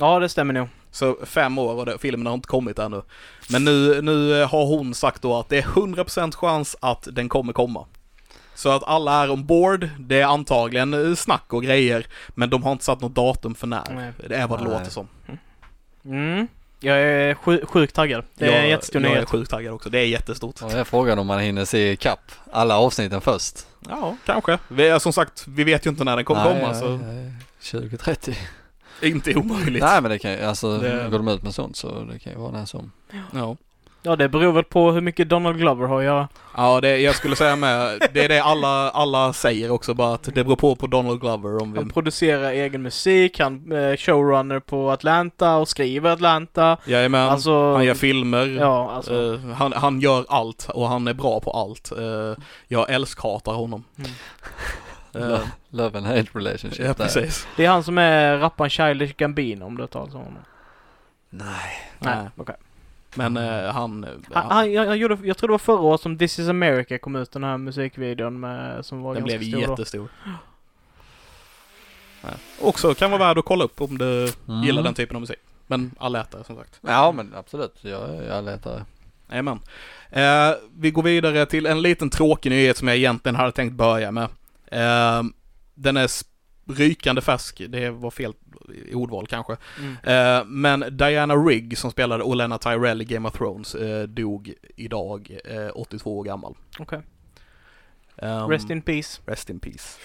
[0.01, 0.68] Ja det stämmer nog.
[0.90, 3.03] Så fem år och det, filmen har inte kommit ännu.
[3.51, 7.53] Men nu, nu har hon sagt då att det är 100% chans att den kommer
[7.53, 7.86] komma.
[8.55, 12.72] Så att alla är ombord, det är antagligen eh, snack och grejer, men de har
[12.72, 13.90] inte satt något datum för när.
[13.94, 14.12] Nej.
[14.28, 14.72] Det är vad det Nej.
[14.72, 15.09] låter som.
[16.05, 16.48] Mm.
[16.80, 18.24] Jag är sju, sjukt taggad.
[18.34, 19.28] Det är jag, en jättestor jag är nyhet.
[19.30, 20.62] sjukt taggad också, det är jättestort.
[20.62, 23.66] Och det är frågan om man hinner se kapp alla avsnitten först.
[23.88, 24.59] Ja, kanske.
[24.68, 27.32] Vi, är- som sagt, vi vet ju inte när den kommer komma, så nej.
[27.70, 28.36] 2030.
[29.07, 29.82] inte omöjligt.
[29.82, 32.32] Nej men det kan ju, alltså Det- går de ut med sånt så det kan
[32.32, 32.92] ju vara när som.
[33.34, 33.57] Ja,
[34.03, 36.28] Ja, det beror väl på hur mycket Donald Glover har att göra.
[36.57, 40.22] ja det, jag skulle säga med, det är det alla, alla säger också, bara att
[40.22, 41.78] det beror på på Donald Glover om vi...
[41.78, 46.76] Han producerar egen musik, han är showrunner på Atlanta och skriver Atlanta.
[46.84, 48.46] Jajamän, Alltså, han gör filmer.
[48.46, 49.34] ja, alltså.
[49.34, 51.92] Eh, han, han gör allt och han är bra på allt.
[51.98, 52.34] Uh,
[52.68, 53.84] jag älskhatar honom.
[53.98, 54.11] Mm.
[55.15, 55.41] Eh,
[55.71, 56.95] Love and hate relationship ja, där.
[56.95, 57.47] precis.
[57.57, 60.43] Det är han som är rapparen Childish Gambino om du har talat om honom.
[61.31, 61.81] Nej.
[61.99, 62.57] Nej, okej.
[63.15, 64.07] Men eh, han...
[64.33, 66.99] Han, han, jag, jag, gjorde, jag tror det var förra året som This is America
[66.99, 69.71] kom ut, den här musikvideon med, som var den ganska blev stor då.
[69.73, 70.09] jättestor.
[72.23, 72.33] Nej.
[72.61, 74.63] Också kan vara värd att kolla upp om du Mm.
[74.63, 75.39] gillar den typen av musik.
[75.67, 76.81] Men alla äter som sagt.
[76.87, 78.85] Ja men absolut, jag, jag letar.
[79.31, 79.61] Jajamän.
[80.11, 84.11] Eh, vi går vidare till en liten tråkig nyhet som jag egentligen hade tänkt börja
[84.11, 84.29] med.
[84.71, 85.23] Eh,
[85.75, 86.11] den är
[86.73, 88.33] rykande färsk, det var fel
[88.95, 89.57] ordval kanske.
[89.79, 89.97] Mm.
[90.03, 95.39] Eh, men Diana Rigg som spelade Olenna Tyrell i Game of Thrones eh, dog idag,
[95.45, 96.55] eh, 82 år gammal.
[96.79, 97.01] Okej.
[98.16, 99.21] Ehm, Rest in peace.
[99.27, 99.99] Rest in peace.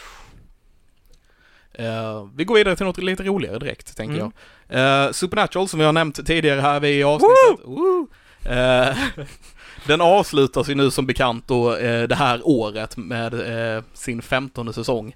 [1.74, 4.32] Eh, vi går vidare till något lite roligare direkt, tänker Mm.
[4.68, 5.06] jag.
[5.06, 7.66] Eh, Supernatural, som vi har nämnt tidigare här vid avsnittet.
[7.66, 8.02] Woo!
[8.02, 8.18] Eh,
[9.88, 14.74] den avslutas ju nu som bekant då eh, det här året med eh, sin femtonde
[14.74, 15.16] säsong.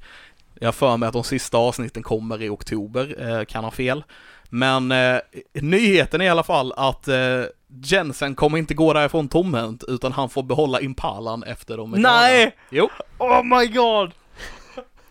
[0.59, 4.03] Jag för mig att de sista avsnitten kommer i oktober, eh, kan ha fel.
[4.49, 5.17] Men eh,
[5.53, 7.43] nyheten är i alla fall att eh,
[7.83, 12.13] Jensen kommer inte gå därifrån tomhänt, utan han får behålla Impalan efter de är klara.
[12.13, 12.55] Nej!
[12.69, 12.89] Jo.
[13.17, 14.11] Oh my god!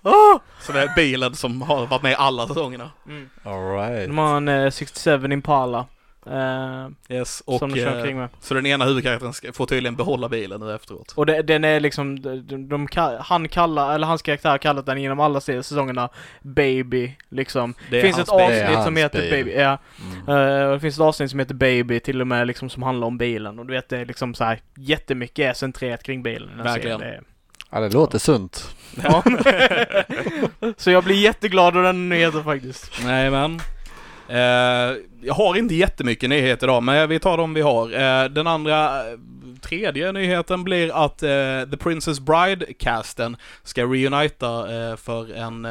[0.60, 2.90] Så det är bilen som har varit med i alla säsongerna.
[3.06, 3.30] Mm.
[3.42, 4.08] Alright.
[4.08, 5.86] De har en eh, 67 Impala.
[6.32, 8.28] Eh, Yes, och som de kör eh, omkring med.
[8.40, 11.12] så den ena huvudkaraktären ska, får tydligen behålla bilen nu efteråt.
[11.16, 12.88] Och det, den är liksom, de, de, de,
[13.20, 16.08] han kallar, eller hans karaktär har kallat den genom alla säsongerna
[16.42, 17.74] Baby, liksom.
[17.90, 19.30] Det finns hans ett avsnitt som heter bil.
[19.30, 19.78] Baby, ja.
[20.26, 20.58] Mm.
[20.58, 23.06] Eh, och det finns ett avsnitt som heter Baby till och med liksom som handlar
[23.06, 23.58] om bilen.
[23.58, 26.62] Och du vet det är liksom så här jättemycket är centrerat kring bilen.
[26.62, 27.00] Verkligen.
[27.00, 27.24] serien.
[27.70, 28.76] Ja det låter sunt.
[29.04, 29.22] Ja.
[30.76, 32.92] så jag blir jätteglad av den nyheten faktiskt.
[33.04, 33.60] Nej men.
[34.28, 37.92] Eh, jag har inte jättemycket nyheter idag, men vi tar dem vi har.
[37.92, 39.18] Eh, den andra, eh,
[39.60, 41.18] tredje nyheten blir att
[41.70, 44.66] The Princess Bride-casten ska reunita
[44.96, 45.64] för en,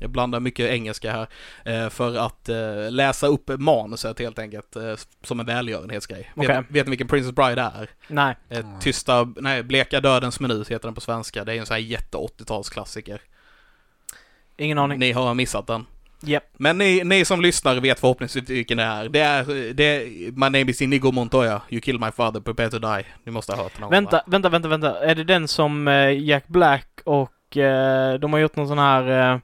[0.00, 1.26] jag blandar mycket engelska
[1.64, 2.48] här, för att
[2.92, 4.76] läsa upp manuset helt enkelt,
[5.24, 6.32] som en välgörenhetsgrej.
[6.36, 6.48] Okej.
[6.48, 7.90] Vet, vet ni vilken Princess Bride är?
[8.08, 8.36] Nej.
[8.80, 11.44] Tysta, nej, Bleka dödens minut heter den på svenska.
[11.44, 13.18] Det är en sån här jätte 80-talsklassiker.
[14.56, 14.98] Ingen aning.
[14.98, 15.86] Ni har missat den.
[16.20, 16.44] Japp.
[16.56, 19.08] Men ni, ni som lyssnar vet förhoppningsvis vilken det är.
[19.08, 21.62] Det är, det är My name is Inigo Montoya.
[21.70, 23.04] You kill my father, prepare to die.
[23.24, 23.90] Ni måste ha hört den.
[23.90, 24.22] Vänta, va?
[24.26, 25.00] vänta, vänta, vänta.
[25.06, 29.40] Är det den som eh, Jack Black och eh, de har gjort någon sån här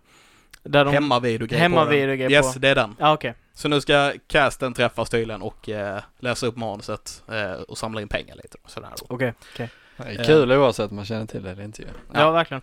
[0.62, 0.94] Där de...
[0.94, 2.44] Hemmavideogrej Hemmavideogrej på den.
[2.44, 2.96] Yes, på- det är den.
[2.98, 3.34] Ja, okej.
[3.54, 8.08] Så nu ska casten träffas tydligen och eh, läsa upp manuset eh, och samla in
[8.08, 8.56] pengar lite.
[8.64, 8.90] och Sådär.
[9.08, 9.68] Okej, okej.
[9.96, 11.88] Det är kul oavsett om man känner till det eller inte ju.
[12.12, 12.30] Ja, Ja.
[12.30, 12.62] verkligen.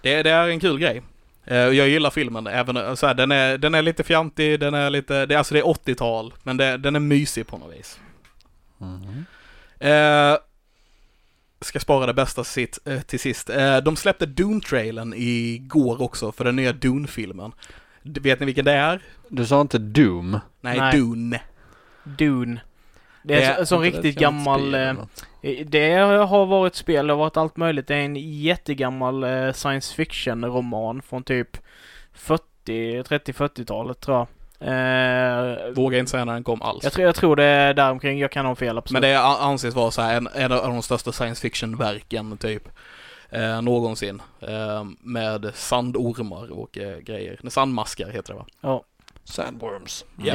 [0.00, 1.02] Det, det är en kul grej.
[1.44, 4.74] Eh, jag gillar filmen, även eh, så här, den, är, den är lite fjantig, den
[4.74, 8.00] är lite, det, alltså det är 80-tal, men det, den är mysig på något vis.
[8.78, 9.24] Mhm.
[9.78, 10.36] Eh,
[11.60, 13.50] ska spara det bästa sitt, eh, till sist.
[13.50, 17.52] Eh, de släppte Dune-trailern igår också för den nya Dune-filmen.
[18.02, 19.02] Vet ni vilken det är?
[19.28, 20.38] Du sa inte Doom?
[20.60, 20.92] Nej, Nej.
[20.92, 21.40] Dune.
[22.04, 22.60] Dune.
[23.22, 24.60] Det är Det är en sån riktigt gammal...
[24.60, 25.66] spel eh.
[25.66, 25.94] Det
[26.28, 27.86] har varit spel, det har varit allt möjligt.
[27.86, 31.56] Det är en jättegammal eh, science fiction-roman från typ
[32.12, 32.42] 40,
[33.02, 34.26] 30-40-talet tror jag.
[34.60, 36.84] Eh, Vågar inte säga när den kom alls.
[36.84, 39.02] jag, tror, jag tror det är däromkring, jag kan ha fel absolut.
[39.02, 42.68] Men det anses vara så här en, en av de största science fiction-verken typ.
[43.32, 44.22] Eh, någonsin.
[44.40, 47.40] Eh, med sandormar och eh, grejer.
[47.48, 48.46] Sandmaskar heter det va?
[48.60, 48.84] Ja.
[49.24, 50.04] Sandworms.
[50.16, 50.34] Ja.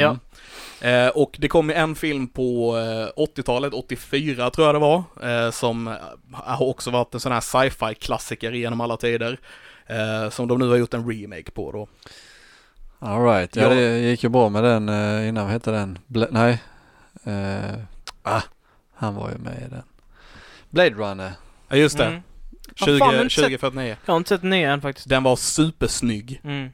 [0.81, 0.87] Ja.
[0.89, 5.03] Eh, och det kom ju en film på eh, 80-talet, 84 tror jag det var,
[5.45, 5.93] eh, som eh,
[6.33, 9.39] har också varit en sån här sci-fi klassiker genom alla tider.
[9.85, 11.87] Eh, som de nu har gjort en remake på då.
[12.99, 13.69] Alright, ja, Ja.
[13.69, 15.99] det gick ju bra med den eh, innan, vad hette den?
[16.07, 16.63] Bla- nej.
[17.23, 17.75] Eh,
[18.23, 18.41] ah,
[18.95, 19.83] han var ju med i den.
[20.69, 21.31] Blade Runner.
[21.69, 22.21] Ja just det, Mm.
[22.79, 23.97] Ja, fan, men 20, inte 2049.
[24.05, 25.09] Jag har inte sett den nya än faktiskt.
[25.09, 26.41] Den var supersnygg.
[26.43, 26.69] Mm.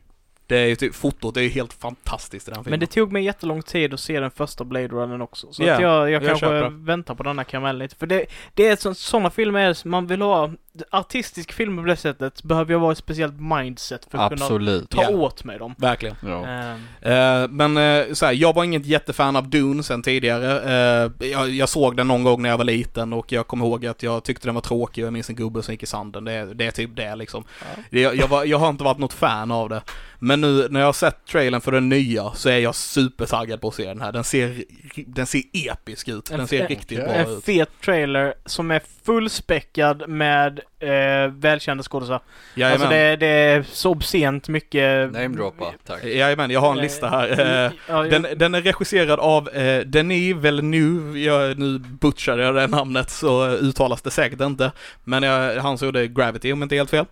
[0.54, 2.72] Det är ju typ, fotot är ju helt fantastiskt i den filmen.
[2.72, 5.54] Men det tog mig jättelång tid att se den första Blade Runnern också.
[5.54, 7.96] Så Ja, att jag, jag, jag kanske väntar på denna karamellen lite.
[7.96, 10.52] För det, det är så, sådana filmer man vill ha.
[10.90, 14.44] Artistisk film på det sättet behöver jag vara i ett speciellt mindset för att kunna
[14.46, 14.90] Absolut.
[14.90, 15.10] ta Ja.
[15.10, 15.76] åt mig dem.
[15.78, 16.16] Verkligen.
[16.26, 16.42] Ja.
[17.12, 20.62] Eh, men uh, så här, jag var inget jättefan av Dune sen tidigare.
[21.20, 23.86] Eh, jag, jag såg den någon gång när jag var liten och jag kommer ihåg
[23.86, 26.26] att jag tyckte den var tråkig och jag minns en gubbe som gick i sanden.
[26.26, 27.44] Det, det är typ det liksom.
[27.90, 29.82] Det, jag, jag, var, jag har inte varit något fan av det.
[30.20, 33.68] Men nu när jag har sett trailern för den nya så är jag supertaggad på
[33.68, 34.12] att se den här.
[34.12, 34.64] Den ser,
[35.08, 36.26] den ser episk ut.
[36.26, 37.44] Den ser En- riktigt en- bra en ut.
[37.44, 42.20] fet trailer som är fullspäckad med eh, välkända skådisar.
[42.64, 45.12] Alltså det, det är så obscent mycket...
[45.12, 46.04] Namedroppa, tack.
[46.04, 47.66] Jajamän, jag har en lista här.
[47.66, 52.68] Eh, Ja, Den, den är regisserad av eh, Denis Villeneuve, jag, nu butchade jag det
[52.68, 54.72] namnet så uttalas det säkert inte.
[55.04, 57.06] Men jag, han som gjorde Gravity om inte helt fel.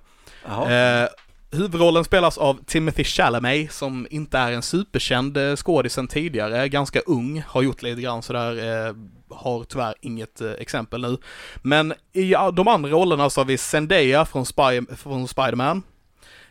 [0.46, 1.08] Eh,
[1.52, 7.00] huvudrollen spelas av Timothy Chalamet som inte är en superkänd eh, skådis sen tidigare, ganska
[7.00, 8.96] ung, har gjort lite grann sådär, eh,
[9.30, 11.18] har tyvärr inget eh, exempel nu.
[11.62, 15.84] Men i de andra rollerna så har vi Zendaya från, Spy, från Spiderman.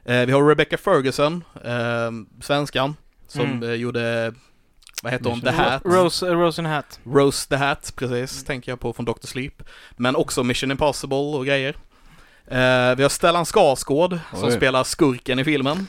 [0.05, 2.11] Eh, vi har Rebecca Ferguson, eh,
[2.43, 2.97] svenskan,
[3.27, 3.81] som Mm.
[3.81, 4.35] gjorde,
[5.03, 5.83] vad heter hon, The Hat?
[5.85, 7.01] Rose, Rose in Hat.
[7.05, 9.27] Rose the Hat, precis, tänker jag på från Dr.
[9.27, 9.63] Sleep.
[9.97, 11.77] Men också Mission Impossible och grejer.
[12.51, 14.53] Eh, vi har Stellan Skarsgård som Oj.
[14.53, 15.87] spelar skurken i filmen.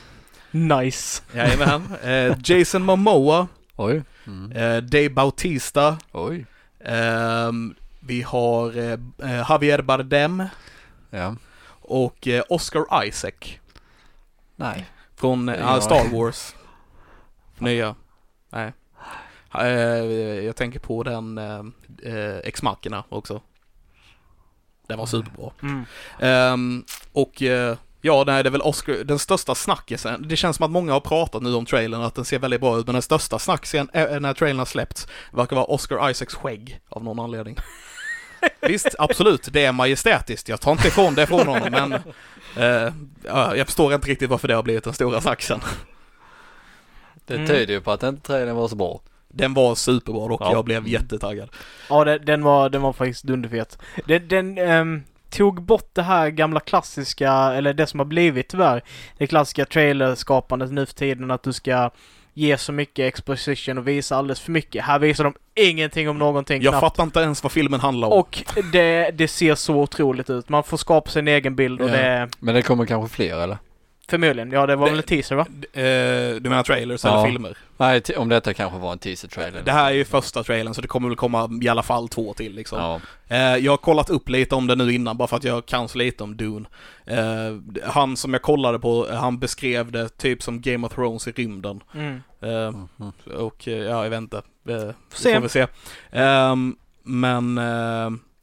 [0.50, 1.22] Nice.
[1.34, 1.94] Jajamän.
[2.02, 4.02] Eh, Jason Momoa, Oj.
[4.26, 4.52] Mm.
[4.52, 5.96] eh, Dave Bautista.
[6.12, 6.46] Oj.
[6.84, 8.92] ehm, vi har eh,
[9.30, 10.44] eh, Javier Bardem
[11.10, 11.36] Ja.
[11.80, 13.58] och eh, Oscar Isaac
[14.56, 14.86] Nej.
[15.16, 15.80] från eh, Ja.
[15.80, 16.54] Star Wars.
[17.58, 17.94] Nya.
[18.50, 18.72] Nej.
[19.54, 19.66] Eh,
[20.44, 21.60] jag tänker på den eh,
[22.12, 23.40] eh, Ex-Machina också.
[24.88, 25.50] Den var superbra.
[25.62, 25.84] Mm.
[26.20, 30.28] Ehm, och eh, ja, nej, det är väl Oscar, den största snackisen.
[30.28, 32.78] Det känns som att många har pratat nu om trailern, att den ser väldigt bra
[32.78, 36.80] ut, men den största snackisen äh, när trailern har släppts verkar vara Oscar Isaacs skägg
[36.88, 37.56] av någon anledning.
[38.60, 40.48] Visst, absolut, det är majestätiskt.
[40.48, 41.92] Jag tar inte ifrån det från honom, men
[42.56, 45.60] eh, ja, jag förstår inte riktigt varför det har blivit den stora snackisen.
[47.26, 49.00] Det tyder ju på att inte trailern var så bra.
[49.32, 50.52] Den var superbra dock, Ja.
[50.52, 51.48] jag blev jättetaggad.
[51.88, 53.78] Ja, det, den, var, den var faktiskt dunderfet.
[54.06, 58.82] Den, den ehm, tog bort det här gamla klassiska, eller det som har blivit tyvärr,
[59.18, 61.90] det klassiska trailerskapandet nu för tiden att du ska
[62.34, 64.84] ge så mycket exposition och visa alldeles för mycket.
[64.84, 66.80] Här visar de ingenting om någonting Jag knappt.
[66.80, 68.18] fattar inte ens vad filmen handlar om.
[68.18, 70.48] Och det, det ser så otroligt ut.
[70.48, 71.92] Man får skapa sin egen bild och Ja.
[71.92, 72.28] det...
[72.38, 73.58] Men det kommer kanske fler eller?
[74.12, 74.52] Förmodligen.
[74.52, 75.46] Ja, det var Det- väl en teaser va?
[75.72, 77.18] Eh, du menar trailers Ja.
[77.20, 77.56] eller filmer?
[77.76, 79.62] Nej, om detta kanske var en teaser-trailer.
[79.64, 82.34] Det här är ju första trailern så det kommer väl komma i alla fall två
[82.34, 82.78] till liksom.
[82.78, 83.00] Ja.
[83.36, 85.88] Eh, jag har kollat upp lite om det nu innan bara för att jag kan
[85.88, 86.68] så lite om Dune.
[87.06, 87.20] Eh,
[87.84, 91.80] han som jag kollade på, han beskrev det typ som Game of Thrones i rymden.
[91.94, 92.20] Mm.
[92.96, 93.12] Mhm.
[93.38, 94.36] och ja, jag vet inte.
[94.68, 95.34] Eh, se.
[95.34, 95.66] Får vi se.
[96.10, 97.58] Ehm, men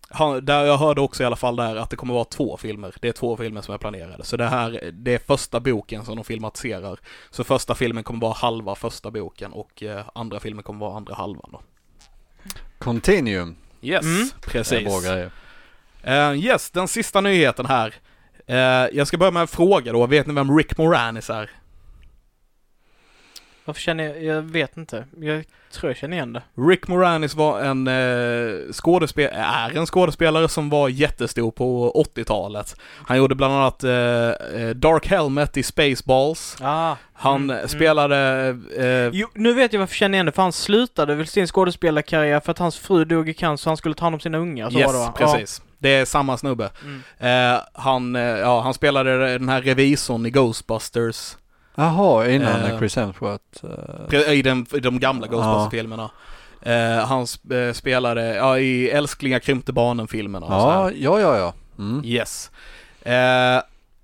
[0.10, 2.94] han, där jag hörde också i alla fall där att det kommer vara två filmer.
[3.02, 4.24] Det är två filmer som är planerade.
[4.24, 7.00] Så det här, det är första boken som de filmatiserar.
[7.30, 11.16] Så första filmen kommer vara halva första boken och eh, andra filmen kommer vara andra
[11.16, 11.62] halvan då.
[12.78, 13.56] Continuum.
[13.82, 14.30] Yes, Mm.
[14.42, 15.06] Precis.
[16.04, 17.94] Eh, yes, den sista nyheten här.
[18.48, 18.58] Eh,
[18.98, 20.06] jag ska börja med en fråga då.
[20.08, 21.50] Vet ni vem Rick Moranis är?
[23.70, 25.06] Varför känner jag, jag vet inte.
[25.20, 26.42] Jag tror jag känner igen det.
[26.70, 32.76] Rick Moranis var en eh, skådespelare, är en skådespelare som var jättestor på 80-talet.
[33.08, 36.58] Han gjorde bland annat eh, eh, Dark Helmet i Spaceballs.
[36.62, 36.96] Ah.
[37.14, 37.68] Han Mm, mm.
[37.68, 38.18] spelade...
[38.78, 41.48] Eh, Jo, nu vet jag varför jag känner igen det, för han slutade väl sin
[41.48, 44.38] skådespelarkarriär för att hans fru dog i cancer så han skulle ta hand om sina
[44.38, 44.70] ungar.
[44.70, 45.14] Så yes, var det va?
[45.18, 45.62] precis.
[45.78, 46.70] Det är samma snubbe.
[46.82, 46.88] Ja.
[47.20, 47.54] Mm.
[47.56, 51.36] Eh, han, eh, ja, han spelade den här revisorn i Ghostbusters.
[51.84, 53.66] Jaha, innan Eh, Chris Hemsworth.
[54.14, 55.32] eh, I, den, I de gamla Ja.
[55.32, 56.10] Ghostbusters-filmerna.
[56.62, 61.54] Eh, han eh, spelade, ja, i Älsklingar krympte barnen-filmerna ja, ja, ja, ja.
[61.78, 62.02] Mm.
[62.06, 62.52] Yes.
[63.02, 63.62] Eh,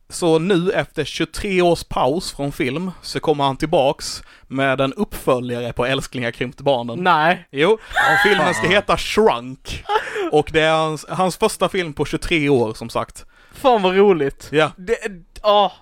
[0.09, 5.73] så nu efter 23 års paus från film så kommer han tillbaks med en uppföljare
[5.73, 7.03] på Älsklingar krympte barnen.
[7.03, 7.47] Nej.
[7.51, 7.79] Jo, och
[8.23, 9.83] filmen ska heta Shrunk.
[10.31, 13.25] Och det är hans, hans första film på 23 år som sagt.
[13.53, 14.47] Fan vad roligt.
[14.51, 14.97] Ja, Det,
[15.43, 15.73] ja,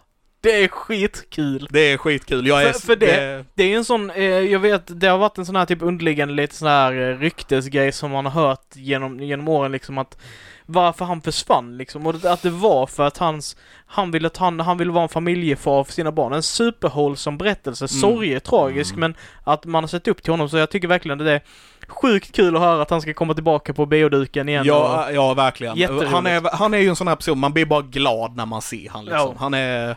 [0.43, 1.67] det är skitkul.
[1.71, 2.47] det är skitkul.
[2.47, 2.71] Jag är...
[2.73, 5.45] För- för det- Det är ju en sån, eh, jag vet, det har varit en
[5.45, 9.47] sån här typ underliggande lite sån här eh, ryktesgrej som man har hört genom, genom
[9.47, 10.17] åren liksom att
[10.65, 14.43] varför han försvann liksom och det- att det var för att hans, han ville ta
[14.43, 16.33] han, han ville vara en familjefar för sina barn.
[16.33, 20.87] En superwholesome berättelse, sorgetragisk men att man har sett upp till honom så jag tycker
[20.87, 21.41] verkligen att det är
[21.87, 24.63] sjukt kul att höra att han ska komma tillbaka på bioduken igen.
[24.65, 25.77] Ja, ja, verkligen.
[26.07, 28.61] Han är, han är ju en sån här person, man blir bara glad när man
[28.61, 29.19] ser han liksom.
[29.29, 29.35] Ja.
[29.39, 29.95] Han är...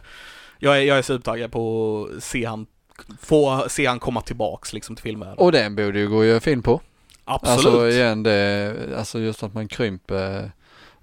[0.58, 2.66] Jag är, jag är supertaggad på att se han,
[3.20, 5.38] få se han komma tillbaks liksom till filmvärlden.
[5.38, 6.80] Och den borde ju gå att göra film på.
[7.24, 7.66] Absolut.
[7.66, 10.52] Alltså igen det, alltså just att man krymper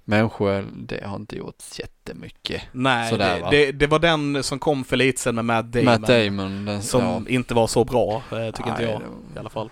[0.04, 2.62] människor, det har inte gjort jättemycket.
[2.72, 5.84] Nej, Sådär, det, det, det var den som kom för lite sen med Matt Damon.
[5.84, 9.00] Matt Damon, den, Som ja, inte var så bra, eh, tycker inte nej, jag.
[9.00, 9.70] det- I alla fall.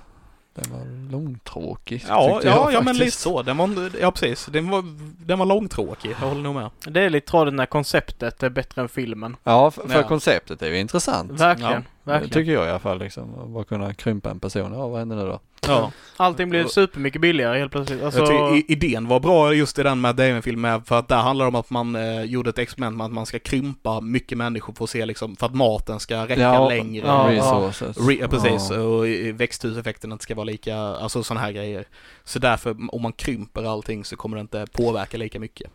[0.55, 2.05] Den var långtråkig.
[2.09, 3.43] Ja, ja, jag ja men lite så.
[3.43, 4.47] Den var, ja precis.
[4.47, 4.85] Den var,
[5.27, 6.70] den var långtråkig, jag håller nog med.
[6.87, 9.37] Det är lite tradigt när konceptet är bättre än filmen.
[9.45, 10.09] Ja, för, för Ja.
[10.09, 11.31] konceptet är ju intressant.
[11.41, 12.31] Verkligen, Det verkligen.
[12.33, 13.35] tycker jag i alla fall liksom.
[13.41, 14.73] Att bara kunna krympa en person.
[14.73, 15.41] Ja, vad händer nu då?
[15.67, 15.93] Ja.
[16.17, 18.03] Allting blev supermycket billigare helt plötsligt.
[18.03, 21.45] Alltså, Jag tycker idén var bra just i den Matt Damon-filmen för att där handlar
[21.45, 24.73] det om att man eh, gjorde ett experiment med att man ska krympa mycket människor
[24.75, 27.07] för att se liksom, för att maten ska räcka Ja, längre.
[27.07, 27.27] ja.
[27.31, 27.97] resources.
[28.09, 28.79] Re, ja, precis, Ja.
[28.81, 29.07] och
[29.41, 31.85] växthuseffekten inte ska vara lika, alltså sådana här grejer.
[32.25, 35.71] Så därför, om man krymper allting så kommer det inte påverka lika mycket.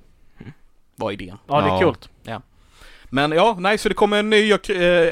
[0.96, 1.38] Var idén.
[1.48, 2.42] ja, det är Ja.
[3.10, 4.58] Men ja, nej, så det kommer en ny äh,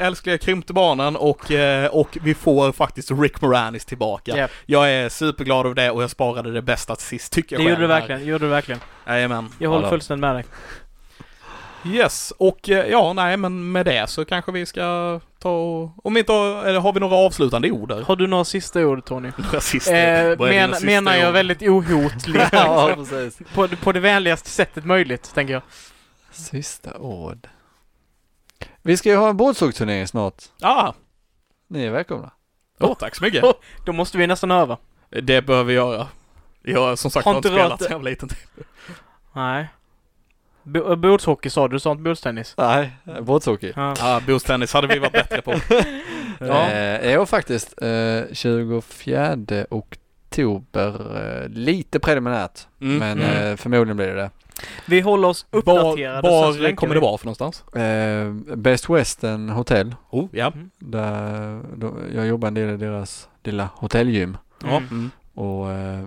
[0.06, 4.36] älskliga krympte barnen och, eh, och vi får faktiskt Rick Moranis tillbaka.
[4.36, 4.50] Japp.
[4.66, 7.70] Jag är superglad över det och jag sparade det bästa till sist tycker jag Det
[7.70, 8.80] gjorde du verkligen, det gjorde du verkligen.
[9.06, 9.48] Jajamän.
[9.58, 10.44] Jag håller fullständigt med dig.
[11.94, 16.16] Yes, och eh, ja, nej men med det så kanske vi ska ta och, om
[16.16, 18.02] inte, eller har vi några avslutande ord där?
[18.02, 19.30] Har du några sista ord Tony?
[19.36, 21.34] Några sista, Eh, men, sista menar jag ord?
[21.34, 22.48] väldigt ohotligt.
[22.52, 23.38] ja, precis.
[23.54, 25.62] på, på det vänligaste sättet möjligt, tänker jag.
[26.32, 27.48] Sista ord.
[28.86, 30.34] Vi ska ju ha en båtsågsturnering snart.
[30.60, 30.92] Ah,
[31.68, 32.30] Ni är välkomna.
[32.80, 33.44] oh, tack så mycket.
[33.86, 34.78] Då måste vi nästan öva.
[35.10, 36.08] Det behöver vi göra.
[36.62, 38.28] Jag som sagt Har har inte inte spelat sen jag var liten.
[39.32, 39.68] Nej.
[40.62, 42.54] Bo- eh, Bordshockey sa du, du sa inte bordstennis?
[42.56, 42.90] Nej,
[43.22, 43.72] båtshockey.
[43.76, 43.94] Ja.
[43.98, 45.54] Ja, bordstennis hade vi varit bättre på.
[46.40, 46.68] Ja.
[46.70, 49.66] Eh, jag faktiskt eh, 24 oktober,
[50.42, 52.66] eh, lite preliminärt.
[52.80, 52.98] Mm.
[52.98, 53.50] Men Mm.
[53.52, 54.30] eh, förmodligen blir det det.
[54.86, 56.28] Vi håller oss Var, uppdaterade.
[56.28, 57.00] så var länkar kommer vi.
[57.00, 57.64] det vara för någonstans?
[57.74, 60.52] Eh, Best Western Hotell, Oh, ja.
[60.78, 64.36] där då, jag jobbar en del i deras lilla hotellgym.
[64.64, 64.76] Mm.
[64.76, 65.10] Mm.
[65.34, 66.06] Och eh,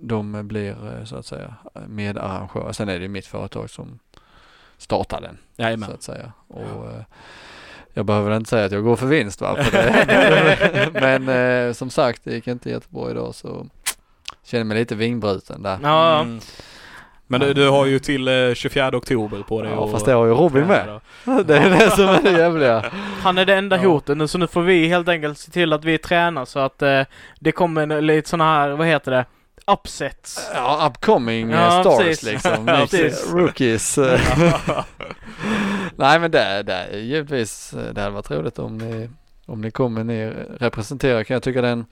[0.00, 1.54] de blir eh, så att säga
[1.88, 2.72] medarrangörer.
[2.72, 3.98] Sen är det ju mitt företag som
[4.78, 5.92] startar den så Jajamän.
[5.92, 6.32] att säga.
[6.48, 7.02] Och eh,
[7.94, 9.56] jag behöver inte säga att jag går för vinst va?
[9.62, 10.90] För det,
[11.24, 11.28] men
[11.68, 13.66] eh, som sagt, det gick inte jättebra idag så
[14.44, 15.78] känner mig lite vingbruten där.
[15.82, 16.40] Ja, Mm.
[17.26, 20.12] Men du, du har ju till eh, 24 oktober på dig Ja, och- fast det
[20.12, 21.00] har ju Robin med.
[21.46, 22.84] Det är det som är det jävliga.
[23.22, 23.82] han är det enda Ja.
[23.88, 26.82] hotet nu, så nu får vi helt enkelt se till att vi tränar så att
[26.82, 27.02] eh,
[27.40, 29.24] det kommer lite såna här, vad heter det?
[29.66, 30.50] Upsets.
[30.54, 32.22] Ja, upcoming Ja, eh, stars precis.
[32.22, 32.68] liksom.
[32.68, 32.86] Ja,
[33.32, 33.98] rookies.
[35.96, 39.10] Nej men det, det är givetvis, eh, det hade varit roligt om ni,
[39.46, 41.86] om ni kommer ner representerar kan jag tycka den,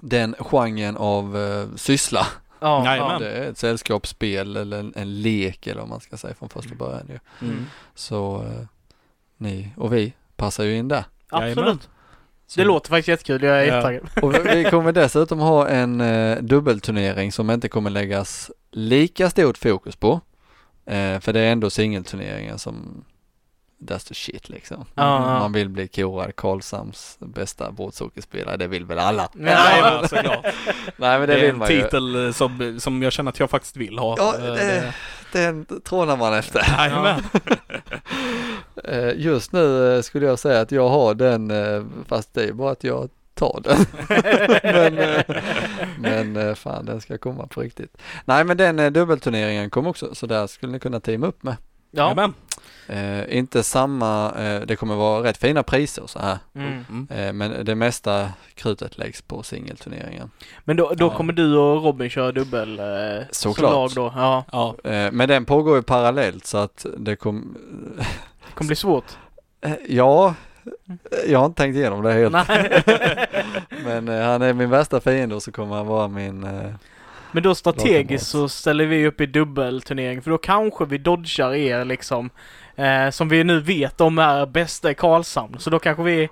[0.00, 2.26] den genren av uh, syssla.
[2.60, 3.20] Ja, Jajamän.
[3.20, 6.74] Det är ett sällskapsspel eller en, en lek eller vad man ska säga från första
[6.74, 7.18] början ju.
[7.48, 7.66] Mm.
[7.94, 8.66] Så eh,
[9.36, 11.04] ni och vi passar ju in där.
[11.28, 11.88] absolut.
[12.50, 13.64] Så- Det låter faktiskt jättekul, jag är Ja.
[13.92, 14.08] jättetaggad.
[14.22, 19.96] Och vi- kommer dessutom ha en eh, dubbelturnering som inte kommer läggas lika stort fokus
[19.96, 20.20] på.
[20.86, 23.04] Eh, för det är ändå singelturneringen som
[23.82, 24.84] That's the shit liksom.
[24.94, 25.02] Ja,
[25.32, 25.38] ja.
[25.38, 29.28] Man vill bli korad Karlshamns bästa båtsockerspelare, det vill väl alla?
[29.38, 30.44] Jajamän, såklart.
[30.96, 31.82] Nej men Det det, är vill en man ju.
[31.82, 34.14] titel eh, som, som jag känner att jag faktiskt vill ha.
[34.18, 34.94] Ja, Eh, det-
[35.32, 36.60] Den trånar man efter.
[36.78, 37.22] Jajamän.
[38.84, 42.52] Eh, Just nu eh, skulle jag säga att jag har den, eh, fast det är
[42.52, 43.86] bara att jag tar den.
[46.00, 47.96] men men fan den ska komma på riktigt.
[48.24, 51.56] Nej men den dubbelturneringen kom också så där skulle ni kunna teama upp med.
[51.90, 52.02] Ja.
[52.02, 52.34] Jajamän.
[52.88, 56.38] Eh, inte samma, eh, det kommer vara rätt fina priser så här.
[56.54, 56.84] Mm.
[56.90, 57.08] Mm.
[57.10, 60.30] Eh, men det mesta krutet läggs på singelturneringen.
[60.64, 61.16] Men då, då Ja.
[61.16, 62.84] kommer du och Robin köra dubbel eh,
[63.30, 63.72] som Såklart.
[63.72, 64.12] lag då?
[64.16, 64.44] Ja.
[64.52, 64.90] Ja.
[64.90, 67.56] Eh, men den pågår ju parallellt så att det kom,
[67.98, 69.04] Det kommer bli svårt.
[69.60, 70.34] eh, ja,
[71.28, 72.32] jag har inte tänkt igenom det helt.
[72.32, 72.82] Nej.
[73.84, 76.72] Men eh, han är min värsta fiende och så kommer han vara min, eh,
[77.32, 81.84] Men då strategiskt så ställer vi upp i dubbelturnering för då kanske vi dodgar er
[81.84, 82.30] liksom.
[82.76, 85.58] Eh, som vi nu vet de är bästa i Karlshamn.
[85.58, 86.28] Så då kanske vi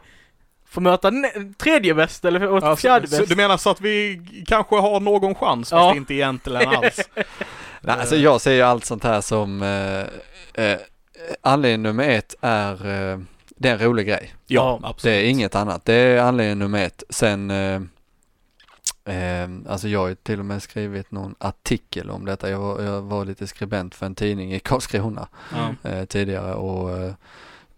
[0.69, 1.13] får möta
[1.59, 3.29] tredje bäst eller Alltså, fjärde bäst.
[3.29, 5.95] du menar så att vi kanske har någon chans fast Ja.
[5.97, 7.01] inte egentligen alls?
[7.81, 10.79] nej alltså jag ser ju allt sånt här som, eh, eh,
[11.43, 13.19] anledning nummer ett är, eh,
[13.57, 14.35] det är en rolig grej.
[14.47, 15.15] Ja, absolut.
[15.15, 15.85] Det är inget annat.
[15.85, 17.03] Det är anledning nummer ett.
[17.11, 17.53] Sen,
[19.09, 22.51] eh, alltså jag har till och med skrivit någon artikel om detta.
[22.51, 25.91] Jag var, jag var lite skribent för en tidning i Karlskrona Ja.
[25.91, 27.13] eh, tidigare och eh,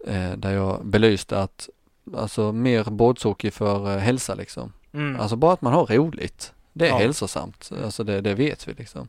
[0.06, 1.68] eh, där jag belyste att
[2.16, 4.72] alltså mer båthockey för eh, hälsa liksom.
[4.92, 5.20] Mm.
[5.20, 6.52] Alltså bara att man har roligt.
[6.72, 6.98] Det är Ja.
[6.98, 7.70] hälsosamt.
[7.84, 9.08] Alltså det, det vet vi liksom.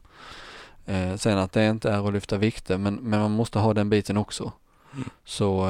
[0.85, 3.89] Eh, sen att det inte är att lyfta vikter men, men man måste ha den
[3.89, 4.51] biten också.
[4.93, 5.09] Mm.
[5.25, 5.67] Så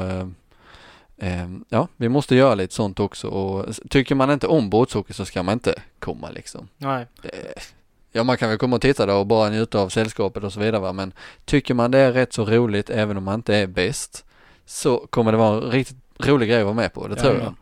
[1.68, 5.42] ja, vi måste göra lite sånt också och tycker man inte om båthockey så ska
[5.42, 6.68] man inte komma liksom.
[6.76, 7.06] Nej.
[8.12, 10.60] Ja, man kan väl komma och titta då och bara njuta av sällskapet och så
[10.60, 10.92] vidare va?
[10.92, 11.12] men
[11.44, 14.24] tycker man det är rätt så roligt även om man inte är bäst
[14.66, 17.40] så kommer det vara en riktigt rolig grej att vara med på, det tror jag.
[17.40, 17.56] Jajamän.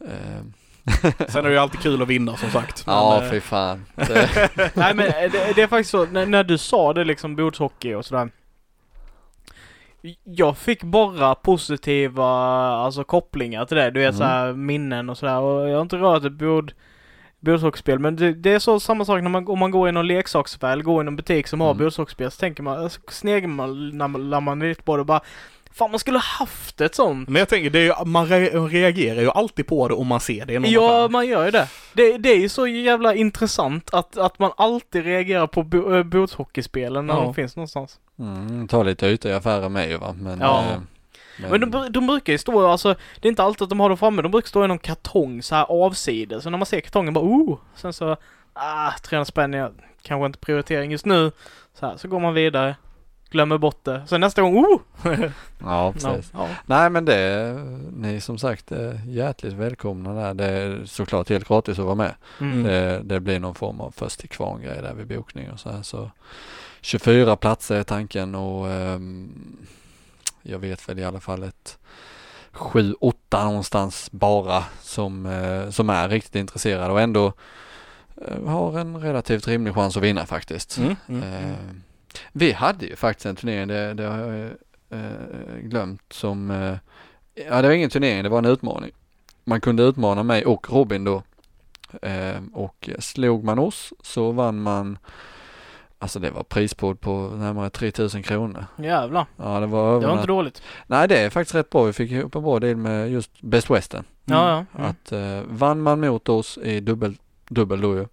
[0.00, 0.42] Eh,
[1.28, 2.86] Sen är det ju alltid kul att vinna som sagt.
[2.86, 3.84] Men, ja, eh, fy fan.
[3.94, 7.94] Det, Nej men det, det är faktiskt så, när, när du sa det liksom bordshockey
[7.94, 8.30] och sådär.
[10.24, 12.24] Jag fick bara positiva
[12.68, 13.90] alltså kopplingar till det.
[13.90, 14.18] Du vet Mm.
[14.18, 15.38] såhär minnen och sådär.
[15.40, 16.72] Och jag har inte rört ett bord,
[17.40, 17.98] bordshockeyspel.
[17.98, 20.76] Men det, det är så samma sak när man, om man går i någon leksaksaffär,
[20.80, 21.84] går i någon butik som har Mm.
[21.84, 22.30] bordshockeyspel.
[22.30, 25.20] Så tänker man, så sneglar man lite på det och bara
[25.72, 27.28] Fan man skulle haft ett sånt.
[27.28, 30.20] Men jag tänker, det är ju, man re- reagerar ju alltid på det om man
[30.20, 31.08] ser det i någon Ja, affär.
[31.12, 31.68] man gör ju det.
[31.92, 32.18] det.
[32.18, 37.06] Det är ju så jävla intressant att, att man alltid reagerar på bo- äh, bordshockeyspelen
[37.06, 37.20] när Ja.
[37.20, 37.98] de finns någonstans.
[38.18, 40.14] Mm, tar lite yta i affären med ju va.
[40.20, 40.64] Men, Ja.
[40.70, 40.78] eh,
[41.50, 43.88] Men de, bru- de brukar ju stå, alltså, det är inte alltid att de har
[43.88, 46.42] dem framme, de brukar stå i någon kartong så här avsides.
[46.42, 47.58] Så när man ser kartongen bara oh!
[47.76, 48.16] Sen så,
[48.52, 49.72] ah, 300 spänn, jag
[50.02, 51.32] kanske inte prioritering just nu.
[51.74, 52.76] Så här, så går man vidare.
[53.30, 54.02] Glömmer bort det.
[54.06, 54.80] Sen nästa gång, oh!
[55.60, 56.30] ja, precis.
[56.34, 56.48] ja.
[56.66, 57.54] Nej men det, är-
[57.96, 60.34] ni är som sagt är hjärtligt välkomna där.
[60.34, 62.14] Det är såklart helt gratis att vara med.
[62.40, 62.62] Mm.
[62.62, 65.70] Det, det blir någon form av först till kvarn grej där vid bokning och så
[65.70, 65.82] här.
[65.82, 66.10] Så
[66.88, 69.56] 24 platser är tanken och ehm,
[70.42, 71.78] jag vet väl i alla fall ett
[72.52, 77.32] 7-8 någonstans bara som, eh, som är riktigt intresserade och ändå
[78.26, 80.78] eh, har en relativt rimlig chans att vinna faktiskt.
[80.78, 81.22] Mm, mm.
[81.22, 81.56] Eh,
[82.32, 84.50] vi hade ju faktiskt en turnering, det, det har jag
[84.90, 86.50] eh, glömt som,
[87.34, 88.90] ja det var ingen turnering, det var en utmaning.
[89.44, 91.22] Man kunde utmana mig och Robin då.
[92.02, 94.98] Eh, och slog man oss så vann man,
[95.98, 98.64] alltså det var prispåd på närmare 3000 kronor.
[98.76, 99.26] Jävlar.
[99.36, 100.62] Ja det var Det var över inte dåligt.
[100.86, 103.70] Nej det är faktiskt rätt bra, vi fick ihop en bra deal med just Best
[103.70, 104.04] Western.
[104.24, 104.78] Ja, ja.
[104.78, 104.90] Mm.
[104.90, 107.16] Att eh, vann man mot oss i dubbel,
[107.48, 108.06] dubbel då ju.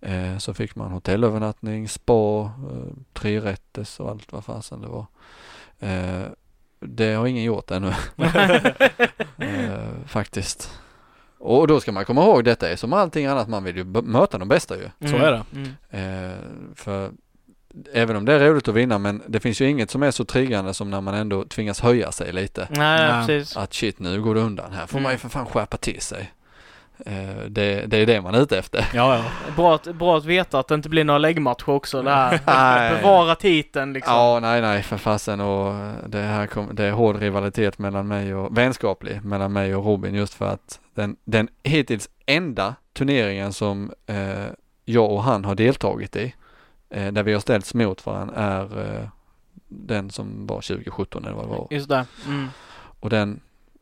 [0.00, 5.06] Eh, så fick man hotellövernattning, spa, eh, tre rätters och allt vad fasen det var.
[5.78, 6.26] Eh,
[6.80, 7.88] det har ingen gjort ännu
[9.38, 10.70] eh, faktiskt.
[11.46, 14.38] Och då ska man komma ihåg detta är som allting annat, man vill ju möta
[14.38, 14.88] de bästa ju.
[15.00, 15.12] Mm.
[15.12, 15.42] Så är det.
[15.54, 16.30] Mm.
[16.30, 16.36] Eh,
[16.74, 17.10] för
[17.92, 20.24] även om det är roligt att vinna men det finns ju inget som är så
[20.24, 22.68] triggande som när man ändå tvingas höja sig lite.
[22.70, 23.26] Nej, Nej.
[23.26, 23.56] precis.
[23.56, 25.18] Att shit nu går det undan här får man ju Mm.
[25.18, 26.32] för fan skärpa till sig.
[27.06, 28.86] Eh, det, det är det man är ute efter.
[28.94, 29.24] Ja, ja.
[29.56, 32.02] Bra att, bra att veta att det inte blir några läggmatcher också.
[32.02, 32.40] Det här.
[32.46, 32.96] Nej.
[32.96, 34.14] Bevara titeln liksom.
[34.14, 35.74] Ja, nej, nej, för fasen och
[36.06, 40.14] det här kom, det är hård rivalitet mellan mig och, vänskaplig mellan mig och Robin
[40.14, 44.46] just för att den, den hittills enda turneringen som eh,
[44.84, 46.34] jag och han har deltagit i,
[46.90, 49.08] eh, där vi har ställts mot varandra är eh,
[49.68, 51.66] den som var 2017 eller vad det var.
[51.70, 52.06] Just det.
[52.26, 52.48] Mm.
[53.00, 53.40] Och den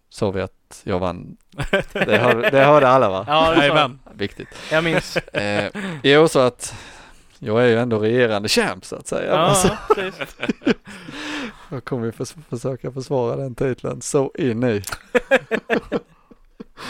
[0.09, 1.37] sa vi att jag vann.
[1.93, 3.25] Det, hör, det hörde alla va?
[3.29, 3.99] Ja, det Jajamän.
[4.15, 4.49] Viktigt.
[4.71, 5.17] jag minns.
[5.17, 5.71] Eh,
[6.03, 6.75] jo, så att
[7.39, 9.31] jag är ju ändå regerande champ så att säga.
[9.33, 10.37] Ja, Alltså, precis.
[11.71, 14.83] jag kommer ju förs- försöka försvara den titeln så in i.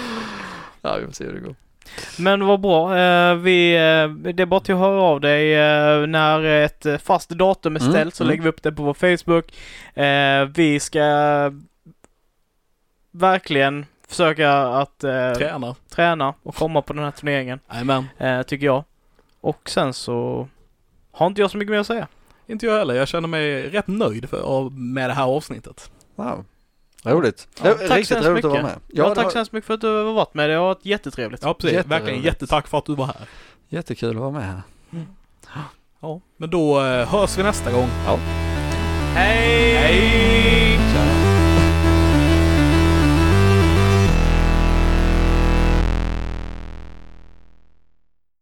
[0.82, 1.54] ja, vi får se hur det går.
[2.18, 2.98] Men vad bra.
[2.98, 7.30] Eh, vi, eh, det är bara till att höra av dig eh, när ett fast
[7.30, 8.30] datum är Mm, ställt så mm.
[8.30, 9.54] lägger vi upp det på vår Facebook.
[10.56, 11.02] Vi ska
[13.10, 15.74] verkligen försöka att Tränar.
[15.88, 17.60] träna och komma på den här turneringen,
[18.18, 18.84] eh, tycker jag.
[19.40, 20.48] Och sen så
[21.12, 22.08] har inte jag så mycket mer att säga.
[22.46, 22.94] Inte jag heller.
[22.94, 25.90] Jag känner mig rätt nöjd för, med det här avsnittet.
[26.16, 26.44] Wow.
[27.04, 27.48] Roligt.
[27.62, 28.76] Ja, Ja, tack så Riktigt roligt att vara mycket.
[28.76, 28.80] med.
[28.98, 30.50] Ja, det tack var så hemskt mycket för att du har varit med.
[30.50, 31.42] Det har varit jättetrevligt.
[31.42, 31.72] Ja, precis.
[31.72, 31.92] Jätteroligt.
[32.02, 33.16] Verkligen jättetack för att du var här.
[33.68, 34.62] Jättekul att vara med här.
[36.00, 37.88] Ja, men då eh, hörs vi nästa gång.
[39.14, 40.63] Hej!